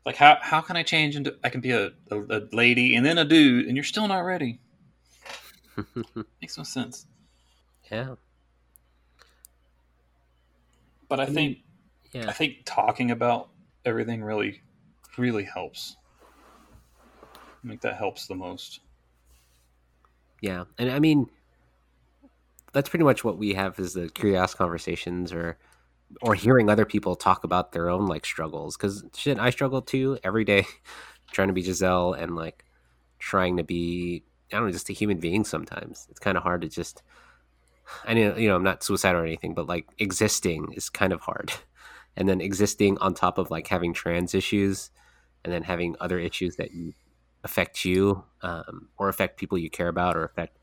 Like 0.06 0.16
how 0.16 0.38
how 0.42 0.62
can 0.62 0.78
I 0.78 0.84
change 0.84 1.16
into 1.16 1.36
I 1.44 1.50
can 1.50 1.60
be 1.62 1.72
a, 1.72 1.88
a, 2.10 2.20
a 2.20 2.42
lady 2.54 2.96
and 2.96 3.06
then 3.06 3.18
a 3.18 3.26
dude, 3.26 3.66
and 3.66 3.76
you're 3.76 3.84
still 3.84 4.08
not 4.08 4.20
ready. 4.22 4.60
Makes 6.42 6.58
no 6.58 6.64
sense. 6.64 7.06
yeah. 7.92 8.16
But 11.10 11.20
I 11.20 11.26
mean, 11.28 11.36
think 11.36 11.60
I 12.28 12.32
Yeah. 12.32 12.32
think 12.34 12.64
talking 12.66 13.12
about 13.12 13.50
everything 13.86 14.24
really 14.24 14.62
really 15.18 15.44
helps. 15.46 15.98
I 17.64 17.68
think 17.70 17.82
that 17.82 17.96
helps 17.98 18.28
the 18.28 18.36
most. 18.36 18.82
Yeah. 20.42 20.66
And 20.78 20.92
I 20.92 21.00
mean, 21.00 21.30
that's 22.74 22.90
pretty 22.90 23.06
much 23.06 23.24
what 23.24 23.38
we 23.38 23.54
have 23.54 23.80
is 23.80 23.94
the 23.94 24.10
curious 24.10 24.54
conversations 24.54 25.34
or 25.34 25.58
or 26.22 26.36
hearing 26.36 26.70
other 26.70 26.86
people 26.86 27.16
talk 27.16 27.44
about 27.44 27.72
their 27.72 27.90
own 27.90 28.08
like 28.08 28.26
struggles 28.26 28.76
because 28.78 29.04
shit 29.16 29.40
i 29.40 29.50
struggle 29.52 29.82
too 29.82 30.18
every 30.24 30.44
day 30.44 30.66
trying 31.32 31.48
to 31.48 31.54
be 31.54 31.62
giselle 31.62 32.14
and 32.14 32.36
like 32.36 32.66
trying 33.20 33.58
to 33.58 33.64
be 33.64 34.24
i 34.52 34.56
don't 34.56 34.66
know 34.66 34.72
just 34.72 34.90
a 34.90 34.94
human 34.94 35.20
being 35.20 35.44
sometimes 35.44 36.08
it's 36.10 36.20
kind 36.20 36.38
of 36.38 36.44
hard 36.44 36.62
to 36.62 36.70
just 36.70 37.02
i 38.06 38.14
know 38.14 38.36
you 38.36 38.48
know 38.48 38.56
i'm 38.56 38.64
not 38.64 38.84
suicidal 38.84 39.22
or 39.22 39.26
anything 39.26 39.54
but 39.54 39.68
like 39.68 39.88
existing 39.98 40.72
is 40.74 40.90
kind 40.90 41.14
of 41.14 41.22
hard 41.22 41.52
and 42.16 42.28
then 42.28 42.42
existing 42.42 42.98
on 43.00 43.14
top 43.14 43.38
of 43.38 43.52
like 43.52 43.68
having 43.68 43.94
trans 43.94 44.34
issues 44.34 44.92
and 45.44 45.54
then 45.54 45.64
having 45.64 45.96
other 46.00 46.20
issues 46.20 46.58
that 46.58 46.70
affect 47.44 47.86
you 47.86 48.24
um, 48.42 48.90
or 48.98 49.08
affect 49.08 49.38
people 49.38 49.58
you 49.58 49.70
care 49.70 49.88
about 49.88 50.18
or 50.18 50.24
affect 50.24 50.58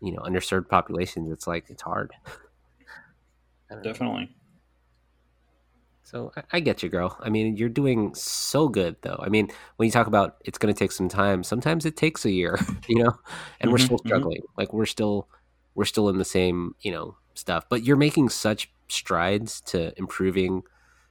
you 0.00 0.12
know 0.12 0.20
underserved 0.20 0.68
populations 0.68 1.30
it's 1.30 1.46
like 1.46 1.64
it's 1.68 1.82
hard 1.82 2.12
Definitely. 3.82 4.24
know. 4.26 4.30
So 6.04 6.32
I, 6.36 6.42
I 6.52 6.60
get 6.60 6.82
you, 6.82 6.88
girl. 6.88 7.16
I 7.20 7.30
mean, 7.30 7.56
you're 7.56 7.68
doing 7.68 8.14
so 8.14 8.68
good, 8.68 8.96
though. 9.02 9.18
I 9.22 9.28
mean, 9.28 9.48
when 9.76 9.86
you 9.86 9.92
talk 9.92 10.06
about 10.06 10.36
it's 10.44 10.58
going 10.58 10.72
to 10.72 10.78
take 10.78 10.92
some 10.92 11.08
time, 11.08 11.42
sometimes 11.42 11.86
it 11.86 11.96
takes 11.96 12.24
a 12.24 12.30
year, 12.30 12.58
you 12.88 13.02
know, 13.02 13.14
and 13.60 13.70
we're 13.70 13.78
Mhm, 13.78 13.78
still 13.78 13.98
mhm. 14.04 14.04
struggling. 14.06 14.42
Like 14.56 14.72
we're 14.72 14.86
still, 14.86 15.28
we're 15.74 15.86
still 15.86 16.08
in 16.08 16.18
the 16.18 16.24
same, 16.24 16.74
you 16.82 16.92
know, 16.92 17.16
stuff. 17.34 17.64
But 17.68 17.82
you're 17.84 17.96
making 17.96 18.28
such 18.28 18.70
strides 18.88 19.60
to 19.62 19.92
improving 19.98 20.62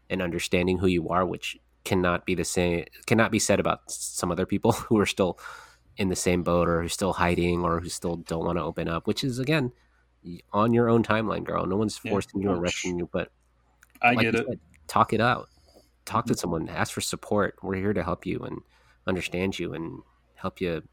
and 0.09 0.21
understanding 0.21 0.77
who 0.77 0.87
you 0.87 1.09
are, 1.09 1.25
which 1.25 1.57
cannot 1.85 2.25
be 2.25 2.35
the 2.35 2.45
same, 2.45 2.85
cannot 3.07 3.31
be 3.31 3.39
said 3.39 3.59
about 3.59 3.89
some 3.91 4.31
other 4.31 4.45
people 4.45 4.71
who 4.73 4.99
are 4.99 5.05
still 5.07 5.39
in 5.97 6.09
the 6.09 6.15
same 6.15 6.43
boat 6.43 6.67
or 6.69 6.81
who's 6.83 6.93
still 6.93 7.13
hiding 7.13 7.63
or 7.63 7.79
who 7.81 7.89
still 7.89 8.17
don't 8.17 8.45
want 8.45 8.57
to 8.59 8.63
open 8.63 8.87
up. 8.87 9.07
Which 9.07 9.23
is 9.23 9.39
again 9.39 9.73
on 10.53 10.73
your 10.73 10.89
own 10.89 11.03
timeline, 11.03 11.43
girl. 11.45 11.65
No 11.65 11.77
one's 11.77 11.97
Yeah. 12.03 12.11
forcing 12.11 12.41
you 12.41 12.49
or 12.51 12.59
rushing 12.59 12.97
you, 12.99 13.09
but 13.11 13.31
I 14.01 14.15
like 14.15 14.27
get 14.27 14.35
it. 14.35 14.47
said, 14.47 14.59
talk 14.87 15.13
it 15.13 15.21
out. 15.21 15.49
Talk 16.05 16.25
Mm-hmm. 16.25 16.33
to 16.33 16.37
someone. 16.39 16.69
Ask 16.69 16.93
for 16.93 17.01
support. 17.01 17.55
We're 17.63 17.75
here 17.75 17.93
to 17.93 18.03
help 18.03 18.25
you 18.25 18.39
and 18.39 18.59
understand 19.07 19.57
you 19.57 19.73
and 19.73 20.01
help 20.35 20.59
you 20.61 20.83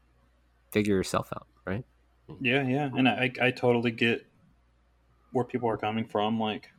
figure 0.71 0.95
yourself 0.95 1.29
out. 1.35 1.47
Right? 1.65 1.83
Yeah, 2.39 2.65
yeah, 2.67 2.89
and 2.95 3.07
I 3.09 3.31
I 3.41 3.51
totally 3.51 3.91
get 3.91 4.25
where 5.33 5.43
people 5.45 5.69
are 5.69 5.77
coming 5.77 6.05
from, 6.05 6.39
like 6.39 6.69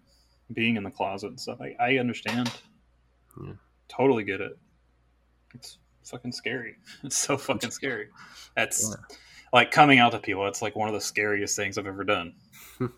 being 0.53 0.77
in 0.77 0.83
the 0.83 0.91
closet 0.91 1.29
and 1.29 1.41
stuff. 1.41 1.59
I, 1.61 1.75
I 1.79 1.99
understand. 1.99 2.51
Yeah. 3.43 3.53
Totally 3.89 4.25
get 4.25 4.41
it. 4.41 4.59
It's 5.55 5.79
fucking 6.05 6.33
scary. 6.33 6.77
It's 7.05 7.17
so 7.17 7.37
fucking 7.37 7.71
scary. 7.71 8.09
That's 8.57 8.89
Yeah. 8.91 9.17
like 9.53 9.71
coming 9.71 9.99
out 9.99 10.13
to 10.13 10.19
people. 10.19 10.47
It's 10.47 10.63
like 10.63 10.75
one 10.77 10.89
of 10.89 10.95
the 10.95 11.01
scariest 11.01 11.55
things 11.57 11.77
I've 11.79 11.87
ever 11.87 12.05
done. 12.05 12.35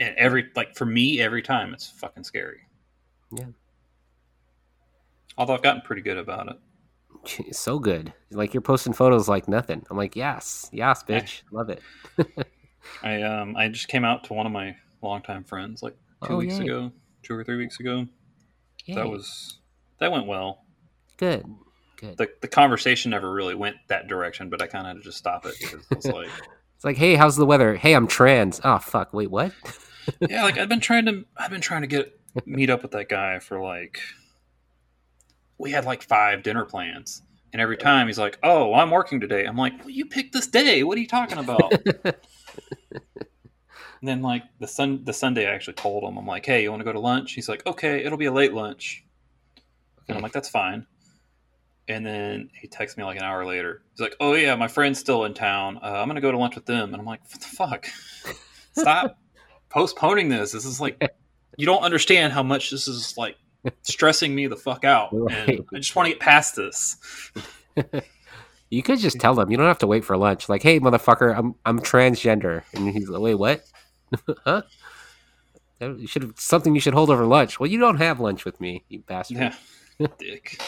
And 0.00 0.16
every 0.16 0.50
like 0.56 0.74
for 0.74 0.86
me, 0.86 1.20
every 1.20 1.40
time 1.42 1.72
it's 1.72 1.88
fucking 1.88 2.24
scary. 2.24 2.58
Yeah. 3.36 3.46
Although 5.36 5.54
I've 5.54 5.62
gotten 5.62 5.82
pretty 5.82 6.02
good 6.02 6.18
about 6.18 6.48
it. 6.48 6.56
so 7.56 7.78
good. 7.78 8.12
Like 8.30 8.54
you're 8.54 8.60
posting 8.60 8.92
photos 8.92 9.28
like 9.28 9.48
nothing. 9.48 9.84
I'm 9.90 9.96
like, 9.96 10.16
yes, 10.16 10.68
yes, 10.72 11.02
bitch, 11.02 11.42
love 11.50 11.70
it. 11.70 11.80
I 13.02 13.22
um 13.22 13.56
I 13.56 13.68
just 13.68 13.88
came 13.88 14.04
out 14.04 14.24
to 14.24 14.34
one 14.34 14.46
of 14.46 14.52
my 14.52 14.76
longtime 15.02 15.44
friends 15.44 15.82
like 15.82 15.96
two 16.26 16.34
Oh, 16.34 16.36
weeks 16.36 16.58
yay. 16.58 16.64
ago, 16.64 16.92
two 17.22 17.34
or 17.34 17.42
three 17.44 17.56
weeks 17.56 17.80
ago. 17.80 18.06
Yay. 18.84 18.94
That 18.94 19.08
was 19.08 19.58
that 19.98 20.12
went 20.12 20.26
well. 20.26 20.64
good. 21.16 21.44
Good. 21.96 22.18
the, 22.18 22.28
the 22.42 22.48
conversation 22.48 23.12
never 23.12 23.32
really 23.32 23.54
went 23.54 23.76
that 23.88 24.08
direction, 24.08 24.50
but 24.50 24.60
I 24.60 24.66
kind 24.66 24.84
of 24.86 24.88
had 24.88 24.96
to 24.98 25.02
just 25.02 25.16
stop 25.16 25.46
it 25.46 25.54
because 25.60 25.86
it's 25.92 26.06
like, 26.06 26.28
It's 26.76 26.84
like, 26.84 26.96
hey, 26.96 27.14
how's 27.14 27.36
the 27.36 27.46
weather? 27.46 27.76
Hey, 27.76 27.94
I'm 27.94 28.08
trans. 28.08 28.60
Oh 28.64 28.78
fuck. 28.78 29.14
Wait, 29.14 29.30
what? 29.30 29.52
yeah, 30.28 30.42
like 30.42 30.58
I've 30.58 30.68
been 30.68 30.80
trying 30.80 31.06
to, 31.06 31.24
I've 31.36 31.50
been 31.50 31.60
trying 31.62 31.80
to 31.82 31.86
get 31.86 32.18
meet 32.44 32.70
up 32.70 32.82
with 32.82 32.92
that 32.92 33.08
guy 33.08 33.38
for 33.38 33.60
like, 33.60 34.00
we 35.58 35.70
had 35.70 35.84
like 35.84 36.02
five 36.02 36.42
dinner 36.42 36.64
plans, 36.64 37.22
and 37.52 37.60
every 37.60 37.76
time 37.76 38.08
he's 38.08 38.18
like, 38.18 38.38
"Oh, 38.42 38.74
I'm 38.74 38.90
working 38.90 39.20
today." 39.20 39.44
I'm 39.44 39.56
like, 39.56 39.78
"Well, 39.80 39.90
you 39.90 40.06
picked 40.06 40.32
this 40.32 40.46
day. 40.48 40.82
What 40.82 40.98
are 40.98 41.00
you 41.00 41.06
talking 41.06 41.38
about?" 41.38 41.72
and 42.04 42.14
then 44.02 44.22
like 44.22 44.42
the 44.58 44.66
sun, 44.66 45.04
the 45.04 45.12
Sunday, 45.12 45.46
I 45.46 45.54
actually 45.54 45.74
told 45.74 46.02
him, 46.02 46.18
I'm 46.18 46.26
like, 46.26 46.44
"Hey, 46.44 46.64
you 46.64 46.70
want 46.70 46.80
to 46.80 46.84
go 46.84 46.92
to 46.92 47.00
lunch?" 47.00 47.32
He's 47.32 47.48
like, 47.48 47.64
"Okay, 47.66 48.04
it'll 48.04 48.18
be 48.18 48.26
a 48.26 48.32
late 48.32 48.52
lunch," 48.52 49.04
and 50.08 50.16
I'm 50.16 50.22
like, 50.22 50.32
"That's 50.32 50.48
fine." 50.48 50.86
And 51.86 52.04
then 52.04 52.50
he 52.60 52.66
texts 52.66 52.96
me 52.96 53.04
like 53.04 53.18
an 53.18 53.22
hour 53.22 53.44
later. 53.44 53.82
He's 53.92 54.00
like, 54.00 54.16
"Oh 54.18 54.34
yeah, 54.34 54.56
my 54.56 54.68
friend's 54.68 54.98
still 54.98 55.24
in 55.24 55.34
town. 55.34 55.78
Uh, 55.82 55.86
I'm 55.86 56.08
gonna 56.08 56.20
go 56.20 56.32
to 56.32 56.38
lunch 56.38 56.56
with 56.56 56.66
them." 56.66 56.92
And 56.92 56.96
I'm 56.96 57.06
like, 57.06 57.20
"What 57.30 57.40
the 57.40 57.46
fuck? 57.46 57.86
Stop 58.72 59.16
postponing 59.68 60.28
this. 60.28 60.52
This 60.52 60.64
is 60.64 60.80
like, 60.80 61.00
you 61.56 61.66
don't 61.66 61.82
understand 61.82 62.32
how 62.32 62.42
much 62.42 62.70
this 62.70 62.88
is 62.88 63.16
like 63.16 63.36
stressing 63.82 64.34
me 64.34 64.46
the 64.46 64.56
fuck 64.56 64.84
out, 64.84 65.12
and 65.12 65.24
Right. 65.24 65.60
I 65.74 65.76
just 65.78 65.94
want 65.96 66.06
to 66.06 66.12
get 66.12 66.20
past 66.20 66.56
this." 66.56 66.96
You 68.70 68.82
could 68.82 68.98
just 68.98 69.20
tell 69.20 69.34
them. 69.36 69.52
You 69.52 69.56
don't 69.56 69.66
have 69.68 69.78
to 69.80 69.86
wait 69.86 70.04
for 70.04 70.16
lunch. 70.16 70.48
Like, 70.48 70.60
hey, 70.62 70.80
motherfucker, 70.80 71.36
I'm 71.36 71.54
I'm 71.64 71.78
transgender, 71.78 72.64
and 72.72 72.88
he's 72.88 73.08
like, 73.08 73.20
wait, 73.20 73.34
what? 73.36 73.62
huh? 74.44 74.62
You 75.80 76.08
should 76.08 76.22
have 76.22 76.40
something 76.40 76.74
you 76.74 76.80
should 76.80 76.94
hold 76.94 77.10
over 77.10 77.24
lunch. 77.24 77.60
Well, 77.60 77.70
you 77.70 77.78
don't 77.78 77.98
have 77.98 78.18
lunch 78.18 78.44
with 78.44 78.60
me, 78.60 78.82
you 78.88 79.00
bastard. 79.00 79.36
Yeah, 79.98 80.06
dick. 80.18 80.60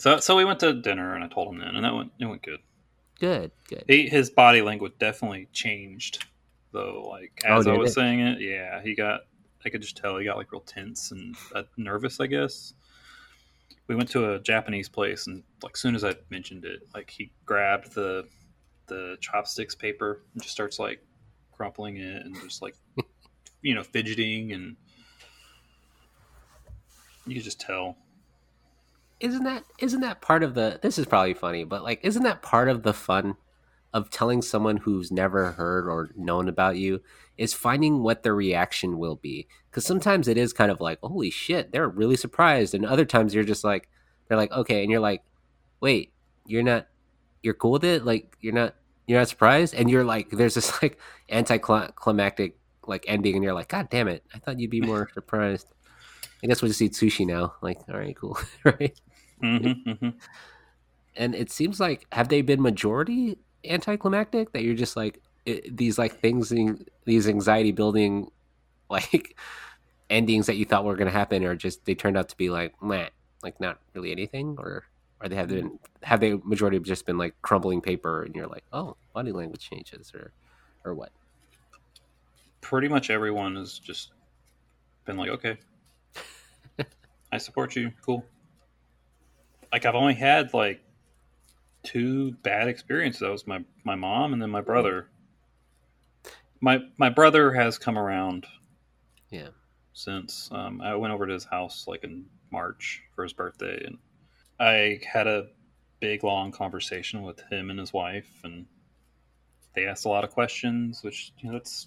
So, 0.00 0.18
so 0.18 0.34
we 0.34 0.44
went 0.44 0.58
to 0.60 0.72
dinner, 0.72 1.14
and 1.14 1.22
I 1.22 1.28
told 1.28 1.54
him 1.54 1.60
then, 1.60 1.76
and 1.76 1.84
that 1.84 1.94
went 1.94 2.10
it 2.18 2.24
went 2.26 2.42
good. 2.42 2.60
Good, 3.20 3.52
good. 3.68 3.84
He, 3.86 4.08
his 4.08 4.30
body 4.30 4.62
language 4.62 4.94
definitely 4.98 5.46
changed, 5.52 6.24
though. 6.72 7.06
Like 7.08 7.42
Oh, 7.46 7.58
as 7.58 7.66
I 7.68 7.74
was 7.74 7.90
it? 7.90 7.94
saying 7.94 8.20
it, 8.20 8.40
yeah, 8.40 8.82
he 8.82 8.96
got. 8.96 9.20
I 9.64 9.70
could 9.70 9.82
just 9.82 9.96
tell 9.96 10.16
he 10.18 10.24
got 10.24 10.36
like 10.36 10.52
real 10.52 10.60
tense 10.60 11.10
and 11.10 11.36
uh, 11.54 11.62
nervous. 11.76 12.20
I 12.20 12.26
guess. 12.26 12.74
We 13.86 13.94
went 13.94 14.08
to 14.10 14.32
a 14.32 14.38
Japanese 14.38 14.88
place, 14.88 15.26
and 15.26 15.42
like 15.62 15.76
soon 15.76 15.94
as 15.94 16.04
I 16.04 16.14
mentioned 16.30 16.64
it, 16.64 16.86
like 16.94 17.10
he 17.10 17.30
grabbed 17.44 17.94
the 17.94 18.26
the 18.86 19.16
chopsticks 19.20 19.74
paper 19.74 20.22
and 20.32 20.42
just 20.42 20.54
starts 20.54 20.78
like 20.78 21.00
crumpling 21.52 21.96
it 21.96 22.24
and 22.24 22.34
just 22.42 22.62
like 22.62 22.76
you 23.62 23.74
know 23.74 23.82
fidgeting, 23.82 24.52
and 24.52 24.76
you 27.26 27.34
could 27.34 27.44
just 27.44 27.60
tell. 27.60 27.96
Isn't 29.20 29.44
that 29.44 29.64
isn't 29.78 30.00
that 30.00 30.20
part 30.20 30.42
of 30.42 30.54
the? 30.54 30.78
This 30.82 30.98
is 30.98 31.06
probably 31.06 31.34
funny, 31.34 31.64
but 31.64 31.82
like, 31.82 32.00
isn't 32.02 32.22
that 32.22 32.42
part 32.42 32.68
of 32.68 32.82
the 32.82 32.92
fun 32.92 33.36
of 33.94 34.10
telling 34.10 34.42
someone 34.42 34.76
who's 34.78 35.12
never 35.12 35.52
heard 35.52 35.86
or 35.88 36.10
known 36.16 36.48
about 36.48 36.76
you 36.76 37.00
is 37.38 37.54
finding 37.54 38.02
what 38.02 38.24
their 38.24 38.34
reaction 38.34 38.98
will 38.98 39.14
be? 39.14 39.46
Because 39.70 39.86
sometimes 39.86 40.26
it 40.26 40.36
is 40.36 40.52
kind 40.52 40.70
of 40.70 40.80
like, 40.80 40.98
holy 41.00 41.30
shit, 41.30 41.70
they're 41.72 41.88
really 41.88 42.16
surprised, 42.16 42.74
and 42.74 42.84
other 42.84 43.04
times 43.04 43.32
you're 43.34 43.44
just 43.44 43.62
like, 43.64 43.88
they're 44.28 44.36
like, 44.36 44.50
okay, 44.52 44.82
and 44.82 44.90
you're 44.90 45.00
like, 45.00 45.22
wait, 45.80 46.12
you're 46.44 46.64
not, 46.64 46.88
you're 47.42 47.54
cool 47.54 47.70
with 47.70 47.84
it, 47.84 48.04
like 48.04 48.36
you're 48.40 48.52
not, 48.52 48.74
you're 49.06 49.20
not 49.20 49.28
surprised, 49.28 49.74
and 49.74 49.88
you're 49.88 50.04
like, 50.04 50.28
there's 50.32 50.54
this 50.54 50.82
like 50.82 50.98
anticlimactic 51.30 52.58
like 52.86 53.04
ending, 53.06 53.36
and 53.36 53.44
you're 53.44 53.54
like, 53.54 53.68
god 53.68 53.88
damn 53.90 54.08
it, 54.08 54.24
I 54.34 54.38
thought 54.38 54.58
you'd 54.58 54.70
be 54.70 54.80
more 54.92 55.08
surprised. 55.14 55.68
I 56.42 56.48
guess 56.48 56.60
we'll 56.60 56.68
just 56.68 56.82
eat 56.82 56.92
sushi 56.92 57.26
now. 57.26 57.54
Like, 57.62 57.78
all 57.88 57.96
right, 57.96 58.14
cool, 58.16 58.36
right? 58.64 59.00
hmm 59.40 59.72
hmm 59.86 60.08
and 61.16 61.34
it 61.34 61.50
seems 61.50 61.78
like 61.80 62.06
have 62.12 62.28
they 62.28 62.42
been 62.42 62.60
majority 62.60 63.38
anticlimactic 63.64 64.52
that 64.52 64.62
you're 64.62 64.74
just 64.74 64.96
like 64.96 65.20
it, 65.46 65.76
these 65.76 65.98
like 65.98 66.20
things 66.20 66.52
in- 66.52 66.86
these 67.04 67.28
anxiety 67.28 67.72
building 67.72 68.30
like 68.90 69.36
endings 70.10 70.46
that 70.46 70.56
you 70.56 70.64
thought 70.64 70.84
were 70.84 70.96
going 70.96 71.06
to 71.06 71.12
happen 71.12 71.44
or 71.44 71.54
just 71.54 71.84
they 71.84 71.94
turned 71.94 72.16
out 72.16 72.28
to 72.28 72.36
be 72.36 72.50
like 72.50 72.80
meh, 72.82 73.08
like 73.42 73.58
not 73.60 73.78
really 73.94 74.12
anything 74.12 74.56
or 74.58 74.84
or 75.20 75.28
they 75.28 75.36
have 75.36 75.48
been 75.48 75.78
have 76.02 76.20
they 76.20 76.34
majority 76.44 76.76
have 76.76 76.84
just 76.84 77.06
been 77.06 77.16
like 77.18 77.34
crumbling 77.42 77.80
paper 77.80 78.22
and 78.22 78.34
you're 78.34 78.46
like 78.46 78.64
oh 78.72 78.96
body 79.14 79.32
language 79.32 79.68
changes 79.68 80.12
or 80.14 80.32
or 80.84 80.94
what 80.94 81.10
pretty 82.64 82.88
much 82.88 83.10
everyone 83.10 83.56
has 83.56 83.78
just 83.78 84.12
been 85.04 85.18
like, 85.18 85.28
okay, 85.28 85.58
I 87.32 87.36
support 87.36 87.76
you. 87.76 87.92
Cool. 88.04 88.24
Like 89.70 89.84
I've 89.84 89.94
only 89.94 90.14
had 90.14 90.54
like 90.54 90.80
two 91.84 92.32
bad 92.42 92.68
experiences. 92.68 93.20
That 93.20 93.30
was 93.30 93.46
my 93.46 93.64
my 93.84 93.94
mom 93.94 94.32
and 94.32 94.42
then 94.42 94.50
my 94.50 94.60
brother. 94.60 95.08
My 96.60 96.80
my 96.98 97.10
brother 97.10 97.52
has 97.52 97.78
come 97.78 97.98
around 97.98 98.46
yeah 99.30 99.48
since 99.92 100.48
um, 100.50 100.80
I 100.80 100.96
went 100.96 101.14
over 101.14 101.26
to 101.26 101.32
his 101.32 101.44
house 101.44 101.84
like 101.86 102.02
in 102.04 102.26
March 102.50 103.02
for 103.14 103.22
his 103.22 103.32
birthday, 103.32 103.84
and 103.86 103.98
I 104.58 105.00
had 105.06 105.26
a 105.26 105.46
big 106.00 106.24
long 106.24 106.52
conversation 106.52 107.22
with 107.22 107.40
him 107.50 107.70
and 107.70 107.78
his 107.78 107.92
wife, 107.92 108.28
and 108.42 108.66
they 109.74 109.86
asked 109.86 110.04
a 110.04 110.08
lot 110.08 110.24
of 110.24 110.30
questions, 110.30 111.02
which 111.02 111.32
you 111.38 111.48
know 111.48 111.54
that's 111.54 111.86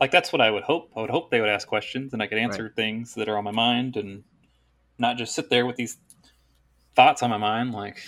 like 0.00 0.10
that's 0.10 0.32
what 0.32 0.40
I 0.40 0.50
would 0.50 0.64
hope. 0.64 0.90
I 0.96 1.00
would 1.00 1.10
hope 1.10 1.30
they 1.30 1.40
would 1.40 1.48
ask 1.48 1.68
questions, 1.68 2.12
and 2.12 2.22
I 2.22 2.26
could 2.26 2.38
answer 2.38 2.68
things 2.74 3.14
that 3.14 3.28
are 3.28 3.38
on 3.38 3.44
my 3.44 3.50
mind, 3.50 3.96
and 3.96 4.24
not 4.98 5.16
just 5.16 5.34
sit 5.34 5.50
there 5.50 5.66
with 5.66 5.76
these 5.76 5.98
thoughts 6.94 7.22
on 7.22 7.30
my 7.30 7.38
mind. 7.38 7.72
Like 7.72 7.98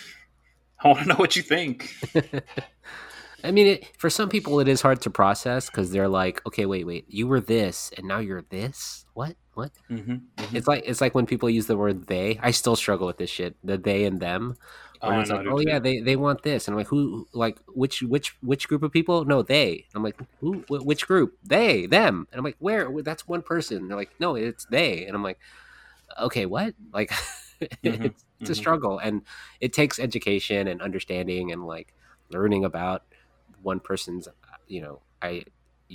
I 0.84 0.88
want 0.88 1.00
to 1.00 1.08
know 1.08 1.14
what 1.16 1.36
you 1.36 1.42
think. 1.42 1.94
I 3.44 3.50
mean, 3.50 3.66
it, 3.66 3.88
for 3.98 4.08
some 4.08 4.28
people, 4.28 4.60
it 4.60 4.68
is 4.68 4.82
hard 4.82 5.00
to 5.02 5.10
process 5.10 5.68
because 5.68 5.90
they're 5.90 6.08
like, 6.08 6.44
okay, 6.46 6.64
wait, 6.64 6.86
wait, 6.86 7.06
you 7.08 7.26
were 7.26 7.40
this, 7.40 7.90
and 7.96 8.06
now 8.06 8.18
you're 8.18 8.42
this. 8.42 9.04
What? 9.14 9.36
What? 9.54 9.72
Mm-hmm. 9.90 10.56
It's 10.56 10.68
like 10.68 10.84
it's 10.86 11.00
like 11.00 11.14
when 11.14 11.26
people 11.26 11.50
use 11.50 11.66
the 11.66 11.76
word 11.76 12.06
they. 12.06 12.38
I 12.42 12.52
still 12.52 12.76
struggle 12.76 13.06
with 13.06 13.18
this 13.18 13.30
shit. 13.30 13.56
The 13.64 13.76
they 13.76 14.04
and 14.04 14.20
them. 14.20 14.56
Oh, 15.02 15.18
it's 15.18 15.30
like, 15.30 15.46
oh 15.46 15.58
too. 15.58 15.64
yeah, 15.66 15.80
they, 15.80 15.98
they 15.98 16.14
want 16.14 16.42
this, 16.42 16.68
and 16.68 16.74
I'm 16.74 16.78
like, 16.78 16.86
who? 16.86 17.26
Like 17.32 17.58
which 17.66 18.02
which 18.02 18.36
which 18.40 18.68
group 18.68 18.84
of 18.84 18.92
people? 18.92 19.24
No, 19.24 19.42
they. 19.42 19.86
I'm 19.94 20.02
like, 20.02 20.16
who? 20.38 20.64
Wh- 20.68 20.86
which 20.86 21.08
group? 21.08 21.36
They, 21.42 21.86
them, 21.86 22.28
and 22.30 22.38
I'm 22.38 22.44
like, 22.44 22.56
where? 22.60 22.88
That's 23.02 23.26
one 23.26 23.42
person. 23.42 23.78
And 23.78 23.90
they're 23.90 23.96
like, 23.96 24.12
no, 24.20 24.36
it's 24.36 24.64
they, 24.66 25.04
and 25.04 25.16
I'm 25.16 25.22
like, 25.22 25.40
okay, 26.20 26.46
what? 26.46 26.74
Like, 26.92 27.10
Mhm, 27.84 28.14
it's, 28.14 28.24
it's 28.40 28.50
a 28.50 28.54
mhm. 28.54 28.56
struggle, 28.56 28.98
and 28.98 29.22
it 29.60 29.72
takes 29.72 29.98
education 29.98 30.68
and 30.68 30.82
understanding 30.82 31.52
and 31.52 31.66
like 31.66 31.94
learning 32.30 32.64
about 32.64 33.04
one 33.62 33.80
person's, 33.80 34.28
you 34.66 34.82
know, 34.82 35.02
I 35.22 35.44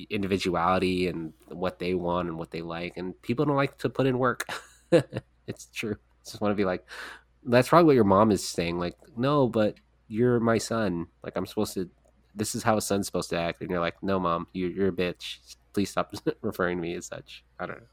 individuality 0.09 1.07
and 1.07 1.33
what 1.47 1.79
they 1.79 1.93
want 1.95 2.27
and 2.29 2.37
what 2.37 2.51
they 2.51 2.61
like, 2.61 2.97
and 2.97 3.19
people 3.21 3.45
don't 3.45 3.55
like 3.55 3.77
to 3.79 3.89
put 3.89 4.07
in 4.07 4.19
work. 4.19 4.45
it's 5.47 5.67
true. 5.73 5.93
I 5.95 6.29
Just 6.29 6.41
want 6.41 6.51
to 6.51 6.55
be 6.55 6.65
like, 6.65 6.85
that's 7.45 7.69
probably 7.69 7.85
what 7.85 7.95
your 7.95 8.03
mom 8.03 8.31
is 8.31 8.47
saying. 8.47 8.79
Like, 8.79 8.95
no, 9.15 9.47
but 9.47 9.75
you're 10.07 10.39
my 10.39 10.57
son. 10.57 11.07
Like, 11.23 11.33
I'm 11.35 11.45
supposed 11.45 11.73
to. 11.75 11.89
This 12.35 12.55
is 12.55 12.63
how 12.63 12.77
a 12.77 12.81
son's 12.81 13.07
supposed 13.07 13.29
to 13.31 13.39
act, 13.39 13.61
and 13.61 13.69
you're 13.71 13.79
like, 13.79 14.01
no, 14.03 14.19
mom, 14.19 14.47
you, 14.53 14.67
you're 14.67 14.89
a 14.89 14.91
bitch. 14.91 15.39
Please 15.73 15.89
stop 15.89 16.13
referring 16.41 16.77
to 16.77 16.81
me 16.81 16.95
as 16.95 17.07
such. 17.07 17.43
I 17.59 17.65
don't 17.65 17.79
know. 17.81 17.87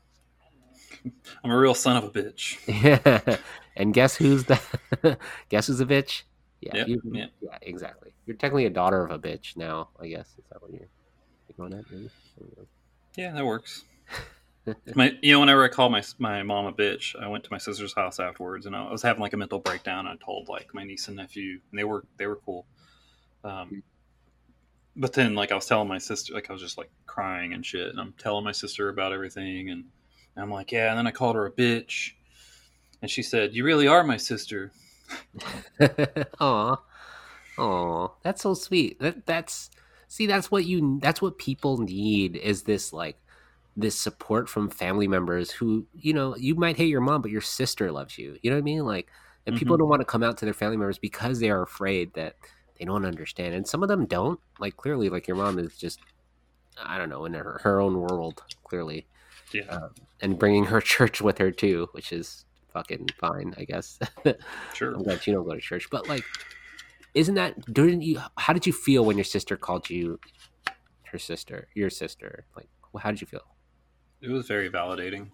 I'm 1.45 1.51
a 1.51 1.57
real 1.57 1.75
son 1.75 1.97
of 1.97 2.05
a 2.05 2.11
bitch. 2.11 2.59
Yeah. 2.67 3.37
and 3.77 3.93
guess 3.95 4.17
who's 4.17 4.45
the 4.45 4.61
guess 5.49 5.67
who's 5.67 5.81
a 5.81 5.87
bitch? 5.87 6.23
Yeah, 6.61 6.77
Yep, 6.77 6.89
you- 6.89 7.03
yeah. 7.13 7.27
yeah, 7.41 7.59
exactly. 7.63 8.13
You're 8.27 8.37
technically 8.37 8.67
a 8.67 8.71
daughter 8.71 9.05
of 9.05 9.11
a 9.11 9.19
bitch 9.19 9.57
now, 9.57 9.91
I 10.01 10.09
guess. 10.09 10.29
Is 10.39 10.45
that 10.51 10.63
what 10.63 10.73
you're, 10.73 10.89
going 11.59 11.75
at? 11.75 11.85
Maybe? 11.91 12.07
I 12.07 12.41
don't 12.41 12.57
know. 12.59 12.67
Yeah, 13.17 13.33
that 13.33 13.45
works. 13.45 13.85
my, 14.95 15.13
you 15.21 15.33
know, 15.33 15.41
whenever 15.41 15.63
I 15.63 15.69
call 15.69 15.91
my 15.91 16.03
my 16.19 16.43
mom 16.43 16.67
a 16.67 16.73
bitch, 16.73 17.15
I 17.21 17.29
went 17.29 17.45
to 17.45 17.51
my 17.53 17.59
sister's 17.59 17.93
house 17.93 18.19
afterwards, 18.19 18.67
and 18.67 18.75
I 18.75 18.91
was 18.91 19.03
having 19.03 19.21
like 19.21 19.35
a 19.35 19.37
mental 19.37 19.59
breakdown. 19.59 20.07
I 20.07 20.17
told 20.17 20.49
like 20.49 20.73
my 20.73 20.85
niece 20.85 21.07
and 21.09 21.17
nephew, 21.19 21.61
and 21.71 21.79
they 21.79 21.85
were 21.85 22.05
they 22.17 22.27
were 22.27 22.37
cool. 22.37 22.67
Um, 23.45 23.83
but 24.97 25.13
then 25.13 25.35
like 25.35 25.53
I 25.53 25.55
was 25.55 25.67
telling 25.67 25.87
my 25.89 25.99
sister, 25.99 26.33
like 26.33 26.49
I 26.49 26.53
was 26.53 26.63
just 26.63 26.79
like 26.79 26.91
crying 27.07 27.53
and 27.53 27.65
shit, 27.65 27.89
and 27.89 28.01
I'm 28.01 28.15
telling 28.17 28.45
my 28.45 28.53
sister 28.53 28.89
about 28.89 29.13
everything, 29.13 29.71
and 29.71 29.85
I'm 30.37 30.51
like, 30.51 30.73
yeah, 30.73 30.91
and 30.91 30.99
then 30.99 31.07
I 31.07 31.11
called 31.13 31.37
her 31.37 31.47
a 31.47 31.53
bitch, 31.53 32.13
and 33.03 33.11
she 33.11 33.23
said, 33.23 33.55
"You 33.55 33.65
really 33.65 33.87
are 33.87 34.05
my 34.05 34.17
sister." 34.17 34.73
Aw. 36.41 36.77
Aw. 37.59 38.09
That's 38.23 38.43
so 38.43 38.55
sweet. 38.55 38.99
That 39.01 39.27
that's 39.27 39.71
see, 40.09 40.27
that's 40.27 40.51
what 40.51 40.65
you 40.65 40.99
that's 41.01 41.23
what 41.23 41.39
people 41.39 41.79
need 41.79 42.37
is 42.37 42.63
this 42.65 42.93
like 42.93 43.19
this 43.77 43.99
support 43.99 44.49
from 44.49 44.71
family 44.71 45.09
members 45.09 45.51
who, 45.51 45.87
you 45.95 46.13
know, 46.13 46.37
you 46.37 46.55
might 46.55 46.77
hate 46.77 46.89
your 46.89 47.01
mom, 47.01 47.23
but 47.23 47.31
your 47.31 47.41
sister 47.41 47.91
loves 47.93 48.19
you. 48.19 48.37
You 48.43 48.51
know 48.51 48.57
what 48.57 48.63
I 48.63 48.65
mean? 48.65 48.85
Like 48.85 49.09
and 49.47 49.55
people 49.57 49.77
Mhm. 49.77 49.81
don't 49.81 49.89
want 49.89 50.01
to 50.01 50.07
come 50.07 50.23
out 50.23 50.39
to 50.39 50.45
their 50.47 50.55
family 50.55 50.77
members 50.77 50.99
because 50.99 51.41
they 51.41 51.51
are 51.51 51.63
afraid 51.63 52.15
that 52.15 52.37
they 52.79 52.85
don't 52.85 53.05
understand. 53.05 53.55
And 53.55 53.67
some 53.67 53.83
of 53.83 53.89
them 53.89 54.07
don't. 54.07 54.41
Like 54.59 54.77
clearly, 54.77 55.09
like 55.11 55.29
your 55.29 55.37
mom 55.37 55.59
is 55.59 55.77
just 55.77 56.01
I 56.83 56.99
don't 56.99 57.09
know, 57.11 57.25
in 57.25 57.35
her, 57.35 57.61
her 57.63 57.81
own 57.81 57.99
world, 58.01 58.43
clearly. 58.65 59.07
Yeah, 59.55 59.63
Uh, 59.71 59.89
and 60.21 60.39
bringing 60.39 60.65
her 60.65 60.81
church 60.95 61.23
with 61.23 61.39
her 61.39 61.51
too, 61.51 61.89
which 61.93 62.13
is 62.13 62.45
fucking 62.73 63.09
fine, 63.21 63.55
I 63.57 63.65
guess. 63.65 63.99
sure. 64.75 64.95
I'm 64.95 65.03
glad 65.05 65.25
you 65.27 65.33
don't 65.33 65.47
go 65.47 65.55
to 65.55 65.61
church, 65.61 65.89
but 65.91 66.09
like, 66.09 66.25
isn't 67.15 67.37
that? 67.37 67.65
Didn't 67.73 68.03
you? 68.03 68.21
How 68.37 68.53
did 68.53 68.67
you 68.67 68.73
feel 68.73 69.05
when 69.05 69.17
your 69.17 69.25
sister 69.25 69.57
called 69.57 69.89
you 69.89 70.19
her 71.05 71.19
sister, 71.19 71.69
your 71.75 71.89
sister? 71.89 72.45
Like, 72.57 72.69
how 72.99 73.11
did 73.13 73.21
you 73.21 73.29
feel? 73.29 73.47
It 74.21 74.31
was 74.31 74.49
very 74.49 74.69
validating. 74.69 75.29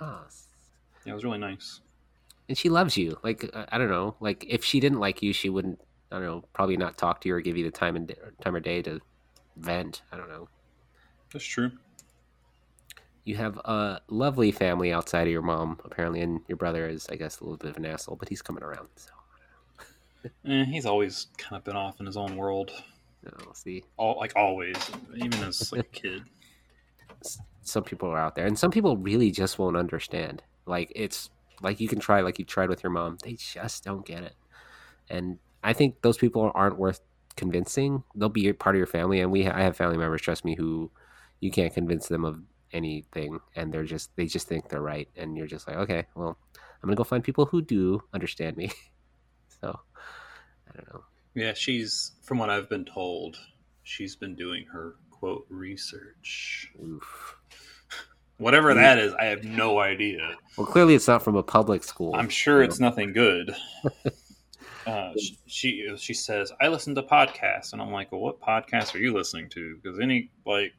Yes. 0.00 0.48
Yeah, 1.06 1.12
it 1.12 1.14
was 1.14 1.24
really 1.24 1.38
nice. 1.38 1.80
And 2.48 2.58
she 2.58 2.68
loves 2.68 2.96
you. 2.96 3.16
Like, 3.22 3.48
uh, 3.54 3.64
I 3.70 3.78
don't 3.78 3.88
know. 3.90 4.16
Like, 4.20 4.44
if 4.48 4.64
she 4.64 4.80
didn't 4.80 4.98
like 4.98 5.22
you, 5.22 5.32
she 5.32 5.48
wouldn't. 5.48 5.80
I 6.12 6.16
don't 6.16 6.24
know. 6.24 6.44
Probably 6.52 6.76
not 6.76 6.98
talk 6.98 7.20
to 7.22 7.28
you 7.28 7.36
or 7.36 7.40
give 7.40 7.56
you 7.56 7.64
the 7.64 7.70
time 7.70 7.96
and 7.96 8.14
time 8.42 8.56
of 8.56 8.62
day 8.62 8.82
to 8.82 9.00
vent. 9.56 10.02
I 10.12 10.16
don't 10.16 10.28
know. 10.28 10.48
That's 11.32 11.44
true. 11.44 11.70
You 13.24 13.36
have 13.36 13.58
a 13.58 14.00
lovely 14.08 14.50
family 14.50 14.92
outside 14.92 15.22
of 15.26 15.32
your 15.32 15.42
mom, 15.42 15.78
apparently, 15.84 16.20
and 16.22 16.40
your 16.48 16.56
brother 16.56 16.88
is, 16.88 17.06
I 17.10 17.16
guess, 17.16 17.40
a 17.40 17.44
little 17.44 17.58
bit 17.58 17.70
of 17.70 17.76
an 17.76 17.86
asshole, 17.86 18.16
but 18.16 18.28
he's 18.28 18.42
coming 18.42 18.62
around. 18.62 18.88
So, 18.96 19.10
Eh, 20.46 20.64
he's 20.64 20.84
always 20.84 21.28
kind 21.38 21.56
of 21.56 21.64
been 21.64 21.76
off 21.76 21.98
in 22.00 22.06
his 22.06 22.16
own 22.16 22.36
world. 22.36 22.70
know, 23.24 23.52
see. 23.54 23.84
all 23.96 24.16
like 24.18 24.32
always, 24.36 24.76
even 25.16 25.42
as 25.44 25.72
like 25.72 25.80
a 25.80 25.84
kid. 25.92 26.22
some 27.62 27.84
people 27.84 28.08
are 28.08 28.18
out 28.18 28.34
there 28.34 28.46
and 28.46 28.58
some 28.58 28.70
people 28.70 28.96
really 28.96 29.30
just 29.30 29.58
won't 29.58 29.76
understand 29.76 30.42
like 30.66 30.90
it's 30.96 31.30
like 31.62 31.80
you 31.80 31.88
can 31.88 31.98
try 31.98 32.20
like 32.20 32.38
you 32.38 32.44
tried 32.44 32.68
with 32.68 32.82
your 32.82 32.90
mom 32.90 33.16
they 33.22 33.34
just 33.34 33.84
don't 33.84 34.04
get 34.06 34.22
it 34.22 34.34
and 35.10 35.38
i 35.62 35.72
think 35.72 36.00
those 36.02 36.16
people 36.16 36.50
aren't 36.54 36.78
worth 36.78 37.00
convincing 37.36 38.02
they'll 38.14 38.28
be 38.30 38.50
part 38.54 38.74
of 38.74 38.78
your 38.78 38.86
family 38.86 39.20
and 39.20 39.30
we 39.30 39.46
i 39.46 39.62
have 39.62 39.76
family 39.76 39.98
members 39.98 40.22
trust 40.22 40.44
me 40.44 40.54
who 40.54 40.90
you 41.40 41.50
can't 41.50 41.74
convince 41.74 42.08
them 42.08 42.24
of 42.24 42.40
anything 42.72 43.38
and 43.56 43.72
they're 43.72 43.84
just 43.84 44.14
they 44.16 44.26
just 44.26 44.46
think 44.48 44.68
they're 44.68 44.80
right 44.82 45.08
and 45.16 45.36
you're 45.36 45.46
just 45.46 45.66
like 45.66 45.76
okay 45.76 46.04
well 46.14 46.36
i'm 46.54 46.86
gonna 46.86 46.96
go 46.96 47.04
find 47.04 47.24
people 47.24 47.46
who 47.46 47.60
do 47.62 48.02
understand 48.14 48.56
me 48.56 48.70
so 49.60 49.78
i 50.68 50.76
don't 50.76 50.88
know 50.94 51.02
Yeah, 51.34 51.52
she's 51.54 52.12
from 52.22 52.38
what 52.38 52.50
I've 52.50 52.68
been 52.68 52.84
told, 52.84 53.36
she's 53.84 54.16
been 54.16 54.34
doing 54.34 54.64
her 54.72 54.94
quote 55.10 55.46
research. 55.48 56.72
Oof. 56.82 57.36
Whatever 58.38 58.72
that 58.74 58.98
is, 58.98 59.12
I 59.14 59.26
have 59.26 59.44
no 59.44 59.78
idea. 59.78 60.34
well 60.56 60.66
clearly 60.66 60.94
it's 60.94 61.06
not 61.08 61.22
from 61.22 61.36
a 61.36 61.42
public 61.42 61.84
school 61.84 62.14
I'm 62.16 62.28
sure 62.28 62.60
so- 62.60 62.64
it's 62.68 62.80
nothing 62.80 63.12
good. 63.12 63.54
Uh, 64.86 65.12
she 65.46 65.86
she 65.98 66.14
says 66.14 66.50
I 66.60 66.68
listen 66.68 66.94
to 66.94 67.02
podcasts, 67.02 67.74
and 67.74 67.82
I'm 67.82 67.92
like, 67.92 68.10
well, 68.10 68.22
what 68.22 68.40
podcasts 68.40 68.94
are 68.94 68.98
you 68.98 69.12
listening 69.12 69.50
to? 69.50 69.76
Because 69.76 70.00
any 70.00 70.30
like 70.46 70.72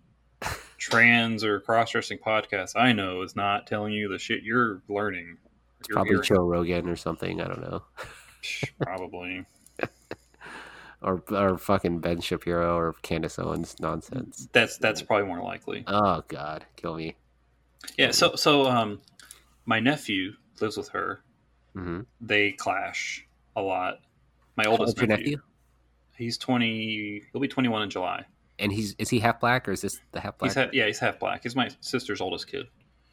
trans 0.82 1.44
or 1.44 1.60
cross 1.60 1.92
dressing 1.92 2.18
podcasts 2.18 2.76
I 2.76 2.92
know 2.92 3.22
is 3.22 3.36
not 3.36 3.68
telling 3.68 3.94
you 3.94 4.10
the 4.10 4.18
shit 4.18 4.42
you're 4.44 4.82
learning. 4.90 5.38
it's 5.80 5.88
You're 5.90 5.96
probably 5.98 6.14
hearing. 6.14 6.24
joe 6.24 6.44
rogan 6.44 6.90
or 6.90 6.96
something 6.96 7.40
i 7.40 7.48
don't 7.48 7.62
know 7.62 7.84
probably. 8.82 9.46
or 11.04 11.24
or 11.30 11.58
fucking 11.60 12.00
Ben 12.00 12.20
Shapiro 12.22 12.76
or 12.76 12.94
Candace 13.04 13.38
Owens 13.38 13.76
nonsense. 13.80 14.48
That's 14.52 14.78
that's 14.78 15.02
probably 15.04 15.28
more 15.28 15.42
likely. 15.44 15.84
Oh 15.88 16.24
God, 16.28 16.66
kill 16.76 16.96
me. 16.96 17.16
Yeah. 17.98 18.12
So 18.12 18.36
so 18.36 18.66
um, 18.68 19.00
my 19.66 19.80
nephew 19.80 20.34
lives 20.60 20.78
with 20.78 20.90
her. 20.90 21.22
hmm 21.76 22.02
They 22.20 22.52
clash 22.54 23.26
a 23.56 23.62
lot. 23.62 24.00
My 24.56 24.64
How 24.66 24.72
oldest 24.72 24.98
nephew, 24.98 25.08
nephew? 25.08 25.38
He's 26.18 26.38
twenty. 26.40 27.22
He'll 27.32 27.42
be 27.42 27.48
twenty-one 27.48 27.84
in 27.84 27.90
July. 27.92 28.26
And 28.62 28.72
he's 28.72 28.96
is 29.00 29.10
he 29.10 29.20
half 29.20 29.40
black 29.40 29.68
or 29.68 29.72
is 29.72 29.82
this 29.82 30.00
the 30.12 30.20
half 30.20 30.38
black? 30.38 30.52
He's 30.52 30.56
half, 30.56 30.74
yeah, 30.74 30.86
he's 30.86 31.00
half 31.00 31.20
black. 31.20 31.44
He's 31.44 31.56
my 31.56 31.70
sister's 31.82 32.22
oldest 32.22 32.48
kid. 32.48 32.68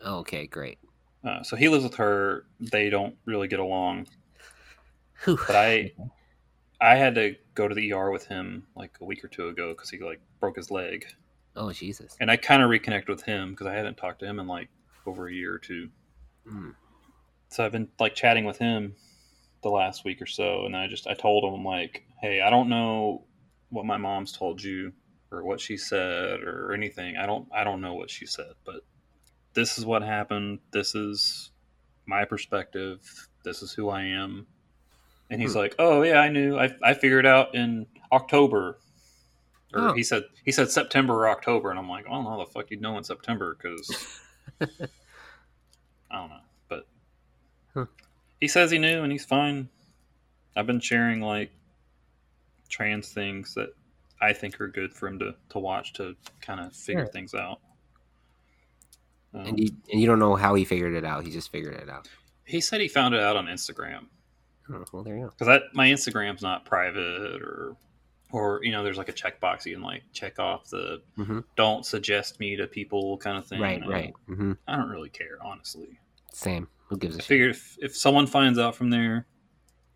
Oh, 0.05 0.19
okay, 0.19 0.47
great. 0.47 0.79
Uh, 1.25 1.43
so 1.43 1.57
he 1.57 1.69
lives 1.69 1.85
with 1.85 1.95
her. 1.97 2.45
They 2.61 2.91
don't 2.91 3.17
really 3.25 3.49
get 3.49 3.59
along. 3.59 4.07
Whew. 5.25 5.39
But 5.47 5.57
I, 5.57 5.93
I 6.81 6.95
had 6.95 7.15
to 7.17 7.35
go 7.55 7.67
to 7.67 7.75
the 7.75 7.93
ER 7.93 8.11
with 8.11 8.27
him 8.27 8.67
like 8.77 8.97
a 9.01 9.05
week 9.05 9.25
or 9.25 9.29
two 9.29 9.49
ago 9.49 9.71
because 9.71 9.91
he 9.91 9.99
like 9.99 10.21
broke 10.39 10.57
his 10.57 10.71
leg, 10.71 11.07
oh 11.57 11.73
Jesus. 11.73 12.17
and 12.21 12.31
I 12.31 12.37
kind 12.37 12.63
of 12.63 12.71
reconnect 12.71 13.09
with 13.09 13.23
him 13.23 13.51
because 13.51 13.67
I 13.67 13.75
hadn't 13.75 13.97
talked 13.97 14.21
to 14.21 14.27
him 14.27 14.39
in 14.39 14.47
like 14.47 14.69
over 15.07 15.27
a 15.27 15.33
year 15.33 15.55
or 15.55 15.59
two. 15.59 15.89
Mm. 16.47 16.75
So 17.49 17.65
I've 17.65 17.73
been 17.73 17.89
like 17.99 18.15
chatting 18.15 18.45
with 18.45 18.59
him 18.59 18.95
the 19.63 19.71
last 19.71 20.05
week 20.05 20.23
or 20.23 20.27
so, 20.27 20.67
and 20.67 20.75
then 20.75 20.81
I 20.83 20.87
just 20.87 21.07
I 21.09 21.15
told 21.15 21.43
him 21.53 21.65
like, 21.65 22.05
hey, 22.21 22.43
I 22.43 22.51
don't 22.51 22.69
know 22.69 23.25
what 23.71 23.87
my 23.87 23.97
mom's 23.97 24.33
told 24.33 24.63
you 24.63 24.93
or 25.31 25.45
what 25.45 25.61
she 25.61 25.77
said 25.77 26.43
or 26.43 26.73
anything. 26.73 27.17
I 27.17 27.27
don't 27.27 27.49
I 27.53 27.65
don't 27.65 27.81
know 27.81 27.95
what 27.95 28.11
she 28.11 28.27
said, 28.27 28.55
but 28.65 28.83
this 29.55 29.79
is 29.79 29.87
what 29.87 30.03
happened. 30.03 30.61
This 30.73 30.95
is 30.95 31.51
my 32.07 32.25
perspective. 32.25 33.01
This 33.45 33.63
is 33.63 33.73
who 33.73 33.89
I 33.89 34.03
am. 34.03 34.47
And 35.31 35.41
he's 35.41 35.55
Hmm. 35.55 35.59
like, 35.59 35.75
"Oh 35.79 36.03
yeah, 36.03 36.21
I 36.21 36.29
knew. 36.31 36.59
I 36.59 36.71
I 36.83 36.95
figured 36.95 37.27
out 37.27 37.55
in 37.55 37.87
October." 38.13 38.79
Or 39.75 39.91
Oh. 39.91 39.93
he 39.95 40.03
said 40.03 40.25
he 40.45 40.53
said 40.53 40.71
September 40.71 41.15
or 41.15 41.29
October, 41.29 41.71
and 41.71 41.79
I'm 41.79 41.89
like, 41.89 42.07
"I 42.07 42.11
don't 42.11 42.25
know 42.25 42.31
how 42.31 42.39
the 42.45 42.47
fuck 42.51 42.71
you'd 42.71 42.81
know 42.81 42.97
in 42.99 43.05
September 43.05 43.55
because 43.57 44.21
I 46.11 46.17
don't 46.17 46.31
know." 46.31 46.41
But 46.69 46.89
Huh. 47.75 47.87
he 48.41 48.49
says 48.49 48.71
he 48.71 48.79
knew, 48.79 49.03
and 49.03 49.13
he's 49.13 49.27
fine. 49.27 49.69
I've 50.57 50.67
been 50.67 50.81
sharing 50.81 51.21
like 51.21 51.53
trans 52.69 53.13
things 53.13 53.55
that 53.55 53.71
I 54.21 54.33
think 54.33 54.61
are 54.61 54.69
good 54.69 54.93
for 54.93 55.07
him 55.09 55.19
to 55.21 55.35
to 55.51 55.59
watch 55.59 55.93
to 55.95 56.15
kind 56.41 56.61
of 56.61 56.75
figure 56.75 57.05
Sure. 57.05 57.13
things 57.13 57.35
out. 57.35 57.61
Um, 59.35 59.47
And 59.47 59.61
you 59.61 59.71
and 59.93 60.01
you 60.01 60.07
don't 60.07 60.19
know 60.19 60.37
how 60.37 60.55
he 60.55 60.65
figured 60.65 60.95
it 60.95 61.05
out. 61.05 61.25
He 61.25 61.31
just 61.31 61.51
figured 61.53 61.75
it 61.75 61.89
out. 61.89 62.09
he 62.45 62.61
said 62.63 62.81
he 62.81 62.89
found 62.89 63.15
it 63.15 63.21
out 63.21 63.37
on 63.37 63.47
Instagram. 63.47 64.07
Oh, 64.71 64.85
well, 64.93 65.03
there 65.03 65.17
you 65.17 65.25
go. 65.25 65.31
because 65.31 65.47
that 65.47 65.63
my 65.75 65.87
Instagram's 65.89 66.43
not 66.43 66.65
private 66.65 67.43
or 67.43 67.77
or 68.31 68.61
you 68.63 68.73
know 68.73 68.83
there's 68.83 68.99
like 68.99 69.09
a 69.09 69.13
checkbox 69.13 69.65
you 69.67 69.75
can 69.75 69.83
like 69.83 70.03
check 70.13 70.39
off 70.39 70.69
the 70.69 71.01
Mhm. 71.19 71.45
don't 71.57 71.85
suggest 71.87 72.39
me 72.41 72.57
to 72.57 72.67
people 72.67 73.17
kind 73.19 73.39
of 73.39 73.47
thing. 73.47 73.61
Right, 73.61 73.83
I 73.83 73.87
right. 73.87 74.15
don't- 74.27 74.37
hmm 74.37 74.53
I 74.67 74.77
don't 74.77 74.89
really 74.91 75.09
care 75.11 75.39
honestly. 75.43 75.99
Same. 76.33 76.69
Who 76.89 76.97
gives 76.99 77.17
a 77.17 77.19
I 77.19 77.21
shit? 77.21 77.27
figured 77.27 77.51
if 77.51 77.79
if 77.81 77.97
someone 77.97 78.27
finds 78.27 78.59
out 78.59 78.75
from 78.75 78.91
there, 78.91 79.27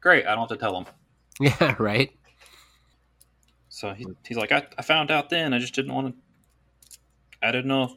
great. 0.01 0.27
I 0.27 0.31
don't 0.35 0.41
have 0.49 0.49
to 0.51 0.57
tell 0.57 0.75
them. 0.75 0.87
Yeah, 1.41 1.75
right. 1.79 2.11
So 3.75 3.95
he, 3.95 4.07
he's 4.29 4.37
like, 4.37 4.53
I, 4.53 4.67
I 4.77 4.83
found 4.83 5.11
out 5.11 5.31
then. 5.31 5.55
I 5.55 5.59
just 5.59 5.75
didn't 5.75 5.95
want 5.95 6.15
to. 6.15 6.15
I 7.43 7.51
didn't 7.51 7.69
know 7.69 7.85
if, 7.85 7.93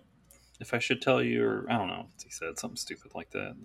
if 0.62 0.74
I 0.74 0.80
should 0.80 1.02
tell 1.02 1.22
you 1.22 1.46
or 1.46 1.66
I 1.70 1.78
don't 1.78 1.90
know. 1.90 2.08
He 2.24 2.32
said 2.32 2.58
something 2.58 2.78
stupid 2.78 3.12
like 3.14 3.30
that. 3.32 3.58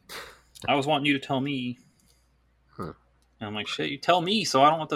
I 0.66 0.74
was 0.74 0.88
wanting 0.88 1.06
you 1.06 1.12
to 1.12 1.24
tell 1.24 1.40
me. 1.40 1.78
Huh. 2.76 2.94
And 3.38 3.46
I'm 3.46 3.54
like, 3.54 3.68
shit, 3.68 3.90
you 3.90 3.96
tell 3.96 4.20
me, 4.20 4.44
so 4.44 4.60
I 4.60 4.70
don't 4.70 4.80
have 4.80 4.88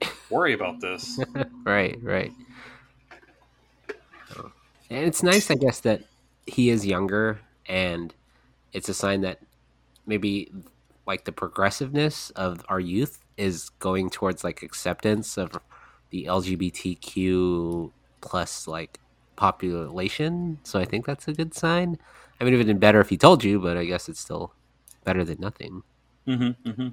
to 0.00 0.08
worry 0.30 0.54
about 0.54 0.80
this. 0.80 1.20
right, 1.64 1.98
right. 2.00 2.32
And 4.88 5.04
it's 5.04 5.22
nice, 5.22 5.50
I 5.50 5.56
guess, 5.56 5.80
that 5.80 6.04
he 6.46 6.70
is 6.70 6.86
younger, 6.86 7.38
and 7.66 8.14
it's 8.72 8.88
a 8.88 8.94
sign 8.94 9.20
that 9.20 9.40
maybe 10.06 10.50
like 11.06 11.26
the 11.26 11.32
progressiveness 11.32 12.30
of 12.30 12.64
our 12.68 12.80
youth 12.80 13.18
is 13.36 13.68
going 13.68 14.08
towards 14.08 14.42
like 14.42 14.62
acceptance 14.62 15.36
of 15.36 15.50
the 16.10 16.24
LGBTQ 16.24 17.90
plus 18.20 18.66
like 18.66 18.98
population. 19.36 20.58
So 20.64 20.78
I 20.78 20.84
think 20.84 21.06
that's 21.06 21.28
a 21.28 21.32
good 21.32 21.54
sign. 21.54 21.98
I 22.40 22.44
mean, 22.44 22.52
it 22.52 22.56
would 22.56 22.66
have 22.66 22.74
been 22.74 22.78
better 22.78 23.00
if 23.00 23.08
he 23.08 23.16
told 23.16 23.44
you, 23.44 23.60
but 23.60 23.76
I 23.76 23.84
guess 23.84 24.08
it's 24.08 24.20
still 24.20 24.52
better 25.04 25.24
than 25.24 25.40
nothing. 25.40 25.82
Mm-hmm. 26.26 26.68
Mm-hmm. 26.68 26.88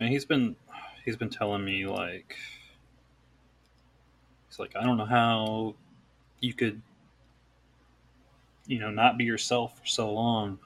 And 0.00 0.08
he's 0.10 0.24
been 0.24 0.56
he's 1.04 1.16
been 1.16 1.30
telling 1.30 1.64
me 1.64 1.86
like 1.86 2.36
he's 4.48 4.58
like 4.58 4.74
I 4.76 4.82
don't 4.82 4.98
know 4.98 5.06
how 5.06 5.74
you 6.40 6.52
could 6.52 6.82
you 8.66 8.78
know 8.78 8.90
not 8.90 9.16
be 9.16 9.24
yourself 9.24 9.78
for 9.78 9.86
so 9.86 10.10
long. 10.12 10.58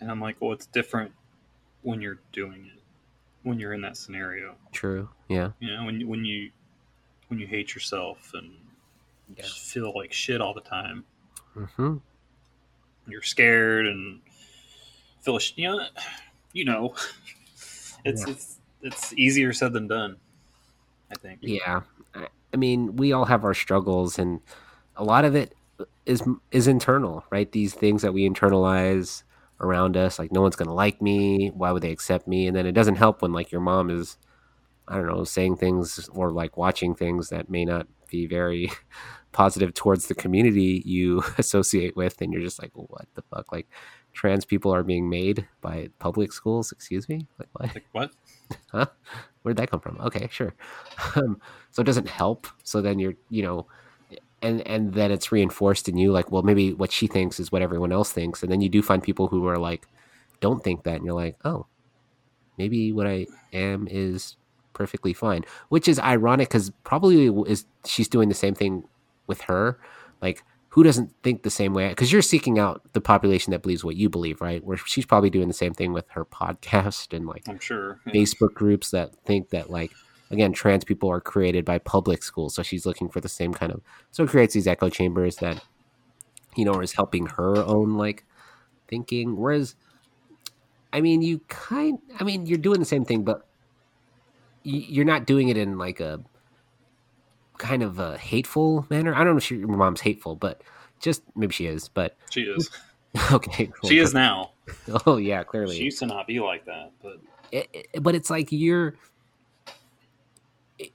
And 0.00 0.10
I'm 0.10 0.20
like, 0.20 0.36
well, 0.40 0.52
it's 0.52 0.66
different 0.66 1.12
when 1.82 2.00
you're 2.00 2.20
doing 2.32 2.70
it, 2.74 2.79
when 3.42 3.58
you're 3.58 3.72
in 3.72 3.80
that 3.82 3.96
scenario. 3.96 4.54
True. 4.72 5.08
Yeah. 5.28 5.50
You 5.60 5.74
know, 5.76 5.84
when 5.84 6.00
you 6.00 6.08
when 6.08 6.24
you 6.24 6.50
when 7.28 7.38
you 7.40 7.46
hate 7.46 7.74
yourself 7.74 8.32
and 8.34 8.52
Yeah. 9.36 9.42
just 9.44 9.58
feel 9.72 9.92
like 9.94 10.12
shit 10.12 10.40
all 10.40 10.54
the 10.54 10.60
time. 10.60 11.04
hmm 11.54 11.96
You're 13.08 13.22
scared 13.22 13.86
and 13.86 14.20
feel 15.22 15.38
sh- 15.38 15.52
you 15.56 15.68
know 15.68 15.86
you 16.52 16.64
know 16.64 16.94
it's 18.04 18.26
Yeah. 18.26 18.32
it's 18.32 18.58
it's 18.82 19.12
easier 19.14 19.52
said 19.52 19.72
than 19.72 19.86
done. 19.88 20.16
I 21.10 21.14
think. 21.16 21.40
Yeah. 21.42 21.82
I, 22.14 22.28
I 22.52 22.56
mean, 22.56 22.96
we 22.96 23.12
all 23.12 23.24
have 23.26 23.44
our 23.44 23.52
struggles, 23.54 24.18
and 24.18 24.40
a 24.96 25.04
lot 25.04 25.24
of 25.24 25.34
it 25.34 25.54
is 26.06 26.22
is 26.50 26.66
internal, 26.66 27.24
right? 27.30 27.50
These 27.52 27.74
things 27.74 28.02
that 28.02 28.12
we 28.14 28.28
internalize 28.28 29.22
around 29.60 29.96
us, 29.96 30.18
like 30.18 30.32
no 30.32 30.42
one's 30.42 30.56
gonna 30.56 30.74
like 30.74 31.00
me. 31.02 31.48
Why 31.48 31.72
would 31.72 31.82
they 31.82 31.92
accept 31.92 32.26
me? 32.26 32.46
And 32.46 32.56
then 32.56 32.66
it 32.66 32.72
doesn't 32.72 32.96
help 32.96 33.22
when 33.22 33.32
like 33.32 33.52
your 33.52 33.60
mom 33.60 33.90
is, 33.90 34.16
I 34.88 34.96
don't 34.96 35.06
know, 35.06 35.24
saying 35.24 35.56
things 35.56 36.08
or 36.12 36.30
like 36.32 36.56
watching 36.56 36.94
things 36.94 37.28
that 37.28 37.50
may 37.50 37.64
not 37.64 37.86
be 38.08 38.26
very 38.26 38.70
positive 39.32 39.74
towards 39.74 40.06
the 40.06 40.14
community 40.14 40.82
you 40.84 41.22
associate 41.38 41.96
with, 41.96 42.20
and 42.20 42.32
you're 42.32 42.42
just 42.42 42.60
like, 42.60 42.72
what 42.74 43.06
the 43.14 43.22
fuck? 43.22 43.52
Like, 43.52 43.68
trans 44.12 44.44
people 44.44 44.74
are 44.74 44.82
being 44.82 45.08
made 45.08 45.46
by 45.60 45.88
public 45.98 46.32
schools? 46.32 46.72
Excuse 46.72 47.08
me? 47.08 47.26
Like 47.38 47.48
what? 47.52 47.74
Like 47.74 47.86
what? 47.92 48.10
huh? 48.72 48.86
Where'd 49.42 49.56
that 49.56 49.70
come 49.70 49.80
from? 49.80 49.98
Okay, 50.00 50.28
sure. 50.30 50.54
Um, 51.16 51.40
so 51.70 51.80
it 51.80 51.86
doesn't 51.86 52.08
help. 52.08 52.46
So 52.62 52.80
then 52.80 52.98
you're, 52.98 53.14
you 53.30 53.42
know, 53.42 53.66
and 54.42 54.66
and 54.66 54.94
then 54.94 55.10
it's 55.10 55.32
reinforced 55.32 55.88
in 55.88 55.96
you, 55.96 56.12
like, 56.12 56.30
well, 56.30 56.42
maybe 56.42 56.72
what 56.72 56.92
she 56.92 57.06
thinks 57.06 57.38
is 57.40 57.52
what 57.52 57.62
everyone 57.62 57.92
else 57.92 58.12
thinks, 58.12 58.42
and 58.42 58.50
then 58.50 58.60
you 58.60 58.68
do 58.68 58.82
find 58.82 59.02
people 59.02 59.28
who 59.28 59.46
are 59.46 59.58
like, 59.58 59.86
don't 60.40 60.62
think 60.62 60.84
that, 60.84 60.96
and 60.96 61.04
you're 61.04 61.14
like, 61.14 61.36
oh, 61.44 61.66
maybe 62.58 62.92
what 62.92 63.06
I 63.06 63.26
am 63.52 63.86
is 63.90 64.36
perfectly 64.72 65.12
fine, 65.12 65.44
which 65.68 65.88
is 65.88 65.98
ironic 65.98 66.48
because 66.48 66.70
probably 66.84 67.26
is 67.50 67.66
she's 67.84 68.08
doing 68.08 68.28
the 68.28 68.34
same 68.34 68.54
thing 68.54 68.84
with 69.26 69.42
her, 69.42 69.78
like. 70.22 70.42
Who 70.74 70.84
doesn't 70.84 71.12
think 71.24 71.42
the 71.42 71.50
same 71.50 71.74
way? 71.74 71.88
Because 71.88 72.12
you're 72.12 72.22
seeking 72.22 72.60
out 72.60 72.80
the 72.92 73.00
population 73.00 73.50
that 73.50 73.60
believes 73.60 73.82
what 73.82 73.96
you 73.96 74.08
believe, 74.08 74.40
right? 74.40 74.62
Where 74.62 74.76
she's 74.76 75.04
probably 75.04 75.28
doing 75.28 75.48
the 75.48 75.52
same 75.52 75.74
thing 75.74 75.92
with 75.92 76.08
her 76.10 76.24
podcast 76.40 77.12
and 77.12 77.26
like 77.26 77.42
I'm 77.48 77.58
sure. 77.58 77.98
yeah. 78.06 78.12
Facebook 78.12 78.54
groups 78.54 78.92
that 78.92 79.12
think 79.24 79.50
that 79.50 79.68
like 79.68 79.90
again 80.30 80.52
trans 80.52 80.84
people 80.84 81.10
are 81.10 81.20
created 81.20 81.64
by 81.64 81.78
public 81.78 82.22
schools 82.22 82.54
so 82.54 82.62
she's 82.62 82.86
looking 82.86 83.08
for 83.08 83.20
the 83.20 83.28
same 83.28 83.52
kind 83.52 83.72
of 83.72 83.80
so 84.10 84.22
it 84.24 84.30
creates 84.30 84.54
these 84.54 84.66
echo 84.66 84.88
chambers 84.88 85.36
that 85.36 85.62
you 86.56 86.64
know 86.64 86.80
is 86.80 86.92
helping 86.92 87.26
her 87.26 87.56
own 87.58 87.96
like 87.96 88.24
thinking 88.88 89.36
whereas 89.36 89.74
I 90.92 91.00
mean 91.00 91.22
you 91.22 91.40
kind 91.48 91.98
I 92.18 92.24
mean 92.24 92.46
you're 92.46 92.58
doing 92.58 92.78
the 92.80 92.86
same 92.86 93.04
thing 93.04 93.22
but 93.24 93.46
you're 94.62 95.04
not 95.04 95.26
doing 95.26 95.48
it 95.48 95.56
in 95.56 95.78
like 95.78 96.00
a 96.00 96.20
kind 97.58 97.82
of 97.82 97.98
a 97.98 98.16
hateful 98.18 98.86
manner 98.90 99.14
I 99.14 99.18
don't 99.18 99.34
know 99.34 99.38
if 99.38 99.44
she, 99.44 99.56
your 99.56 99.68
mom's 99.68 100.00
hateful 100.00 100.34
but 100.36 100.62
just 101.00 101.22
maybe 101.36 101.52
she 101.52 101.66
is 101.66 101.88
but 101.88 102.16
She 102.30 102.42
is. 102.42 102.70
okay 103.32 103.66
cool. 103.66 103.90
She 103.90 103.98
is 103.98 104.14
now. 104.14 104.52
oh 105.06 105.16
yeah 105.16 105.42
clearly 105.42 105.76
She 105.76 105.84
used 105.84 105.98
to 106.00 106.06
not 106.06 106.26
be 106.26 106.40
like 106.40 106.64
that, 106.66 106.92
but 107.02 107.20
it, 107.52 107.68
it- 107.72 108.02
but 108.02 108.14
it's 108.14 108.30
like 108.30 108.48
you're 108.52 108.94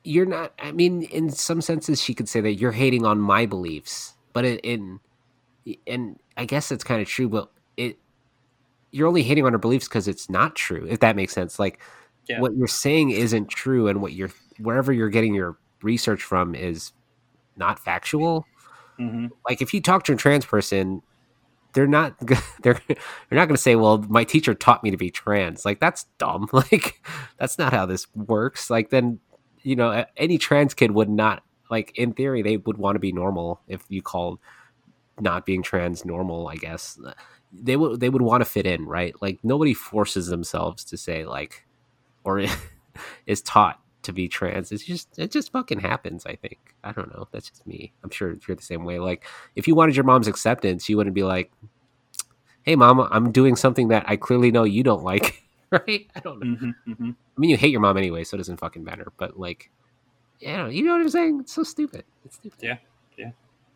you're 0.04 0.26
not 0.26 0.54
i 0.60 0.72
mean 0.72 1.04
in 1.04 1.30
some 1.30 1.62
senses 1.62 2.02
she 2.02 2.14
could 2.14 2.28
say 2.30 2.42
that 2.42 2.54
you're 2.54 2.72
hating 2.72 3.06
on 3.06 3.20
my 3.20 3.46
beliefs 3.46 4.14
but 4.34 4.46
in, 4.46 4.58
in 4.60 5.00
and 5.88 6.20
i 6.38 6.46
guess 6.46 6.72
it's 6.72 6.84
kind 6.84 7.02
of 7.02 7.08
true 7.08 7.30
but 7.30 7.52
it 7.78 7.98
you're 8.92 9.08
only 9.08 9.24
hating 9.24 9.46
on 9.46 9.52
her 9.52 9.58
beliefs 9.60 9.88
because 9.88 10.08
it's 10.08 10.30
not 10.30 10.56
true 10.56 10.88
if 10.90 11.02
that 11.02 11.18
makes 11.18 11.34
sense. 11.34 11.60
Like 11.60 11.82
Yeah. 12.30 12.40
what 12.40 12.56
you're 12.56 12.66
saying 12.68 13.12
isn't 13.12 13.50
true 13.50 13.88
and 13.90 14.02
what 14.02 14.14
you're 14.14 14.32
wherever 14.58 14.94
you're 14.94 15.10
getting 15.10 15.34
your 15.36 15.58
research 15.82 16.24
from 16.24 16.56
is 16.56 16.94
not 17.58 17.78
factual. 17.80 18.46
Hmm 18.98 19.28
like 19.50 19.62
if 19.62 19.74
you 19.74 19.82
talk 19.82 20.04
to 20.06 20.14
a 20.14 20.16
trans 20.16 20.46
person 20.46 21.02
they're 21.74 21.88
not 21.88 22.16
they're 22.62 22.80
they're 22.88 22.96
not 23.32 23.48
going 23.48 23.56
to 23.56 23.62
say 23.62 23.76
well 23.76 23.98
my 24.08 24.24
teacher 24.24 24.54
taught 24.54 24.82
me 24.82 24.92
to 24.92 24.98
be 24.98 25.12
trans. 25.12 25.66
Like 25.66 25.82
that's 25.82 26.06
dumb. 26.18 26.48
Like 26.54 27.02
that's 27.38 27.58
not 27.58 27.74
how 27.74 27.86
this 27.86 28.08
works. 28.16 28.70
Like 28.70 28.92
then 28.92 29.20
you 29.66 29.76
know 29.76 30.06
any 30.16 30.38
trans 30.38 30.74
kid 30.74 30.92
would 30.92 31.10
not 31.10 31.44
like 31.72 31.98
in 31.98 32.14
theory 32.14 32.42
they 32.42 32.58
would 32.58 32.78
want 32.78 32.96
to 32.96 33.00
be 33.00 33.12
normal 33.12 33.60
if 33.68 33.84
you 33.90 34.02
called 34.02 34.40
not 35.20 35.46
being 35.46 35.64
trans 35.64 36.06
normal 36.06 36.48
i 36.48 36.56
guess. 36.56 37.00
They 37.54 37.78
would 37.78 38.00
they 38.02 38.10
would 38.10 38.22
want 38.22 38.42
to 38.42 38.50
fit 38.50 38.66
in 38.66 38.86
right? 38.86 39.16
Like 39.22 39.40
nobody 39.44 39.74
forces 39.74 40.28
themselves 40.28 40.84
to 40.86 40.98
say 40.98 41.26
like 41.26 41.66
or 42.24 42.46
is 43.26 43.42
taught 43.42 43.80
to 44.04 44.14
be 44.14 44.28
trans. 44.28 44.72
It's 44.72 44.84
just 44.86 45.18
it 45.18 45.32
just 45.32 45.52
fucking 45.52 45.80
happens 45.80 46.26
i 46.26 46.36
think. 46.36 46.76
I 46.84 46.92
don't 46.92 47.12
know. 47.16 47.28
That's 47.32 47.50
just 47.50 47.66
me. 47.66 47.94
I'm 48.04 48.10
sure 48.12 48.38
you're 48.48 48.58
the 48.58 48.62
same 48.64 48.84
way. 48.86 49.00
Like 49.00 49.26
if 49.56 49.68
you 49.68 49.76
wanted 49.76 49.96
your 49.96 50.06
mom's 50.06 50.28
acceptance 50.28 50.90
you 50.90 50.98
wouldn't 50.98 51.16
be 51.16 51.24
like 51.24 51.52
hey 52.64 52.76
mom 52.76 53.00
i'm 53.12 53.32
doing 53.32 53.56
something 53.56 53.90
that 53.90 54.04
i 54.08 54.16
clearly 54.16 54.52
know 54.52 54.64
you 54.64 54.84
don't 54.84 55.04
like 55.04 55.44
right 55.72 56.08
i 56.16 56.20
don't 56.20 56.40
know 56.40 56.56
hmm 56.58 56.94
hmm 56.94 57.10
i 57.12 57.40
mean 57.40 57.50
you 57.50 57.58
hate 57.58 57.72
your 57.72 57.82
mom 57.82 57.98
anyway 57.98 58.24
so 58.24 58.36
it 58.36 58.38
doesn't 58.40 58.58
fucking 58.60 58.84
matter 58.84 59.12
but 59.18 59.40
like 59.40 59.70
yeah 60.40 60.68
you 60.68 60.84
know 60.84 60.92
what 60.94 61.02
i'm 61.02 61.10
saying 61.10 61.40
it's 61.42 61.54
so 61.54 61.64
stupid 61.64 62.04
it's 62.26 62.36
stupid 62.36 62.60
Yeah. 62.62 62.78
Yeah. 63.18 63.32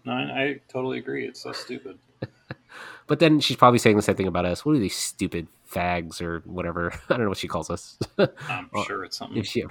No, 0.06 0.14
I, 0.14 0.42
I 0.44 0.60
totally 0.68 0.98
agree. 1.00 1.26
It's 1.28 1.42
so 1.42 1.52
stupid. 1.52 1.98
but 3.08 3.20
then 3.20 3.40
she's 3.40 3.58
probably 3.58 3.80
saying 3.80 3.96
the 3.96 4.02
same 4.02 4.16
thing 4.16 4.28
about 4.28 4.46
us 4.46 4.66
what 4.66 4.76
are 4.76 4.80
these 4.80 4.96
stupid 4.96 5.48
fags 5.72 6.22
or 6.22 6.40
whatever 6.46 6.92
i 7.10 7.14
don't 7.14 7.24
know 7.24 7.30
what 7.30 7.38
she 7.38 7.48
calls 7.48 7.70
us 7.70 7.98
I'm 8.18 8.70
Well, 8.74 8.86
sure 8.86 9.04
it's 9.04 9.18
something 9.18 9.38
if 9.38 9.46
she 9.46 9.64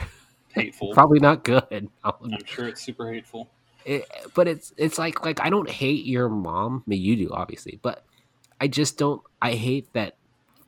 hateful. 0.52 0.92
probably 0.94 1.20
not 1.20 1.44
good 1.44 1.88
I'm 2.04 2.44
sure 2.46 2.66
it's 2.68 2.82
super 2.82 3.12
hateful. 3.12 3.48
it, 3.84 4.04
but 4.34 4.48
it's 4.48 4.72
it's 4.76 4.98
like 4.98 5.24
like 5.24 5.40
I 5.40 5.50
don't 5.50 5.68
hate 5.68 6.04
your 6.04 6.28
mom. 6.28 6.82
I 6.86 6.90
mean, 6.90 7.02
you 7.02 7.16
do 7.16 7.30
obviously, 7.32 7.78
but 7.82 8.04
I 8.60 8.68
just 8.68 8.98
don't. 8.98 9.22
I 9.40 9.52
hate 9.52 9.92
that 9.92 10.16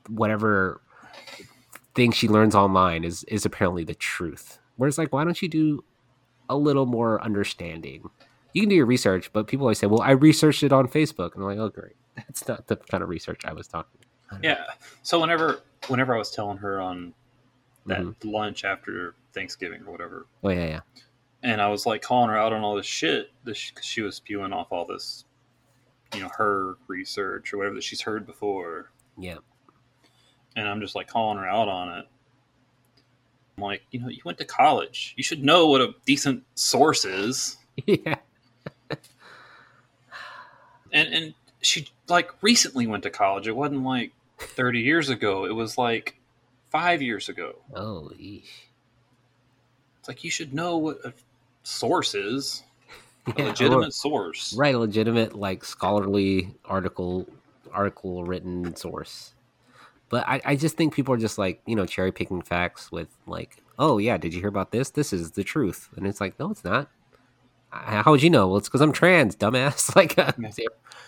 whatever 0.09 0.81
thing 1.95 2.13
she 2.13 2.29
learns 2.29 2.55
online 2.55 3.05
is 3.05 3.25
is 3.25 3.45
apparently 3.45 3.85
the 3.85 3.95
truth. 3.95 4.59
Whereas 4.77 4.99
like, 4.99 5.13
why 5.13 5.25
don't 5.25 5.41
you 5.43 5.49
do 5.49 5.85
a 6.49 6.57
little 6.57 6.87
more 6.87 7.23
understanding? 7.23 8.09
You 8.53 8.63
can 8.63 8.69
do 8.69 8.75
your 8.77 8.87
research, 8.87 9.33
but 9.33 9.47
people 9.47 9.67
always 9.67 9.79
say, 9.79 9.87
"Well, 9.87 10.01
I 10.03 10.11
researched 10.13 10.63
it 10.63 10.73
on 10.73 10.89
Facebook," 10.89 11.35
and 11.35 11.43
I'm 11.45 11.49
like, 11.51 11.59
"Oh, 11.59 11.69
great, 11.69 11.95
that's 12.17 12.47
not 12.49 12.67
the 12.67 12.77
kind 12.77 13.03
of 13.03 13.09
research 13.09 13.43
I 13.45 13.53
was 13.53 13.69
talking." 13.69 14.01
about. 14.31 14.43
Yeah. 14.45 14.65
So 15.03 15.21
whenever 15.21 15.61
whenever 15.89 16.15
I 16.15 16.19
was 16.19 16.31
telling 16.31 16.59
her 16.59 16.81
on 16.81 17.15
that 17.87 18.01
Mhm. 18.03 18.15
lunch 18.25 18.65
after 18.65 19.15
Thanksgiving 19.33 19.83
or 19.87 19.93
whatever, 19.93 20.27
Oh 20.45 20.51
yeah, 20.51 20.67
yeah. 20.67 20.81
and 21.43 21.61
I 21.63 21.69
was 21.69 21.87
like 21.87 22.03
calling 22.03 22.29
her 22.31 22.37
out 22.37 22.53
on 22.53 22.63
all 22.63 22.75
this 22.77 22.87
shit 22.87 23.31
that 23.45 23.57
she, 23.57 23.73
'cause 23.75 23.85
she 23.85 24.03
was 24.03 24.17
spewing 24.17 24.53
off 24.53 24.69
all 24.71 24.85
this, 24.87 25.25
you 26.15 26.21
know, 26.21 26.29
her 26.37 26.77
research 26.89 27.53
or 27.55 27.57
whatever 27.59 27.77
that 27.77 27.85
she's 27.85 28.03
heard 28.03 28.27
before, 28.27 28.91
Yeah. 29.17 29.39
And 30.57 30.69
I'm 30.69 30.81
just 30.81 30.95
like 30.95 31.09
calling 31.09 31.39
her 31.39 31.47
out 31.49 31.69
on 31.69 31.99
it. 31.99 32.07
I'm 33.57 33.65
like, 33.65 33.83
you 33.91 34.01
know, 34.01 34.09
you 34.09 34.21
went 34.25 34.39
to 34.39 34.45
college. 34.45 35.15
You 35.17 35.23
should 35.23 35.45
know 35.45 35.67
what 35.67 35.81
a 35.81 35.95
decent 36.07 36.45
source 36.55 37.05
is. 37.05 37.57
yeah. 37.87 38.17
And 40.93 41.15
and 41.15 41.35
she 41.63 41.87
like 42.09 42.31
recently 42.43 42.87
went 42.87 43.03
to 43.05 43.11
college. 43.11 43.47
It 43.47 43.55
wasn't 43.55 43.85
like 43.85 44.13
30 44.39 44.81
years 44.81 45.09
ago. 45.09 45.45
It 45.45 45.53
was 45.55 45.79
like 45.79 46.17
5 46.71 47.01
years 47.03 47.29
ago. 47.29 47.57
Oh, 47.75 48.11
eesh. 48.19 48.43
It's 50.01 50.09
like 50.09 50.25
you 50.25 50.31
should 50.31 50.53
know 50.55 50.79
what 50.79 50.99
a 51.05 51.13
source 51.63 52.15
is. 52.15 52.65
A 53.27 53.35
Yeah, 53.37 53.45
or- 53.45 53.49
legitimate 53.49 53.95
source. 53.95 54.53
right 54.55 54.75
a 54.75 54.79
legitimate 54.79 55.37
like 55.37 55.65
scholarly 55.65 56.55
article 56.65 57.29
article 57.73 58.25
written 58.25 58.75
source 58.75 59.33
but 60.11 60.29
I, 60.29 60.41
I 60.45 60.57
just 60.57 60.77
think 60.77 60.93
people 60.95 61.15
are 61.15 61.19
just 61.19 61.39
like 61.39 61.63
you 61.67 61.75
know 61.75 61.87
cherry 61.87 62.13
picking 62.13 62.43
facts 62.43 62.93
with 62.93 63.09
like 63.27 63.57
oh 63.79 63.97
yeah 63.97 64.19
did 64.19 64.35
you 64.35 64.41
hear 64.41 64.49
about 64.51 64.71
this 64.73 64.91
this 64.91 65.13
is 65.15 65.31
the 65.31 65.43
truth 65.45 65.89
and 65.97 66.07
it's 66.07 66.21
like 66.21 66.39
no 66.39 66.51
it's 66.51 66.63
not 66.65 66.91
"How 67.73 68.11
would 68.11 68.23
you 68.23 68.31
know?" 68.31 68.49
Well, 68.49 68.57
it's 68.59 68.69
because 68.69 68.81
I'm 68.81 68.91
trans, 68.93 69.37
dumbass. 69.37 69.95
like, 70.01 70.19
uh, 70.19 70.33
Yeah. 70.39 70.51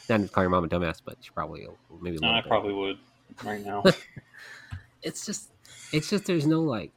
not 0.09 0.31
calling 0.31 0.45
your 0.45 0.51
mom 0.51 0.63
a 0.65 0.69
dumbass, 0.69 1.01
but 1.05 1.17
she 1.21 1.31
probably 1.31 1.67
maybe. 2.01 2.19
No, 2.23 2.29
I 2.31 2.41
bit. 2.41 2.49
probably 2.49 2.73
would 2.73 2.99
right 3.45 3.65
now. 3.65 3.83
It's 5.03 5.27
just, 5.27 5.51
it's 5.93 6.09
just 6.09 6.27
there's 6.27 6.47
no 6.47 6.61
like, 6.61 6.93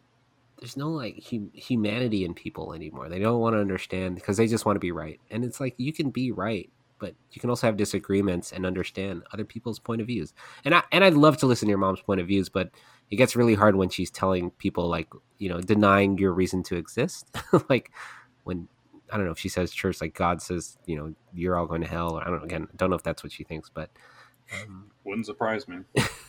there's 0.59 0.77
no 0.77 0.89
like 0.89 1.23
hum- 1.27 1.49
humanity 1.55 2.23
in 2.23 2.35
people 2.35 2.73
anymore. 2.73 3.09
They 3.09 3.17
don't 3.17 3.39
want 3.39 3.55
to 3.55 3.59
understand 3.59 4.13
because 4.13 4.37
they 4.37 4.45
just 4.45 4.63
want 4.65 4.75
to 4.75 4.79
be 4.79 4.91
right, 4.91 5.19
and 5.31 5.43
it's 5.43 5.59
like 5.59 5.73
you 5.77 5.91
can 5.91 6.11
be 6.11 6.31
right, 6.31 6.69
but 7.05 7.13
you 7.31 7.39
can 7.39 7.51
also 7.51 7.67
have 7.67 7.77
disagreements 7.77 8.51
and 8.51 8.65
understand 8.65 9.21
other 9.31 9.45
people's 9.45 9.77
point 9.77 10.01
of 10.01 10.07
views. 10.07 10.33
And 10.65 10.73
I 10.73 10.81
and 10.91 11.03
I'd 11.03 11.13
love 11.13 11.37
to 11.37 11.45
listen 11.45 11.67
to 11.67 11.69
your 11.69 11.77
mom's 11.77 12.01
point 12.01 12.19
of 12.19 12.25
views, 12.25 12.49
but 12.49 12.71
it 13.11 13.17
gets 13.17 13.35
really 13.35 13.53
hard 13.53 13.75
when 13.75 13.89
she's 13.89 14.09
telling 14.09 14.49
people 14.51 14.89
like 14.89 15.07
you 15.37 15.49
know 15.49 15.61
denying 15.61 16.17
your 16.17 16.33
reason 16.33 16.63
to 16.63 16.75
exist, 16.77 17.29
like 17.69 17.91
when. 18.43 18.67
I 19.11 19.17
don't 19.17 19.27
know 19.27 19.33
if 19.33 19.37
she 19.37 19.49
says 19.49 19.71
church 19.71 20.01
like 20.01 20.15
God 20.15 20.41
says, 20.41 20.79
you 20.87 20.97
know, 20.97 21.13
you're 21.31 21.55
all 21.55 21.67
going 21.67 21.81
to 21.81 21.87
hell. 21.87 22.17
Or 22.17 22.21
I 22.23 22.25
don't 22.25 22.39
know. 22.39 22.43
Again, 22.43 22.67
don't 22.75 22.89
know 22.89 22.95
if 22.95 23.03
that's 23.03 23.21
what 23.23 23.31
she 23.31 23.43
thinks, 23.43 23.69
but 23.69 23.91
um, 24.51 24.89
Wouldn't 25.05 25.27
surprise 25.27 25.67
me. 25.67 25.77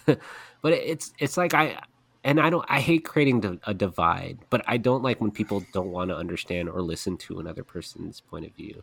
but 0.07 0.74
it's 0.74 1.12
it's 1.18 1.39
like 1.39 1.55
I 1.55 1.81
and 2.22 2.39
I 2.39 2.51
don't 2.51 2.66
I 2.68 2.81
hate 2.81 3.05
creating 3.07 3.61
a 3.66 3.72
divide, 3.72 4.41
but 4.51 4.62
I 4.66 4.77
don't 4.77 5.03
like 5.03 5.22
when 5.22 5.31
people 5.31 5.64
don't 5.72 5.91
want 5.91 6.11
to 6.11 6.16
understand 6.16 6.68
or 6.68 6.83
listen 6.83 7.16
to 7.18 7.41
another 7.41 7.64
person's 7.64 8.20
point 8.20 8.45
of 8.45 8.53
view. 8.55 8.83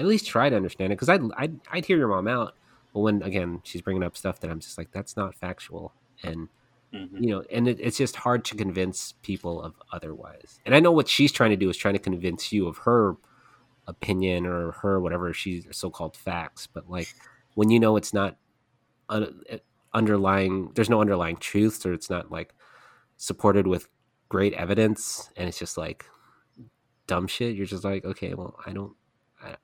At 0.00 0.06
least 0.06 0.26
try 0.26 0.48
to 0.48 0.56
understand 0.56 0.92
it 0.92 0.96
because 0.96 1.08
I'd, 1.08 1.22
I'd 1.36 1.60
I'd 1.70 1.84
hear 1.84 1.96
your 1.98 2.08
mom 2.08 2.26
out, 2.26 2.54
but 2.92 3.00
when 3.00 3.22
again 3.22 3.60
she's 3.64 3.82
bringing 3.82 4.02
up 4.02 4.16
stuff 4.16 4.40
that 4.40 4.50
I'm 4.50 4.58
just 4.60 4.78
like 4.78 4.90
that's 4.92 5.16
not 5.16 5.34
factual, 5.34 5.92
and 6.24 6.48
Mhm. 6.92 7.20
you 7.22 7.30
know, 7.30 7.44
and 7.52 7.68
it, 7.68 7.78
it's 7.80 7.98
just 7.98 8.16
hard 8.16 8.44
to 8.46 8.56
convince 8.56 9.12
people 9.22 9.62
of 9.62 9.74
otherwise. 9.92 10.58
And 10.66 10.74
I 10.74 10.80
know 10.80 10.90
what 10.90 11.06
she's 11.08 11.30
trying 11.30 11.50
to 11.50 11.56
do 11.56 11.70
is 11.70 11.76
trying 11.76 11.94
to 11.94 12.00
convince 12.00 12.50
you 12.52 12.66
of 12.66 12.78
her 12.78 13.16
opinion 13.86 14.44
or 14.46 14.72
her 14.72 15.00
whatever 15.00 15.32
she's 15.32 15.66
so-called 15.70 16.16
facts, 16.16 16.66
but 16.66 16.90
like 16.90 17.08
when 17.54 17.70
you 17.70 17.78
know 17.78 17.96
it's 17.96 18.12
not 18.12 18.36
underlying, 19.92 20.70
there's 20.74 20.90
no 20.90 21.00
underlying 21.00 21.36
truths, 21.36 21.84
or 21.84 21.92
it's 21.92 22.10
not 22.10 22.30
like 22.30 22.54
supported 23.16 23.66
with 23.66 23.88
great 24.28 24.52
evidence, 24.54 25.30
and 25.36 25.48
it's 25.48 25.58
just 25.58 25.76
like 25.76 26.06
dumb 27.06 27.26
shit. 27.26 27.56
You're 27.56 27.66
just 27.66 27.84
like, 27.84 28.04
okay, 28.04 28.34
well, 28.34 28.56
I 28.66 28.72
don't. 28.72 28.94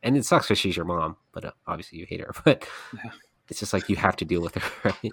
And 0.02 0.16
it 0.16 0.24
sucks 0.24 0.46
because 0.46 0.58
she's 0.58 0.76
your 0.76 0.86
mom, 0.86 1.16
but 1.32 1.44
uh, 1.44 1.52
obviously 1.66 1.98
you 1.98 2.06
hate 2.06 2.20
her. 2.20 2.32
But 2.44 2.66
Yeah. 2.92 3.10
it's 3.48 3.60
just 3.60 3.72
like 3.72 3.88
you 3.88 3.96
have 3.96 4.16
to 4.16 4.24
deal 4.24 4.40
with 4.40 4.54
her, 4.56 4.70
right? 5.02 5.12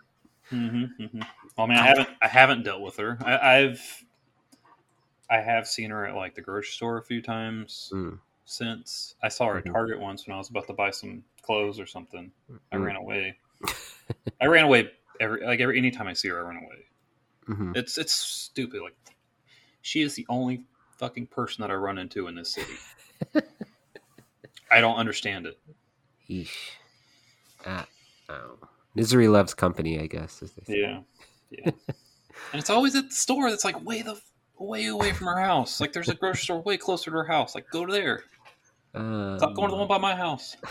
hmm 0.50 0.86
hmm 0.86 1.20
Well, 1.58 1.66
I 1.66 1.66
mean, 1.68 1.78
I 1.78 1.88
haven't 1.88 2.10
I 2.22 2.28
haven't 2.28 2.64
dealt 2.64 2.82
with 2.82 2.98
her. 2.98 3.18
I, 3.24 3.58
I've 3.60 4.06
I 5.30 5.40
have 5.42 5.68
seen 5.68 5.90
her 5.90 6.06
at 6.06 6.16
like 6.16 6.36
the 6.36 6.42
grocery 6.42 6.72
store 6.72 6.98
a 6.98 7.04
few 7.04 7.22
times 7.22 7.92
Mm. 7.94 8.20
since. 8.46 9.16
I 9.24 9.30
saw 9.30 9.48
her 9.48 9.58
at 9.58 9.66
Mhm. 9.66 9.72
Target 9.74 10.00
once 10.00 10.28
when 10.28 10.36
I 10.36 10.38
was 10.38 10.50
about 10.50 10.68
to 10.68 10.74
buy 10.74 10.92
some 10.92 11.24
clothes 11.42 11.80
or 11.80 11.86
something. 11.86 12.32
I 12.72 12.76
Mm. 12.76 12.86
ran 12.86 12.96
away. 12.96 13.38
I 14.42 14.46
ran 14.48 14.66
away 14.66 14.92
every 15.20 15.46
like 15.46 15.60
every 15.60 15.78
anytime 15.78 16.08
I 16.08 16.14
see 16.14 16.30
her, 16.30 16.40
I 16.40 16.42
run 16.44 16.58
away. 16.58 16.86
hmm 17.46 17.72
It's 17.76 17.98
it's 17.98 18.14
stupid. 18.14 18.82
Like 18.82 18.96
she 19.82 20.02
is 20.02 20.16
the 20.16 20.26
only 20.30 20.64
fucking 20.98 21.28
person 21.28 21.62
that 21.62 21.72
I 21.72 21.76
run 21.76 21.98
into 21.98 22.28
in 22.28 22.36
this 22.36 22.52
city. 22.54 22.74
I 24.74 24.82
don't 24.82 24.96
understand 24.96 25.46
it. 25.46 25.60
Yeesh. 26.30 26.72
Ah, 27.66 27.86
oh. 28.30 28.58
Misery 28.96 29.28
loves 29.28 29.54
company, 29.54 30.00
I 30.00 30.08
guess. 30.08 30.42
As 30.42 30.52
they 30.54 30.64
say. 30.66 30.80
Yeah, 30.82 31.00
yeah. 31.50 31.72
and 32.52 32.60
it's 32.60 32.70
always 32.70 32.96
at 32.96 33.10
the 33.10 33.16
store 33.16 33.50
that's 33.50 33.66
like 33.66 33.84
way 33.86 34.02
the 34.02 34.20
way 34.58 34.86
away 34.88 35.12
from 35.12 35.28
her 35.28 35.40
house. 35.40 35.80
Like 35.80 35.94
there's 35.94 36.10
a 36.10 36.16
grocery 36.16 36.44
store 36.44 36.62
way 36.62 36.78
closer 36.78 37.12
to 37.12 37.18
her 37.18 37.26
house. 37.26 37.56
Like 37.56 37.70
go 37.72 37.86
to 37.86 37.92
there. 37.92 38.24
Um, 38.96 39.38
Stop 39.40 39.56
going 39.56 39.70
to 39.70 39.74
the 39.74 39.80
one 39.80 39.88
by 39.88 39.98
my 39.98 40.16
house. 40.16 40.56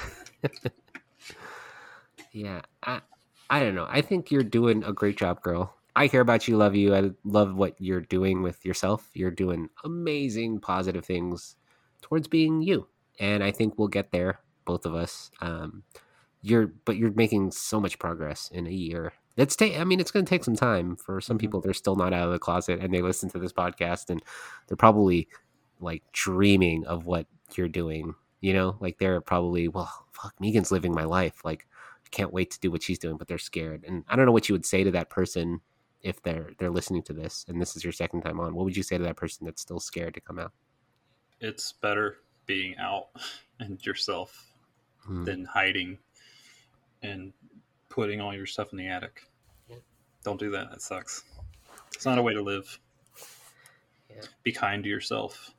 Yeah, 2.32 2.62
I, 2.82 3.00
I 3.50 3.60
don't 3.60 3.74
know. 3.74 3.86
I 3.88 4.00
think 4.00 4.30
you're 4.30 4.42
doing 4.42 4.82
a 4.84 4.92
great 4.92 5.16
job, 5.18 5.42
girl. 5.42 5.74
I 5.94 6.08
care 6.08 6.22
about 6.22 6.48
you, 6.48 6.56
love 6.56 6.74
you. 6.74 6.94
I 6.94 7.10
love 7.24 7.54
what 7.54 7.76
you're 7.78 8.00
doing 8.00 8.40
with 8.40 8.64
yourself. 8.64 9.10
You're 9.12 9.30
doing 9.30 9.68
amazing, 9.84 10.60
positive 10.60 11.04
things 11.04 11.56
towards 12.00 12.26
being 12.28 12.62
you, 12.62 12.88
and 13.18 13.42
I 13.44 13.50
think 13.50 13.78
we'll 13.78 13.88
get 13.88 14.10
there, 14.12 14.40
both 14.64 14.86
of 14.86 14.94
us. 14.94 15.30
Um, 15.40 15.82
you're, 16.42 16.66
but 16.84 16.96
you're 16.96 17.12
making 17.12 17.52
so 17.52 17.80
much 17.80 17.98
progress 17.98 18.50
in 18.52 18.66
a 18.66 18.70
year. 18.70 19.12
It's 19.36 19.56
take. 19.56 19.78
I 19.78 19.84
mean, 19.84 20.00
it's 20.00 20.10
going 20.10 20.24
to 20.26 20.30
take 20.30 20.44
some 20.44 20.56
time 20.56 20.96
for 20.96 21.20
some 21.20 21.38
Mhm. 21.38 21.40
people. 21.40 21.60
They're 21.60 21.72
still 21.72 21.96
not 21.96 22.12
out 22.12 22.26
of 22.26 22.32
the 22.32 22.38
closet, 22.38 22.80
and 22.80 22.92
they 22.92 23.00
listen 23.00 23.30
to 23.30 23.38
this 23.38 23.52
podcast, 23.52 24.10
and 24.10 24.22
they're 24.66 24.76
probably 24.76 25.28
like 25.80 26.02
dreaming 26.12 26.84
of 26.84 27.06
what 27.06 27.26
you're 27.54 27.68
doing. 27.68 28.14
You 28.40 28.52
know, 28.52 28.76
like 28.80 28.98
they're 28.98 29.20
probably, 29.20 29.68
well, 29.68 29.90
fuck, 30.12 30.34
Meegan's 30.40 30.70
living 30.72 30.92
my 30.92 31.04
life. 31.04 31.44
Like, 31.44 31.66
I 32.04 32.08
can't 32.10 32.32
wait 32.32 32.50
to 32.50 32.60
do 32.60 32.70
what 32.70 32.82
she's 32.82 32.98
doing, 32.98 33.16
but 33.16 33.28
they're 33.28 33.38
scared. 33.38 33.84
And 33.86 34.04
I 34.08 34.16
don't 34.16 34.26
know 34.26 34.32
what 34.32 34.48
you 34.48 34.54
would 34.54 34.66
say 34.66 34.82
to 34.84 34.90
that 34.90 35.08
person 35.10 35.60
if 36.02 36.20
they're 36.22 36.50
they're 36.58 36.70
listening 36.70 37.02
to 37.04 37.12
this, 37.12 37.44
and 37.48 37.60
this 37.60 37.76
is 37.76 37.84
your 37.84 37.92
second 37.92 38.22
time 38.22 38.40
on. 38.40 38.54
What 38.54 38.64
would 38.64 38.76
you 38.76 38.82
say 38.82 38.98
to 38.98 39.04
that 39.04 39.16
person 39.16 39.46
that's 39.46 39.62
still 39.62 39.80
scared 39.80 40.14
to 40.14 40.20
come 40.20 40.38
out? 40.40 40.52
It's 41.40 41.72
better 41.72 42.18
being 42.46 42.76
out 42.78 43.08
and 43.60 43.84
yourself 43.84 44.48
Hmm. 45.04 45.24
than 45.24 45.44
hiding 45.44 45.98
and 47.02 47.32
putting 47.88 48.20
all 48.20 48.32
your 48.32 48.46
stuff 48.46 48.70
in 48.70 48.78
the 48.78 48.86
attic. 48.86 49.22
Yeah. 49.68 49.76
Don't 50.22 50.38
do 50.38 50.52
that. 50.52 50.70
That 50.70 50.80
sucks. 50.80 51.24
It's 51.92 52.06
not 52.06 52.18
a 52.18 52.22
way 52.22 52.34
to 52.34 52.40
live. 52.40 52.78
Yeah. 54.08 54.22
Be 54.44 54.52
kind 54.52 54.84
to 54.84 54.88
yourself. 54.88 55.50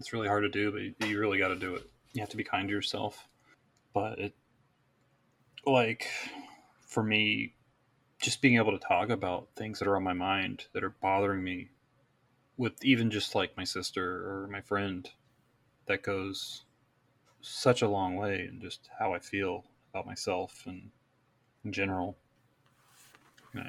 It's 0.00 0.12
really 0.12 0.26
hard 0.26 0.42
to 0.42 0.48
do, 0.48 0.72
but 0.72 0.80
you- 0.82 0.94
you 1.12 1.20
really 1.20 1.38
got 1.38 1.48
to 1.48 1.56
do 1.56 1.76
it. 1.76 1.88
You 2.12 2.22
have 2.22 2.30
to 2.30 2.36
be 2.36 2.42
kind 2.42 2.66
to 2.66 2.74
yourself. 2.74 3.28
But 3.94 4.18
it, 4.18 4.34
like, 5.64 6.08
for 6.88 7.04
me, 7.04 7.54
just 8.20 8.42
being 8.42 8.56
able 8.56 8.72
to 8.76 8.84
talk 8.84 9.10
about 9.10 9.48
things 9.54 9.78
that 9.78 9.86
are 9.86 9.94
on 9.96 10.02
my 10.02 10.12
mind 10.12 10.66
that 10.72 10.82
are 10.82 10.90
bothering 10.90 11.44
me 11.44 11.70
with 12.56 12.84
even 12.84 13.12
just 13.12 13.36
like 13.36 13.56
my 13.56 13.62
sister 13.64 14.28
or 14.28 14.48
my 14.48 14.60
friend, 14.60 15.08
that 15.90 16.02
goes 16.04 16.62
such 17.40 17.82
a 17.82 17.88
long 17.88 18.14
way 18.14 18.46
in 18.48 18.60
just 18.60 18.88
how 18.96 19.12
I 19.12 19.18
feel 19.18 19.64
about 19.92 20.06
myself 20.06 20.62
and 20.66 20.88
in 21.64 21.72
general. 21.72 22.16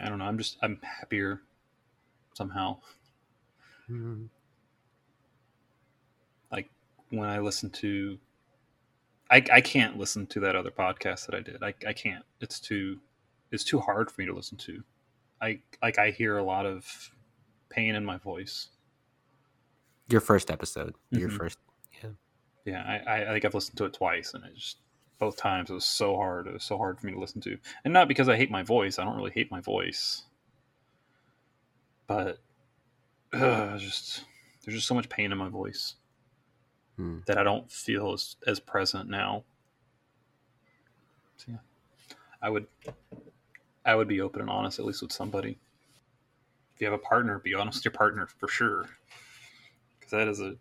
I 0.04 0.08
don't 0.08 0.20
know. 0.20 0.26
I'm 0.26 0.38
just 0.38 0.58
I'm 0.62 0.80
happier 0.84 1.42
somehow. 2.34 2.78
Hmm. 3.88 4.26
Like 6.52 6.70
when 7.10 7.28
I 7.28 7.40
listen 7.40 7.72
to, 7.72 8.20
I 9.32 9.44
I 9.52 9.62
can't 9.62 9.98
listen 9.98 10.28
to 10.28 10.40
that 10.42 10.56
other 10.56 10.70
podcast 10.70 11.26
that 11.26 11.34
I 11.34 11.40
did. 11.42 11.64
I 11.64 11.74
I 11.88 11.94
can't. 11.94 12.24
It's 12.40 12.60
too 12.60 13.00
it's 13.52 13.64
too 13.64 13.80
hard 13.80 14.12
for 14.12 14.22
me 14.22 14.28
to 14.28 14.34
listen 14.36 14.60
to. 14.60 14.84
I 15.42 15.60
like 15.82 15.98
I 15.98 16.12
hear 16.12 16.38
a 16.38 16.44
lot 16.44 16.68
of 16.68 16.86
pain 17.70 17.96
in 17.96 18.06
my 18.06 18.18
voice. 18.18 18.68
Your 20.08 20.22
first 20.22 20.52
episode. 20.52 20.94
Your 21.10 21.30
Mhm. 21.30 21.38
first. 21.38 21.58
Yeah, 22.66 23.02
I, 23.08 23.24
I 23.24 23.34
think 23.34 23.46
I've 23.46 23.56
listened 23.56 23.78
to 23.78 23.86
it 23.86 23.94
twice, 23.94 24.34
and 24.34 24.44
it 24.46 24.56
just 24.56 24.78
both 25.18 25.38
times 25.38 25.70
it 25.70 25.74
was 25.74 25.86
so 25.86 26.16
hard. 26.16 26.48
It 26.48 26.54
was 26.54 26.64
so 26.64 26.78
hard 26.78 27.00
for 27.00 27.08
me 27.08 27.14
to 27.14 27.20
listen 27.20 27.42
to, 27.42 27.58
and 27.84 27.94
not 27.94 28.08
because 28.08 28.30
I 28.30 28.38
hate 28.38 28.52
my 28.52 28.64
voice. 28.64 29.00
I 29.00 29.04
don't 29.04 29.16
really 29.16 29.32
hate 29.32 29.50
my 29.52 29.62
voice, 29.62 30.24
but 32.08 32.40
uh, 33.34 33.78
just 33.78 34.26
there's 34.64 34.76
just 34.78 34.88
so 34.88 34.96
much 34.96 35.10
pain 35.10 35.32
in 35.32 35.38
my 35.38 35.50
voice 35.50 35.96
Hmm. 36.98 37.20
that 37.26 37.38
I 37.38 37.44
don't 37.44 37.72
feel 37.72 38.14
as 38.14 38.36
as 38.46 38.60
present 38.60 39.10
now. 39.10 39.44
So 41.38 41.46
yeah, 41.54 41.58
I 42.42 42.50
would 42.50 42.68
I 43.86 43.96
would 43.96 44.08
be 44.08 44.22
open 44.22 44.42
and 44.42 44.50
honest 44.50 44.78
at 44.78 44.86
least 44.86 45.02
with 45.02 45.12
somebody. 45.12 45.58
If 46.76 46.82
you 46.82 46.86
have 46.86 46.94
a 46.94 47.04
partner, 47.04 47.40
be 47.40 47.56
honest 47.56 47.80
with 47.80 47.86
your 47.86 47.92
partner 47.92 48.28
for 48.40 48.48
sure, 48.48 48.86
because 50.00 50.12
that 50.12 50.28
is 50.28 50.40
a 50.42 50.56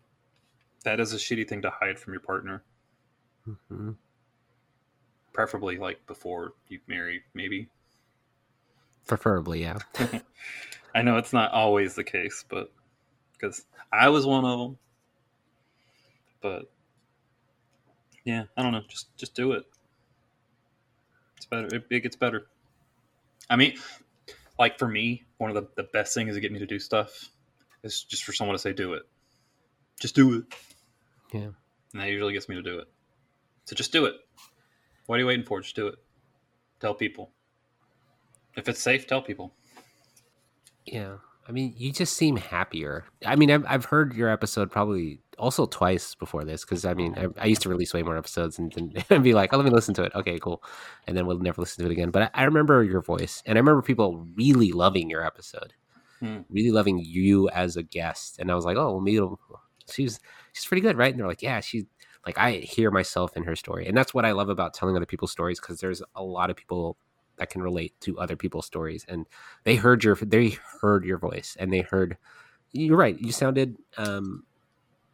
that 0.83 0.99
is 0.99 1.13
a 1.13 1.17
shitty 1.17 1.47
thing 1.47 1.61
to 1.61 1.69
hide 1.69 1.99
from 1.99 2.13
your 2.13 2.21
partner. 2.21 2.63
Mhm. 3.47 3.95
Preferably 5.33 5.77
like 5.77 6.05
before 6.07 6.53
you 6.67 6.79
marry, 6.87 7.23
maybe. 7.33 7.69
Preferably, 9.07 9.61
yeah. 9.61 9.77
I 10.95 11.01
know 11.01 11.17
it's 11.17 11.33
not 11.33 11.51
always 11.51 11.95
the 11.95 12.03
case, 12.03 12.43
but 12.49 12.71
because 13.33 13.65
I 13.91 14.09
was 14.09 14.25
one 14.25 14.45
of 14.45 14.59
them. 14.59 14.77
But 16.41 16.71
yeah, 18.25 18.43
I 18.57 18.63
don't 18.63 18.71
know. 18.71 18.81
Just 18.87 19.15
just 19.17 19.35
do 19.35 19.53
it. 19.53 19.63
It's 21.37 21.45
better. 21.45 21.67
It, 21.75 21.85
it 21.89 21.99
gets 22.01 22.15
better. 22.15 22.47
I 23.49 23.55
mean, 23.55 23.77
like 24.59 24.77
for 24.77 24.87
me, 24.87 25.23
one 25.37 25.49
of 25.49 25.55
the, 25.55 25.67
the 25.75 25.89
best 25.91 26.13
things 26.13 26.35
to 26.35 26.39
get 26.39 26.51
me 26.51 26.59
to 26.59 26.65
do 26.65 26.79
stuff 26.79 27.29
is 27.83 28.03
just 28.03 28.23
for 28.23 28.33
someone 28.33 28.55
to 28.55 28.59
say, 28.59 28.73
"Do 28.73 28.93
it." 28.93 29.03
Just 29.99 30.15
do 30.15 30.35
it. 30.35 30.43
Yeah. 31.31 31.49
And 31.93 32.01
that 32.01 32.09
usually 32.09 32.33
gets 32.33 32.49
me 32.49 32.55
to 32.55 32.61
do 32.61 32.79
it. 32.79 32.87
So 33.65 33.75
just 33.75 33.91
do 33.91 34.05
it. 34.05 34.15
What 35.05 35.15
are 35.15 35.19
you 35.19 35.27
waiting 35.27 35.45
for? 35.45 35.61
Just 35.61 35.75
do 35.75 35.87
it. 35.87 35.95
Tell 36.79 36.93
people. 36.93 37.31
If 38.55 38.67
it's 38.67 38.81
safe, 38.81 39.07
tell 39.07 39.21
people. 39.21 39.53
Yeah. 40.85 41.17
I 41.47 41.51
mean, 41.51 41.73
you 41.77 41.91
just 41.91 42.15
seem 42.15 42.37
happier. 42.37 43.05
I 43.25 43.35
mean, 43.35 43.51
I've, 43.51 43.65
I've 43.67 43.85
heard 43.85 44.13
your 44.13 44.29
episode 44.29 44.71
probably 44.71 45.19
also 45.37 45.65
twice 45.65 46.15
before 46.15 46.43
this 46.45 46.63
because 46.63 46.85
I 46.85 46.93
mean 46.93 47.15
I, 47.17 47.27
I 47.41 47.45
used 47.47 47.63
to 47.63 47.69
release 47.69 47.93
way 47.93 48.03
more 48.03 48.15
episodes 48.15 48.59
and 48.59 48.71
then 48.71 48.93
and 49.09 49.23
be 49.23 49.33
like, 49.33 49.51
oh, 49.53 49.57
let 49.57 49.65
me 49.65 49.71
listen 49.71 49.93
to 49.95 50.03
it. 50.03 50.11
Okay, 50.13 50.37
cool, 50.39 50.63
and 51.07 51.17
then 51.17 51.25
we'll 51.25 51.39
never 51.39 51.61
listen 51.61 51.83
to 51.83 51.89
it 51.89 51.93
again. 51.93 52.11
But 52.11 52.23
I, 52.23 52.41
I 52.41 52.43
remember 52.43 52.83
your 52.83 53.01
voice, 53.01 53.41
and 53.45 53.57
I 53.57 53.59
remember 53.59 53.81
people 53.81 54.25
really 54.35 54.71
loving 54.71 55.09
your 55.09 55.25
episode, 55.25 55.73
Hmm. 56.19 56.41
really 56.49 56.69
loving 56.71 56.99
you 56.99 57.49
as 57.49 57.75
a 57.75 57.83
guest. 57.83 58.37
And 58.37 58.51
I 58.51 58.55
was 58.55 58.63
like, 58.63 58.77
oh, 58.77 58.91
well, 58.91 59.01
maybe 59.01 59.19
she's 59.91 60.19
she's 60.53 60.65
pretty 60.65 60.81
good, 60.81 60.97
right? 60.97 61.11
And 61.13 61.19
they're 61.19 61.27
like, 61.27 61.41
yeah, 61.41 61.59
she's 61.61 61.85
like 62.25 62.37
I 62.37 62.53
hear 62.53 62.91
myself 62.91 63.35
in 63.37 63.43
her 63.43 63.55
story, 63.55 63.87
and 63.87 63.97
that's 63.97 64.13
what 64.13 64.25
I 64.25 64.31
love 64.33 64.49
about 64.49 64.73
telling 64.73 64.95
other 64.95 65.05
people's 65.05 65.31
stories 65.31 65.59
because 65.59 65.79
there's 65.79 66.01
a 66.15 66.23
lot 66.23 66.49
of 66.49 66.55
people 66.55 66.97
that 67.37 67.49
can 67.49 67.61
relate 67.61 67.93
to 68.01 68.19
other 68.19 68.35
people's 68.35 68.65
stories, 68.65 69.05
and 69.07 69.27
they 69.63 69.75
heard 69.75 70.03
your 70.03 70.15
they 70.15 70.57
heard 70.81 71.05
your 71.05 71.17
voice, 71.17 71.57
and 71.59 71.73
they 71.73 71.81
heard 71.81 72.17
you're 72.71 72.97
right. 72.97 73.19
You 73.19 73.31
sounded 73.31 73.77
um, 73.97 74.43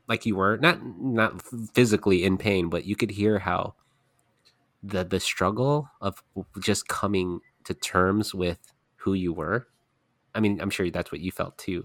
like 0.07 0.25
you 0.25 0.35
were 0.35 0.57
not 0.57 0.79
not 0.85 1.41
physically 1.73 2.23
in 2.23 2.37
pain, 2.37 2.69
but 2.69 2.85
you 2.85 2.95
could 2.95 3.11
hear 3.11 3.39
how 3.39 3.75
the 4.83 5.03
the 5.03 5.19
struggle 5.19 5.89
of 6.01 6.23
just 6.61 6.87
coming 6.87 7.39
to 7.65 7.73
terms 7.73 8.33
with 8.33 8.73
who 8.97 9.13
you 9.13 9.33
were. 9.33 9.67
I 10.35 10.39
mean, 10.39 10.61
I'm 10.61 10.69
sure 10.69 10.89
that's 10.91 11.11
what 11.11 11.21
you 11.21 11.31
felt 11.31 11.57
too 11.57 11.83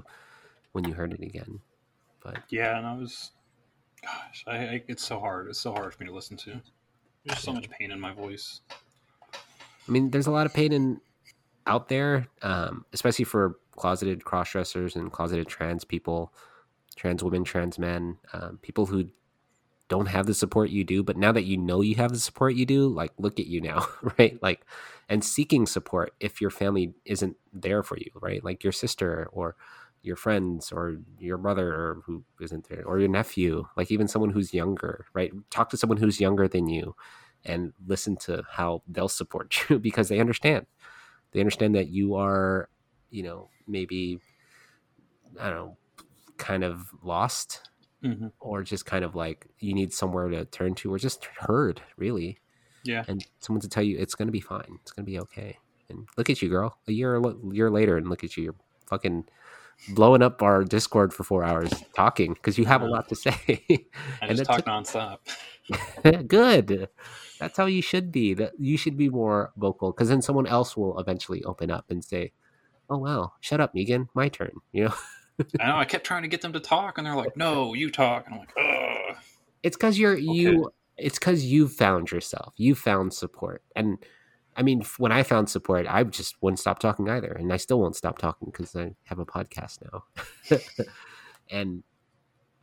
when 0.72 0.84
you 0.84 0.94
heard 0.94 1.12
it 1.12 1.22
again. 1.22 1.60
But 2.22 2.42
Yeah, 2.50 2.78
and 2.78 2.86
I 2.86 2.96
was, 2.96 3.30
gosh, 4.04 4.44
I, 4.46 4.56
I 4.56 4.82
it's 4.88 5.04
so 5.04 5.18
hard. 5.18 5.48
It's 5.48 5.60
so 5.60 5.72
hard 5.72 5.94
for 5.94 6.02
me 6.02 6.08
to 6.08 6.14
listen 6.14 6.36
to. 6.38 6.60
There's 7.24 7.40
so 7.40 7.52
much 7.52 7.70
pain 7.70 7.92
in 7.92 8.00
my 8.00 8.12
voice. 8.12 8.60
I 9.32 9.90
mean, 9.90 10.10
there's 10.10 10.26
a 10.26 10.30
lot 10.30 10.46
of 10.46 10.54
pain 10.54 10.72
in 10.72 11.00
out 11.66 11.88
there, 11.88 12.26
um, 12.42 12.84
especially 12.92 13.24
for 13.24 13.56
closeted 13.76 14.24
cross 14.24 14.50
dressers 14.50 14.96
and 14.96 15.12
closeted 15.12 15.46
trans 15.46 15.84
people, 15.84 16.32
trans 16.96 17.22
women, 17.22 17.44
trans 17.44 17.78
men, 17.78 18.18
um, 18.32 18.58
people 18.62 18.86
who 18.86 19.08
don't 19.88 20.06
have 20.06 20.26
the 20.26 20.34
support 20.34 20.70
you 20.70 20.84
do. 20.84 21.02
But 21.02 21.16
now 21.16 21.32
that 21.32 21.44
you 21.44 21.56
know 21.56 21.80
you 21.80 21.94
have 21.96 22.12
the 22.12 22.18
support 22.18 22.54
you 22.54 22.66
do, 22.66 22.88
like 22.88 23.12
look 23.18 23.38
at 23.38 23.46
you 23.46 23.60
now, 23.60 23.86
right? 24.18 24.42
Like, 24.42 24.64
and 25.08 25.24
seeking 25.24 25.66
support 25.66 26.14
if 26.18 26.40
your 26.40 26.50
family 26.50 26.94
isn't 27.04 27.36
there 27.52 27.82
for 27.82 27.96
you, 27.98 28.10
right? 28.20 28.42
Like 28.42 28.64
your 28.64 28.72
sister 28.72 29.28
or 29.32 29.56
your 30.02 30.16
friends 30.16 30.72
or 30.72 30.98
your 31.18 31.38
brother 31.38 31.72
or 31.74 32.02
who 32.06 32.24
isn't 32.40 32.68
there 32.68 32.84
or 32.84 32.98
your 32.98 33.08
nephew, 33.08 33.64
like 33.76 33.90
even 33.90 34.08
someone 34.08 34.30
who's 34.30 34.54
younger, 34.54 35.06
right? 35.14 35.32
Talk 35.50 35.70
to 35.70 35.76
someone 35.76 35.98
who's 35.98 36.20
younger 36.20 36.48
than 36.48 36.68
you 36.68 36.96
and 37.44 37.72
listen 37.86 38.16
to 38.16 38.42
how 38.50 38.82
they'll 38.88 39.08
support 39.08 39.56
you 39.70 39.78
because 39.78 40.08
they 40.08 40.20
understand. 40.20 40.66
They 41.32 41.40
understand 41.40 41.74
that 41.76 41.88
you 41.88 42.14
are, 42.16 42.70
you 43.10 43.22
know, 43.22 43.50
maybe 43.66 44.20
I 45.40 45.48
don't 45.50 45.54
know, 45.56 45.78
kind 46.38 46.64
of 46.64 46.92
lost 47.02 47.62
hmm 48.02 48.32
or 48.40 48.62
just 48.62 48.86
kind 48.86 49.04
of 49.04 49.14
like 49.16 49.48
you 49.60 49.74
need 49.74 49.92
somewhere 49.92 50.28
to 50.28 50.44
turn 50.46 50.74
to 50.76 50.92
or 50.94 50.98
just 50.98 51.26
heard, 51.26 51.82
really. 51.96 52.38
Yeah, 52.84 53.06
And 53.06 53.26
someone 53.40 53.60
to 53.62 53.68
tell 53.68 53.82
you 53.84 53.98
it's 53.98 54.14
going 54.14 54.28
to 54.28 54.32
be 54.32 54.40
fine. 54.40 54.78
It's 54.82 54.92
going 54.92 55.06
to 55.06 55.10
be 55.10 55.20
okay. 55.20 55.58
And 55.88 56.08
look 56.16 56.30
at 56.30 56.42
you, 56.42 56.48
girl. 56.48 56.78
A 56.88 56.92
year 56.92 57.20
lo- 57.20 57.40
year 57.52 57.70
later 57.70 57.96
and 57.98 58.08
look 58.10 58.24
at 58.24 58.36
you. 58.36 58.44
You're 58.44 58.56
fucking 58.88 59.28
blowing 59.90 60.22
up 60.22 60.42
our 60.42 60.64
Discord 60.64 61.12
for 61.12 61.24
4 61.24 61.44
hours 61.44 61.70
talking 61.94 62.34
because 62.34 62.56
you 62.58 62.64
have 62.66 62.82
a 62.82 62.86
lot 62.86 63.08
to 63.08 63.16
say. 63.16 63.36
I 64.20 64.26
And 64.26 64.36
just 64.38 64.44
talk 64.44 64.58
took- 64.58 64.66
nonstop. 64.66 65.18
Good. 66.28 66.88
That's 67.38 67.56
how 67.56 67.66
you 67.66 67.82
should 67.82 68.12
be. 68.12 68.34
That 68.34 68.52
you 68.58 68.76
should 68.76 68.96
be 68.96 69.08
more 69.08 69.52
vocal 69.56 69.92
because 69.92 70.08
then 70.08 70.22
someone 70.22 70.46
else 70.46 70.76
will 70.76 70.98
eventually 70.98 71.42
open 71.44 71.70
up 71.70 71.90
and 71.90 72.04
say, 72.04 72.32
"Oh 72.90 72.98
wow, 72.98 73.32
shut 73.40 73.60
up, 73.60 73.74
Meegan. 73.74 74.08
My 74.14 74.28
turn." 74.28 74.52
You 74.72 74.84
know, 74.86 74.94
I 75.60 75.68
know. 75.68 75.76
I 75.76 75.84
kept 75.84 76.04
trying 76.04 76.22
to 76.22 76.28
get 76.28 76.40
them 76.40 76.52
to 76.52 76.60
talk, 76.60 76.98
and 76.98 77.06
they're 77.06 77.16
like, 77.16 77.36
"No, 77.36 77.74
you 77.74 77.90
talk." 77.90 78.26
And 78.26 78.34
I'm 78.34 78.40
like, 78.40 78.52
"Ugh." 78.56 79.16
it's 79.62 79.76
because 79.76 79.98
you're 79.98 80.16
you. 80.16 80.70
It's 80.96 81.18
because 81.18 81.44
you 81.44 81.68
found 81.68 82.10
yourself. 82.10 82.54
You 82.56 82.74
found 82.74 83.12
support, 83.14 83.62
and 83.74 83.98
I 84.56 84.62
mean, 84.62 84.82
when 84.98 85.12
I 85.12 85.22
found 85.22 85.48
support, 85.48 85.86
I 85.88 86.04
just 86.04 86.36
wouldn't 86.42 86.58
stop 86.58 86.78
talking 86.78 87.08
either, 87.08 87.32
and 87.32 87.52
I 87.52 87.56
still 87.56 87.80
won't 87.80 87.96
stop 87.96 88.18
talking 88.18 88.48
because 88.50 88.74
I 88.76 88.94
have 89.04 89.18
a 89.18 89.26
podcast 89.26 89.78
now. 89.92 90.58
and 91.50 91.82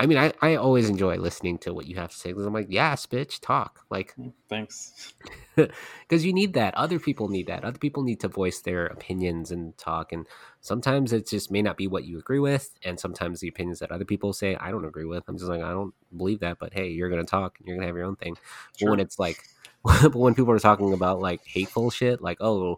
I 0.02 0.06
mean, 0.06 0.18
I, 0.18 0.32
I 0.42 0.56
always 0.56 0.90
enjoy 0.90 1.18
listening 1.18 1.58
to 1.60 1.74
what 1.74 1.86
you 1.86 1.98
have 1.98 2.12
to 2.12 2.18
say 2.18 2.30
because 2.30 2.46
I'm 2.46 2.54
like, 2.54 2.68
yes, 2.70 3.06
bitch, 3.06 3.42
talk. 3.42 3.82
Like, 3.90 4.16
mm, 4.16 4.32
Thanks. 4.48 5.14
because 5.56 6.26
you 6.26 6.32
need 6.32 6.54
that 6.54 6.74
other 6.76 7.00
people 7.00 7.28
need 7.28 7.48
that 7.48 7.66
other 7.66 7.78
people 7.78 8.04
need 8.04 8.20
to 8.22 8.28
voice 8.30 8.62
their 8.62 8.86
opinions 8.88 9.52
and 9.52 9.78
talk 9.78 10.14
and 10.14 10.26
sometimes 10.62 11.12
it 11.12 11.28
just 11.28 11.52
may 11.52 11.62
not 11.62 11.76
be 11.76 11.88
what 11.88 12.06
you 12.06 12.18
agree 12.18 12.40
with 12.40 12.72
and 12.84 13.00
sometimes 13.00 13.40
the 13.40 13.48
opinions 13.48 13.80
that 13.80 13.92
other 13.92 14.06
people 14.06 14.32
say 14.32 14.56
i 14.56 14.72
don't 14.72 14.86
agree 14.86 15.06
with 15.06 15.24
i'm 15.28 15.38
just 15.38 15.50
like 15.50 15.62
i 15.62 15.72
don't 15.72 15.94
believe 16.16 16.40
that 16.40 16.58
but 16.60 16.74
hey 16.74 16.88
you're 16.88 17.10
gonna 17.10 17.24
talk 17.24 17.58
and 17.60 17.68
you're 17.68 17.76
gonna 17.76 17.88
have 17.88 17.96
your 17.96 18.06
own 18.06 18.16
thing 18.16 18.38
but 18.80 18.90
when 18.90 19.00
it's 19.00 19.20
like 19.20 19.44
but 19.84 20.16
when 20.16 20.36
people 20.36 20.52
are 20.52 20.60
talking 20.60 20.94
about 20.94 21.20
like 21.20 21.46
hateful 21.46 21.90
shit 21.90 22.22
like 22.22 22.38
oh 22.42 22.78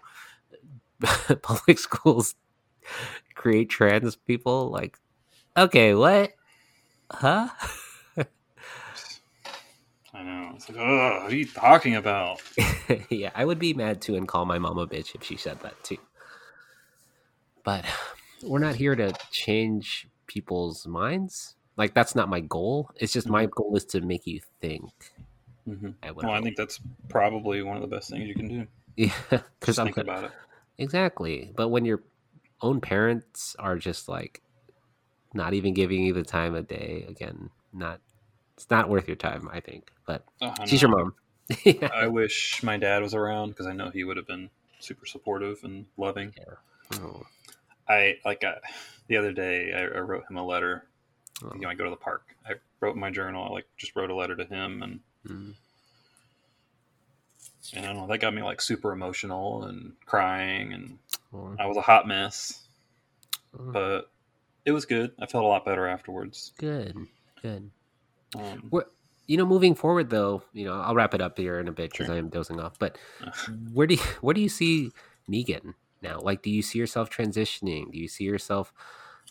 public 1.41 1.80
schools 1.88 2.36
create 3.36 3.70
trans 3.70 4.16
people 4.16 4.70
like 4.70 4.97
okay 5.58 5.93
what 5.93 6.32
huh 7.12 7.49
I 10.14 10.24
know. 10.24 10.52
It's 10.56 10.70
like, 10.70 10.78
"Ugh, 10.78 11.24
what 11.24 11.32
are 11.32 11.36
you 11.36 11.47
talking 11.47 11.95
about?" 11.95 12.41
yeah, 13.10 13.32
I 13.34 13.45
would 13.45 13.60
be 13.60 13.74
mad 13.74 14.02
too 14.02 14.16
and 14.16 14.28
call 14.28 14.45
my 14.45 14.60
mom 14.60 14.78
a 14.78 14.86
bitch 14.86 15.16
if 15.16 15.24
she 15.24 15.38
said 15.38 15.60
that 15.62 15.82
too. 15.84 15.97
But 17.64 17.86
we're 18.43 18.60
not 18.60 18.76
here 18.76 18.95
to 18.95 19.14
change 19.32 20.08
people's 20.28 20.86
minds. 20.86 21.56
Like 21.78 21.93
that's 21.93 22.16
not 22.16 22.30
my 22.30 22.41
goal. 22.41 22.91
It's 22.97 23.14
just 23.14 23.28
mm-hmm. 23.28 23.34
my 23.34 23.45
goal 23.47 23.76
is 23.76 23.86
to 23.86 24.02
make 24.02 24.28
you 24.28 24.41
think. 24.60 24.91
Hmm 25.66 25.89
I 26.03 26.12
would 26.12 26.26
Well, 26.26 26.34
I 26.34 26.41
think 26.41 26.55
that's 26.55 26.80
probably 27.09 27.62
one 27.62 27.78
of 27.78 27.82
the 27.82 27.88
best 27.95 28.09
things 28.09 28.28
you 28.28 28.36
can 28.36 28.47
do. 28.47 28.68
yeah, 28.95 29.14
because 29.30 29.45
Just 29.66 29.80
I'm 29.80 29.86
think 29.88 29.97
about 29.97 30.26
it. 30.26 30.32
exactly. 30.78 31.51
But 31.55 31.70
when 31.70 31.86
your 31.86 32.01
own 32.62 32.82
parents 32.82 33.55
are 33.59 33.78
just 33.78 34.07
like 34.09 34.41
not 35.34 35.53
even 35.53 35.74
giving 35.74 36.03
you 36.03 36.14
the 36.14 36.24
time 36.24 36.55
of 36.55 36.68
day, 36.68 37.05
again, 37.07 37.49
not 37.74 37.99
it's 38.57 38.70
not 38.70 38.89
worth 38.89 39.07
your 39.07 39.16
time. 39.16 39.49
I 39.51 39.59
think. 39.59 39.91
But 40.05 40.24
Oh, 40.41 40.53
I 40.57 40.66
she's 40.66 40.82
your 40.82 40.91
mom. 40.91 41.14
yeah. 41.66 41.89
I 41.93 42.07
wish 42.07 42.62
my 42.64 42.78
dad 42.78 43.01
was 43.01 43.14
around 43.14 43.49
because 43.49 43.68
I 43.68 43.74
know 43.74 43.89
he 43.89 44.03
would 44.03 44.18
have 44.18 44.28
been 44.28 44.49
super 44.80 45.05
supportive 45.05 45.59
and 45.64 45.86
loving. 45.97 46.34
Oh, 47.01 47.24
I 47.88 48.18
like 48.26 48.43
uh, 48.43 48.55
the 49.07 49.18
other 49.18 49.32
day 49.32 49.74
I, 49.74 49.97
I 49.97 49.99
wrote 49.99 50.26
him 50.30 50.38
a 50.38 50.45
letter. 50.45 50.86
oh, 51.43 51.51
You 51.53 51.62
know, 51.62 51.70
I 51.70 51.74
go 51.76 51.84
to 51.86 51.89
the 51.89 51.95
park. 51.95 52.36
I 52.47 52.53
wrote 52.80 52.95
in 52.95 53.01
my 53.01 53.12
journal. 53.12 53.43
I 53.45 53.49
like 53.49 53.68
just 53.78 53.95
wrote 53.95 54.09
a 54.09 54.16
letter 54.16 54.36
to 54.36 54.45
him, 54.45 54.84
and 54.84 54.99
mm, 55.28 55.53
and 57.74 57.86
I 57.86 57.88
don't 57.89 57.97
know 57.97 58.07
that 58.07 58.19
got 58.19 58.34
me 58.34 58.41
like 58.43 58.61
super 58.61 58.91
emotional 58.91 59.63
and 59.65 59.93
crying, 60.05 60.74
and 60.74 60.97
oh, 61.34 61.55
I 61.59 61.65
was 61.67 61.78
a 61.78 61.82
hot 61.82 62.07
mess, 62.07 62.61
oh, 63.57 63.72
but 63.72 64.11
it 64.65 64.72
was 64.72 64.86
good. 64.86 65.11
I 65.19 65.26
felt 65.26 65.43
a 65.43 65.47
lot 65.47 65.65
better 65.65 65.88
afterwards. 65.88 66.53
good. 66.57 66.95
Good. 67.41 67.72
Um, 68.36 68.67
Where, 68.69 68.86
you 69.28 69.38
know, 69.38 69.45
moving 69.45 69.76
forward 69.76 70.09
though, 70.09 70.43
you 70.53 70.65
know, 70.65 70.80
I'll 70.80 70.95
wrap 70.95 71.13
it 71.13 71.22
up 71.22 71.38
here 71.38 71.59
in 71.59 71.67
a 71.67 71.72
bit 71.72 71.91
because 71.91 72.07
Sure. 72.07 72.15
I 72.15 72.17
am 72.19 72.30
dozing 72.30 72.59
off. 72.59 72.78
But 72.80 72.97
where 73.74 73.88
do 73.88 73.95
you, 73.95 74.01
where 74.22 74.34
do 74.34 74.41
you 74.41 74.49
see 74.49 74.91
Meegan 75.30 75.74
now? 76.01 76.19
Like, 76.19 76.41
do 76.43 76.49
you 76.49 76.61
see 76.61 76.80
yourself 76.80 77.09
transitioning? 77.09 77.91
Do 77.91 77.97
you 77.99 78.07
see 78.07 78.24
yourself, 78.26 78.72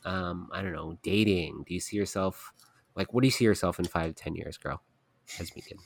um, 0.05 0.49
I 0.53 0.63
don't 0.63 0.73
know, 0.73 0.99
dating? 1.03 1.65
Do 1.67 1.75
you 1.75 1.81
see 1.81 1.97
yourself 1.97 2.53
like 2.97 3.13
what 3.15 3.23
do 3.23 3.27
you 3.29 3.33
see 3.33 3.45
yourself 3.45 3.79
in 3.79 3.85
five, 3.87 4.15
ten 4.17 4.35
years, 4.35 4.59
girl, 4.59 4.83
as 5.39 5.51
Meegan? 5.51 5.79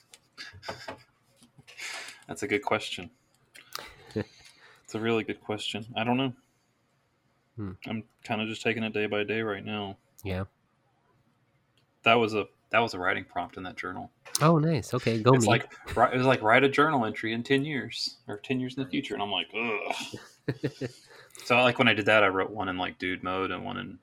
That's 2.28 2.42
a 2.42 2.48
good 2.48 2.62
question. 2.62 3.10
it's 4.14 4.94
a 4.94 5.00
really 5.00 5.24
good 5.24 5.40
question. 5.40 5.84
I 5.96 6.04
don't 6.04 6.16
know. 6.16 6.32
Hmm. 7.56 7.72
I'm 7.86 8.04
kind 8.24 8.40
of 8.40 8.48
just 8.48 8.62
taking 8.62 8.82
it 8.82 8.92
day 8.92 9.06
by 9.06 9.24
day 9.24 9.42
right 9.42 9.64
now. 9.64 9.96
Yeah. 10.24 10.44
That 12.04 12.14
was 12.14 12.34
a 12.34 12.46
that 12.70 12.80
was 12.80 12.94
a 12.94 12.98
writing 12.98 13.24
prompt 13.24 13.56
in 13.56 13.62
that 13.64 13.76
journal. 13.76 14.10
Oh, 14.42 14.58
nice. 14.58 14.92
Okay, 14.94 15.20
go 15.22 15.32
it's 15.34 15.44
me. 15.44 15.48
like 15.50 15.72
it 15.86 16.16
was 16.16 16.26
like 16.26 16.42
write 16.42 16.64
a 16.64 16.68
journal 16.68 17.04
entry 17.04 17.32
in 17.32 17.42
ten 17.44 17.64
years 17.64 18.16
or 18.26 18.38
ten 18.38 18.58
years 18.58 18.76
in 18.76 18.82
the 18.82 18.88
future, 18.88 19.14
and 19.14 19.22
I'm 19.22 19.30
like, 19.30 19.46
ugh. 19.54 20.58
so 21.44 21.56
like 21.56 21.78
when 21.78 21.86
I 21.88 21.94
did 21.94 22.06
that, 22.06 22.24
I 22.24 22.28
wrote 22.28 22.50
one 22.50 22.68
in 22.68 22.76
like 22.76 22.98
dude 22.98 23.22
mode 23.22 23.50
and 23.52 23.64
one 23.64 23.76
in 23.76 23.98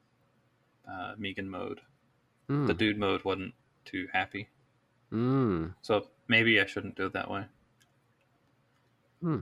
uh, 0.90 1.16
Meegan 1.20 1.48
mode. 1.48 1.82
mm, 2.50 2.66
The 2.68 2.74
dude 2.74 2.98
mode 2.98 3.24
wasn't 3.26 3.54
too 3.84 4.08
happy, 4.14 4.48
mm, 5.12 5.74
so 5.82 6.08
maybe 6.28 6.60
I 6.60 6.66
shouldn't 6.66 6.96
do 6.96 7.06
it 7.06 7.14
that 7.14 7.30
way. 7.30 7.46
Hmm. 9.22 9.42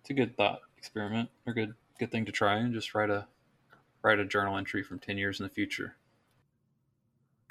It's 0.00 0.10
a 0.10 0.14
good 0.14 0.36
thought 0.36 0.60
experiment 0.76 1.30
or 1.46 1.54
good 1.54 1.74
good 1.98 2.10
thing 2.10 2.24
to 2.26 2.32
try 2.32 2.56
and 2.58 2.74
just 2.74 2.94
write 2.94 3.10
a 3.10 3.26
write 4.02 4.20
a 4.20 4.26
journal 4.26 4.56
entry 4.58 4.82
from 4.82 4.98
ten 5.00 5.18
years 5.18 5.40
in 5.40 5.44
the 5.44 5.50
future. 5.50 5.96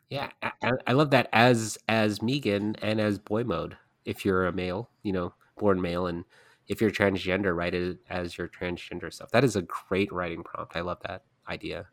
Yeah, 0.09 0.31
I, 0.41 0.51
I- 0.61 0.71
I 0.87 0.93
love 0.93 1.09
that 1.11 1.29
as 1.33 1.77
as 1.87 2.19
Meegan 2.21 2.75
and 2.81 2.99
as 2.99 3.17
boy 3.19 3.43
mode. 3.43 3.77
If 4.05 4.25
you're 4.25 4.45
a 4.47 4.51
male, 4.53 4.89
you 5.03 5.11
know, 5.13 5.33
born 5.57 5.81
male, 5.81 6.07
and 6.07 6.25
if 6.67 6.81
you're 6.81 6.91
transgender, 6.91 7.55
write 7.55 7.73
it 7.75 7.99
as 8.09 8.37
your 8.37 8.47
transgender 8.47 9.13
self. 9.13 9.31
That 9.31 9.43
is 9.43 9.55
a 9.55 9.61
great 9.63 10.11
writing 10.11 10.43
prompt. 10.43 10.75
I 10.75 10.81
love 10.81 10.99
that 11.03 11.25
idea. 11.47 11.89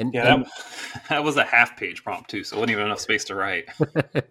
And, 0.00 0.12
Yeah, 0.12 0.34
and 0.34 0.44
that, 0.44 1.04
that 1.08 1.24
was 1.24 1.36
a 1.36 1.44
half 1.44 1.76
page 1.76 2.02
prompt 2.02 2.30
too, 2.30 2.42
so 2.42 2.56
it 2.56 2.60
wasn't 2.60 2.72
even 2.72 2.86
enough 2.86 3.00
space 3.00 3.24
to 3.26 3.34
write. 3.34 3.66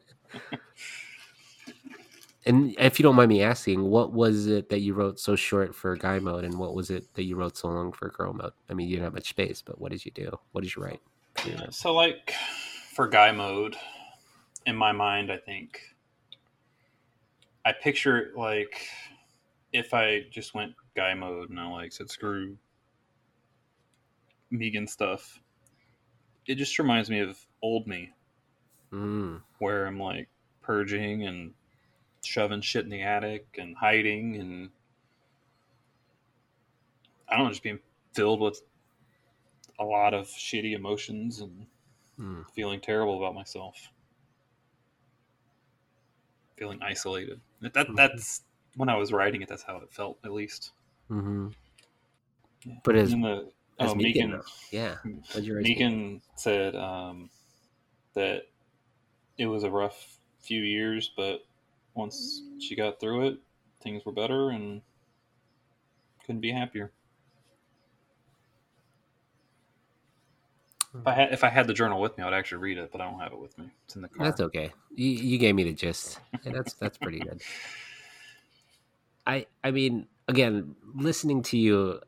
And 2.46 2.74
if 2.80 2.98
you 2.98 3.04
don't 3.04 3.16
mind 3.16 3.30
me 3.30 3.44
asking, 3.44 3.84
what 3.84 4.12
was 4.12 4.48
it 4.48 4.70
that 4.70 4.80
you 4.80 4.96
wrote 4.96 5.20
so 5.20 5.36
short 5.36 5.76
for 5.76 5.96
guy 5.96 6.18
mode, 6.18 6.46
and 6.46 6.58
what 6.58 6.74
was 6.74 6.90
it 6.90 7.14
that 7.14 7.26
you 7.26 7.36
wrote 7.36 7.56
so 7.56 7.68
long 7.68 7.92
for 7.92 8.10
girl 8.10 8.34
mode? 8.34 8.54
I 8.68 8.74
mean, 8.74 8.88
you 8.88 8.96
didn't 8.96 9.04
have 9.04 9.14
much 9.14 9.30
space, 9.30 9.62
but 9.62 9.80
what 9.80 9.92
did 9.92 10.04
you 10.04 10.12
do? 10.12 10.36
What 10.52 10.64
did 10.64 10.76
you 10.76 10.82
write? 10.82 11.00
So, 11.70 11.94
like 11.94 12.34
for 12.94 13.08
guy 13.08 13.32
mode, 13.32 13.76
in 14.66 14.76
my 14.76 14.92
mind, 14.92 15.32
I 15.32 15.38
think 15.38 15.80
I 17.66 17.72
picture 17.72 18.18
it 18.18 18.36
like 18.36 18.88
if 19.72 19.94
I 19.94 20.22
just 20.32 20.56
went 20.56 20.74
guy 20.96 21.14
mode 21.14 21.52
and 21.52 21.60
I 21.60 21.68
like 21.70 21.92
said 21.92 22.10
screw 22.10 22.58
Meegan 24.52 24.88
stuff. 24.90 25.40
It 26.50 26.56
just 26.56 26.80
reminds 26.80 27.12
me 27.12 27.20
of 27.20 27.38
old 27.62 27.86
me, 27.86 28.12
Mm, 28.92 29.44
where 29.60 29.86
I'm 29.86 30.00
like 30.00 30.30
purging 30.64 31.28
and 31.28 31.54
shoving 32.24 32.62
shit 32.62 32.84
in 32.84 32.90
the 32.90 33.04
attic 33.04 33.56
and 33.60 33.78
hiding 33.78 34.36
and 34.36 34.72
I 37.28 37.36
don't 37.38 37.46
know, 37.46 37.52
just 37.52 37.62
being 37.62 37.78
filled 38.16 38.40
with 38.40 38.64
a 39.78 39.84
lot 39.84 40.16
of 40.16 40.26
shitty 40.26 40.74
emotions 40.74 41.40
and 41.40 41.68
mm, 42.20 42.44
feeling 42.54 42.82
terrible 42.82 43.20
about 43.20 43.36
myself, 43.36 43.92
feeling 46.58 46.82
isolated. 46.82 47.40
That, 47.62 47.74
Mhm. 47.76 47.96
that's 47.96 48.42
when 48.76 48.90
I 48.90 48.96
was 48.96 49.14
writing 49.14 49.44
it. 49.44 49.48
That's 49.48 49.62
how 49.62 49.78
it 49.78 49.94
felt, 49.94 50.18
at 50.24 50.34
least. 50.34 50.72
hmm 51.10 51.50
Yeah. 52.66 52.80
But 52.84 52.96
as, 52.96 53.12
the, 53.12 53.52
oh, 53.80 53.96
Meegan, 53.96 54.32
Meegan, 54.32 54.42
yeah, 54.72 54.96
Meegan? 55.36 56.22
Said 56.36 56.76
um, 56.76 57.30
that 58.14 58.44
it 59.38 59.46
was 59.46 59.64
a 59.64 59.70
rough 59.70 60.18
few 60.42 60.62
years, 60.62 61.12
but 61.16 61.46
once 61.94 62.42
she 62.60 62.76
got 62.76 63.00
through 63.00 63.28
it, 63.28 63.38
things 63.82 64.06
were 64.06 64.12
better 64.12 64.50
and 64.50 64.82
couldn't 66.26 66.42
be 66.42 66.52
happier. 66.52 66.92
If 70.94 71.06
I 71.06 71.14
had 71.14 71.34
if 71.34 71.44
I 71.44 71.50
had 71.50 71.68
the 71.68 71.74
journal 71.74 72.02
with 72.02 72.18
me, 72.18 72.24
I'd 72.24 72.34
actually 72.34 72.60
read 72.60 72.78
it, 72.80 72.92
but 72.92 73.00
I 73.00 73.10
don't 73.10 73.20
have 73.20 73.32
it 73.32 73.40
with 73.40 73.58
me. 73.60 73.66
It's 73.86 73.96
in 73.96 74.02
the 74.02 74.08
car. 74.08 74.26
That's 74.26 74.42
okay. 74.42 74.72
You, 74.96 75.08
you 75.08 75.38
gave 75.38 75.54
me 75.54 75.64
the 75.64 75.74
gist. 75.74 76.20
Yeah, 76.44 76.52
that's 76.52 76.74
that's 76.74 76.98
pretty 76.98 77.20
good. 77.20 77.42
I 79.28 79.46
I 79.64 79.70
mean, 79.70 80.08
again, 80.28 80.76
listening 80.96 81.44
to 81.44 81.58
you 81.58 82.02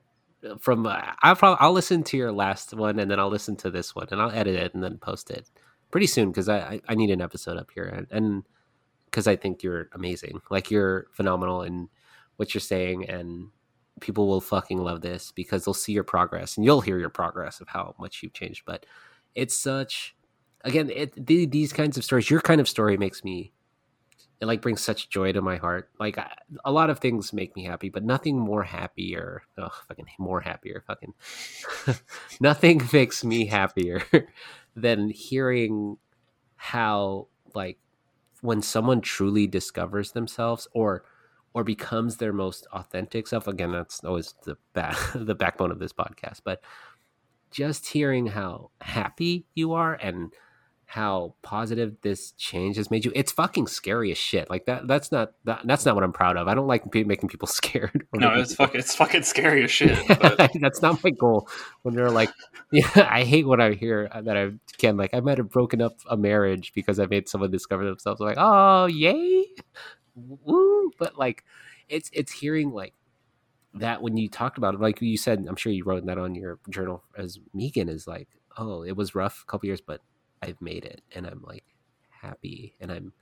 from 0.59 0.85
uh, 0.85 1.01
I'll 1.21 1.35
probably 1.35 1.57
I'll 1.59 1.73
listen 1.73 2.03
to 2.03 2.17
your 2.17 2.31
last 2.31 2.73
one 2.73 2.99
and 2.99 3.09
then 3.09 3.19
I'll 3.19 3.29
listen 3.29 3.55
to 3.57 3.71
this 3.71 3.95
one 3.95 4.07
and 4.11 4.21
I'll 4.21 4.31
edit 4.31 4.55
it 4.55 4.73
and 4.73 4.83
then 4.83 4.97
post 4.97 5.29
it 5.29 5.49
pretty 5.91 6.07
soon 6.07 6.29
because 6.29 6.49
I, 6.49 6.57
I 6.59 6.81
I 6.89 6.95
need 6.95 7.11
an 7.11 7.21
episode 7.21 7.57
up 7.57 7.69
here 7.73 8.07
and 8.11 8.43
because 9.05 9.27
I 9.27 9.35
think 9.35 9.61
you're 9.61 9.89
amazing. 9.93 10.41
Like 10.49 10.71
you're 10.71 11.07
phenomenal 11.11 11.63
in 11.63 11.89
what 12.37 12.53
you're 12.53 12.61
saying 12.61 13.09
and 13.09 13.49
people 13.99 14.27
will 14.27 14.41
fucking 14.41 14.79
love 14.79 15.01
this 15.01 15.31
because 15.31 15.65
they'll 15.65 15.73
see 15.73 15.91
your 15.91 16.03
progress 16.03 16.57
and 16.57 16.65
you'll 16.65 16.81
hear 16.81 16.97
your 16.97 17.09
progress 17.09 17.59
of 17.59 17.67
how 17.67 17.93
much 17.99 18.23
you've 18.23 18.33
changed. 18.33 18.63
But 18.65 18.85
it's 19.35 19.57
such 19.57 20.15
again 20.63 20.89
it, 20.89 21.25
the, 21.25 21.45
these 21.45 21.73
kinds 21.73 21.97
of 21.97 22.03
stories 22.03 22.29
your 22.29 22.41
kind 22.41 22.61
of 22.61 22.69
story 22.69 22.97
makes 22.97 23.23
me 23.23 23.51
it 24.41 24.47
like 24.47 24.61
brings 24.61 24.81
such 24.81 25.09
joy 25.09 25.31
to 25.31 25.41
my 25.41 25.57
heart. 25.57 25.89
Like 25.99 26.17
I, 26.17 26.31
a 26.65 26.71
lot 26.71 26.89
of 26.89 26.99
things 26.99 27.31
make 27.31 27.55
me 27.55 27.63
happy 27.63 27.89
but 27.89 28.03
nothing 28.03 28.37
more 28.37 28.63
happier 28.63 29.43
oh 29.57 29.69
fucking 29.87 30.07
more 30.17 30.41
happier 30.41 30.83
fucking 30.87 31.13
nothing 32.41 32.81
makes 32.91 33.23
me 33.23 33.45
happier 33.45 34.03
than 34.75 35.09
hearing 35.09 35.97
how 36.55 37.27
like 37.53 37.77
when 38.41 38.61
someone 38.61 39.01
truly 39.01 39.47
discovers 39.47 40.11
themselves 40.11 40.67
or 40.73 41.03
or 41.53 41.63
becomes 41.63 42.17
their 42.17 42.33
most 42.33 42.65
authentic 42.73 43.27
self 43.27 43.47
again 43.47 43.71
that's 43.71 44.03
always 44.03 44.35
the 44.45 44.57
back 44.73 44.97
the 45.15 45.35
backbone 45.35 45.71
of 45.71 45.79
this 45.79 45.93
podcast 45.93 46.41
but 46.43 46.61
just 47.51 47.87
hearing 47.87 48.27
how 48.27 48.71
happy 48.79 49.45
you 49.53 49.73
are 49.73 49.95
and 49.95 50.33
how 50.91 51.33
positive 51.41 51.95
this 52.01 52.33
change 52.33 52.75
has 52.75 52.91
made 52.91 53.05
you. 53.05 53.13
It's 53.15 53.31
fucking 53.31 53.67
scary 53.67 54.11
as 54.11 54.17
shit. 54.17 54.49
Like 54.49 54.65
that 54.65 54.89
that's 54.89 55.09
not 55.09 55.31
that, 55.45 55.61
that's 55.63 55.85
not 55.85 55.95
what 55.95 56.03
i'm 56.03 56.11
proud 56.11 56.35
of. 56.35 56.49
I 56.49 56.53
don't 56.53 56.67
like 56.67 56.91
pe- 56.91 57.05
making 57.05 57.29
people 57.29 57.47
scared. 57.59 58.05
No, 58.13 58.33
it's 58.33 58.51
people- 58.51 58.65
fucking 58.65 58.79
it's 58.81 58.93
fucking 58.93 59.23
scary 59.23 59.63
as 59.63 59.71
shit. 59.71 59.97
But 60.09 60.51
that's 60.61 60.81
not 60.81 61.01
my 61.01 61.11
goal. 61.11 61.47
When 61.83 61.95
they're 61.95 62.11
like 62.11 62.29
yeah 62.73 62.89
i 63.09 63.23
hate 63.23 63.47
when 63.47 63.61
i 63.61 63.73
hear 63.73 64.09
uh, 64.11 64.21
that 64.21 64.35
i 64.35 64.49
can 64.79 64.97
like 64.97 65.13
i 65.13 65.21
might 65.21 65.37
have 65.37 65.49
broken 65.49 65.81
up 65.81 65.93
a 66.09 66.17
marriage 66.17 66.73
because 66.75 66.99
i 66.99 67.05
made 67.05 67.29
someone 67.29 67.51
discover 67.51 67.85
themselves. 67.85 68.19
I'm 68.19 68.27
like 68.27 68.37
oh 68.37 68.87
yay. 68.87 69.45
Woo. 70.15 70.91
But 70.99 71.17
like 71.17 71.45
it's 71.87 72.09
it's 72.11 72.33
hearing 72.33 72.71
like 72.71 72.93
that 73.75 74.01
when 74.01 74.17
you 74.17 74.27
talked 74.27 74.57
about 74.57 74.73
it 74.73 74.81
like 74.81 75.01
you 75.01 75.15
said 75.15 75.45
i'm 75.47 75.55
sure 75.55 75.71
you 75.71 75.85
wrote 75.85 76.05
that 76.05 76.17
on 76.17 76.35
your 76.35 76.59
journal 76.69 77.01
as 77.17 77.39
meegan 77.55 77.87
is 77.87 78.05
like 78.05 78.27
oh 78.57 78.83
it 78.83 78.97
was 78.97 79.15
rough 79.15 79.43
a 79.43 79.49
couple 79.49 79.65
years 79.67 79.79
but 79.79 80.01
i've 80.41 80.61
made 80.61 80.85
it 80.85 81.01
and 81.13 81.25
i'm 81.25 81.41
like 81.45 81.65
happy 82.09 82.75
and 82.79 82.91
i'm 82.91 83.13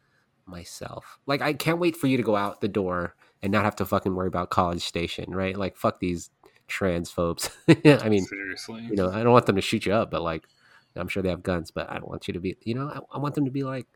myself. 0.46 1.20
Like 1.28 1.42
i 1.42 1.54
can't 1.54 1.78
wait 1.78 1.96
for 1.96 2.08
you 2.08 2.18
to 2.18 2.24
go 2.24 2.36
out 2.36 2.60
the 2.60 2.68
door 2.68 3.16
and 3.44 3.52
not 3.52 3.66
have 3.66 3.76
to 3.76 3.86
fucking 3.86 4.16
worry 4.16 4.28
about 4.28 4.50
college 4.50 4.82
station 4.82 5.32
right? 5.32 5.56
Like 5.56 5.78
fuck 5.78 6.00
these 6.00 6.32
transphobes 6.68 7.50
i 8.04 8.10
mean 8.10 8.24
seriously, 8.26 8.84
you 8.84 8.96
know 8.96 9.10
i 9.12 9.24
don't 9.24 9.34
want 9.34 9.48
them 9.48 9.56
to 9.56 9.62
shoot 9.62 9.88
you 9.88 9.92
up 9.92 10.12
but 10.12 10.22
like 10.22 10.44
i'm 10.96 11.08
sure 11.08 11.24
they 11.24 11.30
have 11.30 11.42
guns 11.42 11.72
but 11.72 11.90
i 11.90 11.96
don't 11.96 12.08
want 12.08 12.28
you 12.28 12.34
to 12.36 12.40
be 12.40 12.56
you 12.62 12.76
know 12.76 12.88
i, 12.94 13.00
I 13.16 13.18
want 13.18 13.34
them 13.34 13.46
to 13.46 13.50
be 13.50 13.64
like 13.64 13.88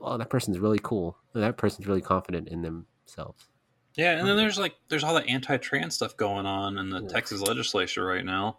oh 0.00 0.16
that 0.18 0.30
person's 0.30 0.58
really 0.58 0.80
cool. 0.82 1.16
That 1.34 1.56
person's 1.56 1.86
really 1.86 2.00
confident 2.00 2.48
in 2.48 2.62
themselves. 2.62 3.48
Yeah. 3.94 4.12
And 4.12 4.26
then 4.26 4.36
mm. 4.36 4.40
there's 4.40 4.58
like 4.58 4.74
there's 4.88 5.04
all 5.04 5.14
the 5.14 5.26
anti-trans 5.26 5.94
stuff 5.94 6.16
going 6.16 6.46
on 6.46 6.78
in 6.78 6.90
the. 6.90 7.02
Texas 7.02 7.40
legislature 7.40 8.04
right 8.04 8.24
now, 8.24 8.58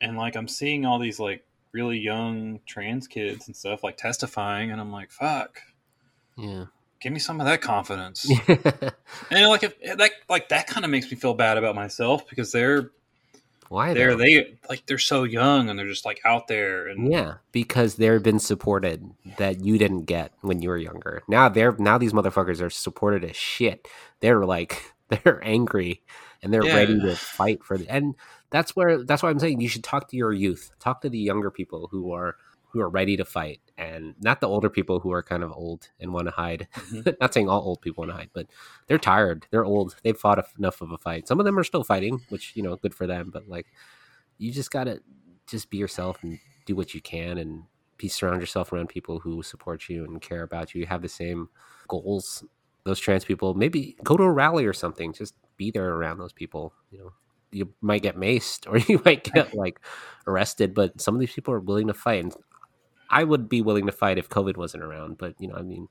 and 0.00 0.16
like 0.16 0.36
I'm 0.36 0.48
seeing 0.48 0.84
all 0.84 0.98
these 0.98 1.18
like 1.20 1.44
really 1.78 1.98
young 1.98 2.60
trans 2.66 3.06
kids 3.06 3.46
and 3.46 3.56
stuff 3.56 3.84
like 3.84 3.96
testifying, 3.96 4.70
and 4.70 4.80
I'm 4.80 4.92
like, 4.92 5.10
fuck, 5.10 5.60
yeah 6.36 6.64
give 7.00 7.12
me 7.12 7.18
some 7.18 7.40
of 7.40 7.46
that 7.46 7.60
confidence. 7.60 8.30
and 8.48 9.48
like 9.48 9.62
if 9.62 9.74
eh, 9.82 9.94
that 9.94 10.10
like 10.28 10.48
that 10.48 10.66
kind 10.66 10.84
of 10.84 10.90
makes 10.90 11.10
me 11.10 11.16
feel 11.16 11.34
bad 11.34 11.58
about 11.58 11.74
myself 11.74 12.28
because 12.28 12.52
they're 12.52 12.90
why 13.68 13.92
they're 13.94 14.16
though? 14.16 14.24
they 14.24 14.58
like 14.68 14.86
they're 14.86 14.98
so 14.98 15.24
young 15.24 15.68
and 15.68 15.78
they're 15.78 15.88
just 15.88 16.04
like 16.04 16.20
out 16.24 16.48
there 16.48 16.88
and 16.88 17.10
Yeah, 17.10 17.34
because 17.52 17.96
they've 17.96 18.22
been 18.22 18.38
supported 18.38 19.10
that 19.36 19.64
you 19.64 19.78
didn't 19.78 20.04
get 20.04 20.32
when 20.40 20.62
you 20.62 20.70
were 20.70 20.78
younger. 20.78 21.22
Now 21.28 21.48
they're 21.48 21.76
now 21.78 21.98
these 21.98 22.12
motherfuckers 22.12 22.62
are 22.62 22.70
supported 22.70 23.24
as 23.24 23.36
shit. 23.36 23.86
They're 24.20 24.44
like 24.44 24.82
they're 25.08 25.40
angry 25.44 26.02
and 26.42 26.52
they're 26.52 26.62
ready 26.62 26.98
to 27.00 27.16
fight 27.16 27.64
for 27.64 27.76
the 27.76 27.88
and 27.88 28.14
that's 28.50 28.74
where 28.76 29.04
that's 29.04 29.22
why 29.22 29.30
I'm 29.30 29.38
saying 29.38 29.60
you 29.60 29.68
should 29.68 29.84
talk 29.84 30.08
to 30.08 30.16
your 30.16 30.32
youth. 30.32 30.70
Talk 30.78 31.00
to 31.02 31.08
the 31.10 31.18
younger 31.18 31.50
people 31.50 31.88
who 31.90 32.12
are 32.12 32.36
who 32.70 32.80
are 32.80 32.88
ready 32.88 33.16
to 33.16 33.24
fight 33.24 33.60
and 33.78 34.14
not 34.20 34.40
the 34.40 34.48
older 34.48 34.68
people 34.68 35.00
who 35.00 35.10
are 35.10 35.22
kind 35.22 35.42
of 35.42 35.50
old 35.52 35.88
and 36.00 36.12
want 36.12 36.26
to 36.26 36.30
hide. 36.32 36.68
Mhm. 36.74 37.16
not 37.20 37.32
saying 37.32 37.48
all 37.48 37.62
old 37.62 37.80
people 37.80 38.02
want 38.02 38.10
to 38.10 38.16
hide, 38.16 38.30
but 38.34 38.46
they're 38.86 38.98
tired. 38.98 39.46
They're 39.50 39.64
old. 39.64 39.96
They've 40.02 40.16
fought 40.16 40.44
enough 40.58 40.80
of 40.82 40.92
a 40.92 40.98
fight. 40.98 41.26
Some 41.26 41.40
of 41.40 41.46
them 41.46 41.58
are 41.58 41.64
still 41.64 41.82
fighting, 41.84 42.20
which, 42.28 42.52
you 42.54 42.62
know, 42.62 42.76
good 42.76 42.94
for 42.94 43.06
them, 43.06 43.30
but 43.32 43.48
like 43.48 43.66
you 44.38 44.52
just 44.52 44.70
got 44.70 44.84
to 44.84 45.00
just 45.46 45.70
be 45.70 45.78
yourself 45.78 46.18
and 46.22 46.38
do 46.66 46.76
what 46.76 46.94
you 46.94 47.00
can 47.00 47.38
and 47.38 47.64
be 47.96 48.08
surround 48.08 48.40
yourself 48.40 48.72
around 48.72 48.88
people 48.88 49.18
who 49.18 49.42
support 49.42 49.88
you 49.88 50.04
and 50.04 50.20
care 50.20 50.42
about 50.42 50.74
you. 50.74 50.80
You 50.82 50.86
have 50.86 51.02
the 51.02 51.08
same 51.08 51.48
goals. 51.88 52.44
Those 52.84 53.00
trans 53.00 53.24
people, 53.24 53.54
maybe 53.54 53.96
go 54.04 54.16
to 54.16 54.22
a 54.22 54.30
rally 54.30 54.66
or 54.66 54.72
something. 54.72 55.12
Just 55.12 55.34
be 55.56 55.70
there 55.70 55.90
around 55.94 56.18
those 56.18 56.32
people. 56.32 56.72
You 56.90 56.98
know, 56.98 57.12
you 57.50 57.72
might 57.80 58.02
get 58.02 58.16
maced 58.16 58.66
or 58.70 58.78
you 58.78 59.00
might 59.04 59.24
get 59.24 59.54
like 59.62 59.80
arrested, 60.26 60.74
but 60.74 61.00
some 61.00 61.14
of 61.14 61.20
these 61.20 61.32
people 61.32 61.54
are 61.54 61.60
willing 61.60 61.86
to 61.88 61.94
fight. 61.94 62.24
And 62.24 62.34
I 63.10 63.24
would 63.24 63.48
be 63.48 63.62
willing 63.62 63.86
to 63.86 63.92
fight 63.92 64.18
if 64.18 64.28
COVID 64.28 64.56
wasn't 64.56 64.82
around, 64.84 65.18
but 65.18 65.34
you 65.38 65.48
know, 65.48 65.54
I 65.56 65.62
mean, 65.62 65.88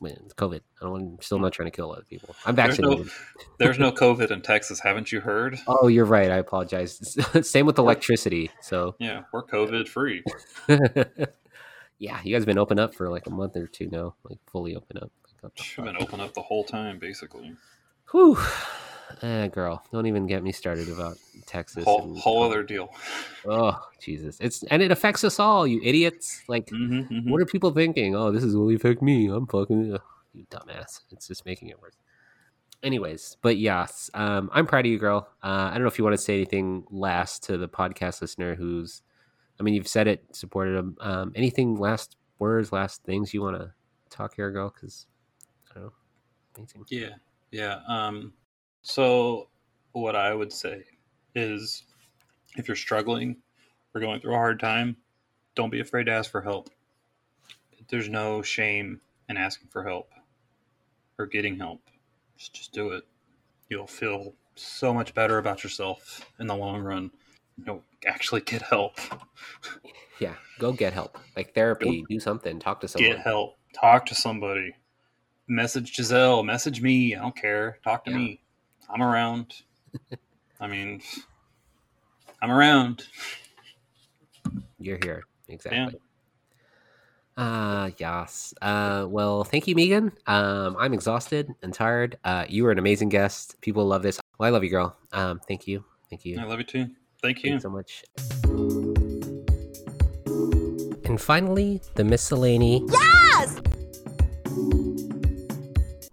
when 0.00 0.12
it's 0.12 0.34
COVID, 0.34 0.60
I 0.80 0.84
don't, 0.84 0.96
I'm 1.14 1.20
still 1.20 1.40
not 1.40 1.52
trying 1.52 1.70
to 1.70 1.74
kill 1.76 1.90
other 1.92 2.04
people. 2.08 2.34
I'm 2.46 2.54
There's 2.54 2.78
no- 2.78 2.90
vaccinated. 2.98 3.12
there's 3.58 3.78
no 3.80 3.90
covid 4.04 4.30
in 4.30 4.42
texas 4.42 4.78
haven't 4.78 5.10
you 5.10 5.20
heard 5.20 5.58
Oh, 5.66 5.88
you're 5.88 6.04
right. 6.04 6.30
I 6.30 6.36
apologize. 6.36 7.16
Same 7.42 7.66
with 7.66 7.78
electricity. 7.78 8.50
So 8.60 8.94
yeah 9.00 9.22
we're 9.32 9.44
covid 9.44 9.88
free 9.88 10.22
yeah, 12.00 12.20
you 12.22 12.32
guys 12.32 12.42
have 12.42 12.46
been 12.46 12.58
open 12.58 12.78
up 12.78 12.94
for 12.94 13.10
like 13.10 13.26
a 13.26 13.30
month 13.30 13.56
or 13.56 13.66
two 13.66 13.88
now, 13.90 14.14
like 14.22 14.38
fully 14.46 14.76
open 14.76 14.98
up. 14.98 15.10
Like, 15.24 15.42
what 15.42 15.56
the 15.56 15.64
I've 15.78 15.84
been 15.84 15.96
open 16.02 16.20
up 16.20 16.32
the 16.34 16.42
whole 16.42 16.62
time 16.64 16.98
basically 17.00 17.54
Whew. 18.12 18.38
Eh, 19.22 19.48
girl, 19.48 19.82
don't 19.92 20.06
even 20.06 20.26
get 20.26 20.42
me 20.42 20.52
started 20.52 20.88
about 20.88 21.16
Texas. 21.46 21.84
whole, 21.84 22.02
and- 22.02 22.18
whole 22.18 22.42
other 22.42 22.62
deal 22.62 22.90
Oh, 23.46 23.80
Jesus! 24.00 24.36
It's 24.40 24.62
and 24.64 24.82
it 24.82 24.90
affects 24.90 25.24
us 25.24 25.38
all, 25.40 25.66
you 25.66 25.80
idiots. 25.82 26.42
Like, 26.48 26.66
Mhm, 26.66 27.08
mhm. 27.08 27.30
what 27.30 27.40
are 27.40 27.46
people 27.46 27.70
thinking? 27.70 28.14
Oh, 28.14 28.30
this 28.30 28.44
is 28.44 28.54
only 28.54 28.74
affect 28.74 29.00
me. 29.02 29.28
I'm 29.28 29.46
fucking 29.46 29.94
ugh, 29.94 30.02
you 30.34 30.44
dumbass. 30.50 31.00
It's 31.10 31.26
just 31.28 31.46
making 31.46 31.68
it 31.68 31.80
worse. 31.80 31.96
anyways, 32.84 33.36
but 33.42 33.56
yes, 33.56 34.08
um, 34.14 34.48
I'm 34.52 34.64
proud 34.66 34.86
of 34.86 34.92
you, 34.92 34.98
girl. 35.00 35.28
Uh, 35.42 35.68
I 35.70 35.74
don't 35.74 35.82
know 35.82 35.88
if 35.88 35.98
you 35.98 36.04
want 36.04 36.16
to 36.16 36.22
say 36.22 36.34
anything 36.36 36.84
last 36.90 37.42
to 37.44 37.58
the 37.58 37.68
podcast 37.68 38.20
listener 38.20 38.54
who's, 38.54 39.02
I 39.58 39.64
mean, 39.64 39.74
you've 39.74 39.88
said 39.88 40.06
it, 40.06 40.24
supported 40.36 40.76
him. 40.76 40.96
Um, 41.00 41.32
anything 41.34 41.74
last 41.76 42.14
words, 42.38 42.70
last 42.70 43.02
things 43.02 43.34
you 43.34 43.42
want 43.42 43.56
to 43.56 43.72
talk 44.10 44.36
here, 44.36 44.52
girl? 44.52 44.72
Because 44.72 45.06
I 45.70 45.74
don't 45.74 45.82
know. 45.86 45.92
Anything. 46.56 46.84
Yeah, 46.88 47.14
yeah. 47.50 47.80
Um, 47.88 48.32
so 48.82 49.48
what 49.92 50.16
I 50.16 50.34
would 50.34 50.52
say 50.52 50.84
is, 51.34 51.84
if 52.56 52.68
you're 52.68 52.76
struggling 52.76 53.36
or 53.94 54.00
going 54.00 54.20
through 54.20 54.34
a 54.34 54.36
hard 54.36 54.60
time, 54.60 54.96
don't 55.54 55.70
be 55.70 55.80
afraid 55.80 56.04
to 56.04 56.12
ask 56.12 56.30
for 56.30 56.40
help. 56.40 56.70
There's 57.88 58.08
no 58.08 58.42
shame 58.42 59.00
in 59.28 59.36
asking 59.36 59.68
for 59.68 59.82
help 59.82 60.10
or 61.18 61.26
getting 61.26 61.58
help. 61.58 61.80
Just, 62.36 62.54
just 62.54 62.72
do 62.72 62.90
it. 62.90 63.04
You'll 63.68 63.86
feel 63.86 64.34
so 64.54 64.92
much 64.92 65.14
better 65.14 65.38
about 65.38 65.62
yourself 65.64 66.24
in 66.38 66.46
the 66.46 66.56
long 66.56 66.82
run. 66.82 67.10
You'll 67.64 67.82
actually 68.06 68.40
get 68.42 68.62
help. 68.62 68.98
Yeah, 70.20 70.34
go 70.58 70.72
get 70.72 70.92
help. 70.92 71.18
Like 71.36 71.54
therapy, 71.54 72.04
do 72.08 72.20
something. 72.20 72.58
Talk 72.58 72.80
to 72.80 72.88
someone. 72.88 73.12
Get 73.12 73.20
help. 73.20 73.56
Talk 73.72 74.06
to 74.06 74.14
somebody. 74.14 74.74
Message 75.48 75.94
Giselle. 75.94 76.42
Message 76.42 76.80
me. 76.80 77.14
I 77.14 77.20
don't 77.20 77.36
care. 77.36 77.78
Talk 77.84 78.04
to 78.04 78.10
Yeah. 78.10 78.16
me. 78.16 78.40
I'm 78.90 79.02
around. 79.02 79.54
I 80.60 80.66
mean, 80.66 81.02
I'm 82.42 82.50
around. 82.50 83.04
You're 84.78 84.98
here. 85.02 85.24
Exactly. 85.48 85.98
Uh 87.36 87.90
yes. 87.98 88.52
Uh 88.60 89.06
well, 89.08 89.44
thank 89.44 89.68
you, 89.68 89.74
Meegan. 89.74 90.12
Um 90.26 90.76
I'm 90.78 90.92
exhausted 90.92 91.54
and 91.62 91.72
tired. 91.72 92.18
Uh 92.24 92.44
you 92.48 92.64
were 92.64 92.72
an 92.72 92.78
amazing 92.78 93.08
guest. 93.10 93.56
People 93.60 93.86
love 93.86 94.02
this. 94.02 94.18
Well, 94.38 94.48
I 94.48 94.50
love 94.50 94.64
you, 94.64 94.70
girl. 94.70 94.96
Um 95.12 95.40
thank 95.46 95.66
you. 95.68 95.84
Thank 96.10 96.24
you. 96.24 96.40
I 96.40 96.44
love 96.44 96.58
you 96.58 96.64
too. 96.64 96.86
Thank 97.22 97.38
Thank 97.38 97.44
you. 97.44 97.52
you 97.54 97.60
so 97.60 97.70
much. 97.70 98.04
And 101.04 101.20
finally, 101.20 101.80
the 101.94 102.04
miscellany. 102.04 102.84
Yes! 102.88 103.17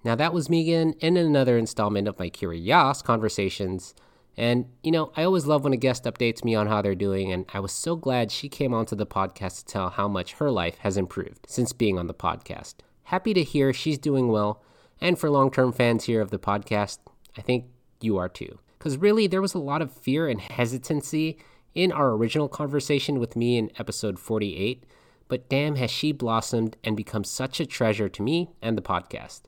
Now 0.06 0.14
that 0.14 0.34
was 0.34 0.50
Meegan 0.50 0.94
in 1.00 1.18
another 1.18 1.58
installment 1.58 2.08
of 2.08 2.20
my 2.20 2.30
Curious 2.30 3.02
conversations. 3.02 3.96
And 4.38 4.68
you 4.84 4.92
know, 4.92 5.12
I 5.18 5.24
always 5.24 5.48
love 5.48 5.64
when 5.64 5.74
a 5.74 5.78
guest 5.78 6.04
updates 6.04 6.44
me 6.44 6.54
on 6.54 6.68
how 6.68 6.84
they're 6.84 6.94
doing, 6.94 7.32
and 7.32 7.46
I 7.56 7.60
was 7.60 7.72
so 7.72 7.96
glad 7.96 8.32
she 8.32 8.48
came 8.48 8.72
onto 8.72 8.96
the 8.96 9.08
podcast 9.08 9.58
to 9.60 9.66
tell 9.66 9.90
how 9.90 10.08
much 10.08 10.34
her 10.34 10.52
life 10.52 10.78
has 10.80 10.96
improved 10.96 11.48
since 11.50 11.74
being 11.74 11.98
on 11.98 12.06
the 12.06 12.14
podcast. 12.14 12.76
Happy 13.06 13.34
to 13.34 13.42
hear 13.42 13.74
she's 13.74 13.98
doing 13.98 14.28
well, 14.28 14.62
and 15.02 15.18
for 15.18 15.32
long-term 15.32 15.72
fans 15.74 16.04
here 16.04 16.22
of 16.22 16.30
the 16.30 16.38
podcast, 16.38 17.00
I 17.36 17.42
think 17.42 17.66
you 18.00 18.18
are 18.18 18.30
too. 18.30 18.60
Because 18.78 18.98
really, 18.98 19.26
there 19.26 19.42
was 19.42 19.56
a 19.56 19.60
lot 19.60 19.82
of 19.82 19.92
fear 19.92 20.28
and 20.28 20.40
hesitancy 20.40 21.40
in 21.74 21.92
our 21.92 22.12
original 22.12 22.48
conversation 22.48 23.20
with 23.20 23.36
me 23.36 23.58
in 23.58 23.72
episode 23.80 24.20
48, 24.20 24.84
but 25.28 25.50
damn, 25.50 25.78
has 25.78 25.90
she 25.90 26.12
blossomed 26.12 26.78
and 26.84 26.96
become 26.96 27.24
such 27.24 27.60
a 27.60 27.66
treasure 27.66 28.10
to 28.10 28.22
me 28.22 28.52
and 28.62 28.78
the 28.78 28.84
podcast. 28.84 29.42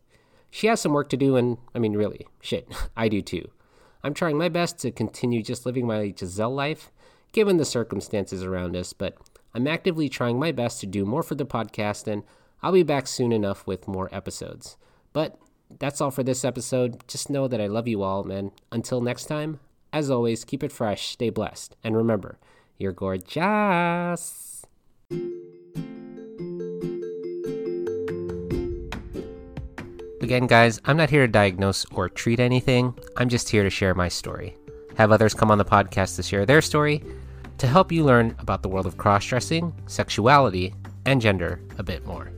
She 0.50 0.68
has 0.68 0.82
some 0.82 0.94
work 0.94 1.10
to 1.10 1.18
do, 1.18 1.36
and 1.36 1.58
I 1.76 1.80
mean, 1.80 1.94
really, 1.94 2.28
shit, 2.42 2.68
I 2.98 3.10
do 3.10 3.22
too. 3.22 3.50
I'm 4.04 4.14
trying 4.14 4.38
my 4.38 4.50
best 4.50 4.80
to 4.80 4.92
continue 4.92 5.42
just 5.42 5.66
living 5.66 5.88
my 5.88 6.14
Giselle 6.18 6.54
life, 6.54 6.92
given 7.32 7.58
the 7.58 7.66
circumstances 7.66 8.44
around 8.44 8.76
us, 8.76 8.94
but 8.94 9.18
I'm 9.54 9.68
actively 9.68 10.08
trying 10.08 10.40
my 10.40 10.52
best 10.52 10.80
to 10.82 10.86
do 10.86 11.06
more 11.06 11.24
for 11.24 11.36
the 11.36 11.46
podcast, 11.46 12.08
and 12.08 12.24
I'll 12.62 12.72
be 12.72 12.84
back 12.84 13.08
soon 13.08 13.32
enough 13.32 13.66
with 13.68 13.88
more 13.88 14.10
episodes. 14.12 14.78
But 15.14 15.38
that's 15.80 16.00
all 16.00 16.12
for 16.12 16.24
this 16.24 16.46
episode. 16.46 17.08
Just 17.08 17.30
know 17.30 17.48
that 17.48 17.62
I 17.62 17.68
love 17.68 17.88
you 17.88 18.04
all, 18.04 18.30
and 18.30 18.52
until 18.72 19.02
next 19.02 19.26
time, 19.26 19.60
as 19.92 20.10
always, 20.10 20.46
keep 20.46 20.64
it 20.64 20.72
fresh, 20.72 21.10
stay 21.10 21.30
blessed, 21.30 21.76
and 21.84 21.96
remember, 21.98 22.38
you're 22.78 22.92
gorgeous. 22.92 24.66
Again, 30.28 30.46
guys, 30.46 30.82
I'm 30.84 30.98
not 30.98 31.10
here 31.10 31.26
to 31.26 31.32
diagnose 31.32 31.86
or 31.90 32.10
treat 32.10 32.42
anything. 32.42 32.94
I'm 33.16 33.30
just 33.30 33.48
here 33.48 33.64
to 33.64 33.70
share 33.70 33.96
my 33.96 34.10
story. 34.10 34.58
Have 34.98 35.14
others 35.14 35.34
come 35.34 35.50
on 35.50 35.58
the 35.58 35.64
podcast 35.64 36.18
to 36.18 36.24
share 36.24 36.46
their 36.46 36.62
story 36.62 37.02
to 37.60 37.66
help 37.66 37.94
you 37.94 38.04
learn 38.04 38.36
about 38.40 38.62
the 38.62 38.68
world 38.68 38.86
of 38.86 38.98
cross 38.98 39.26
dressing, 39.26 39.74
sexuality, 39.86 40.74
and 41.06 41.22
gender 41.22 41.62
a 41.78 41.84
bit 41.84 42.06
more. 42.06 42.30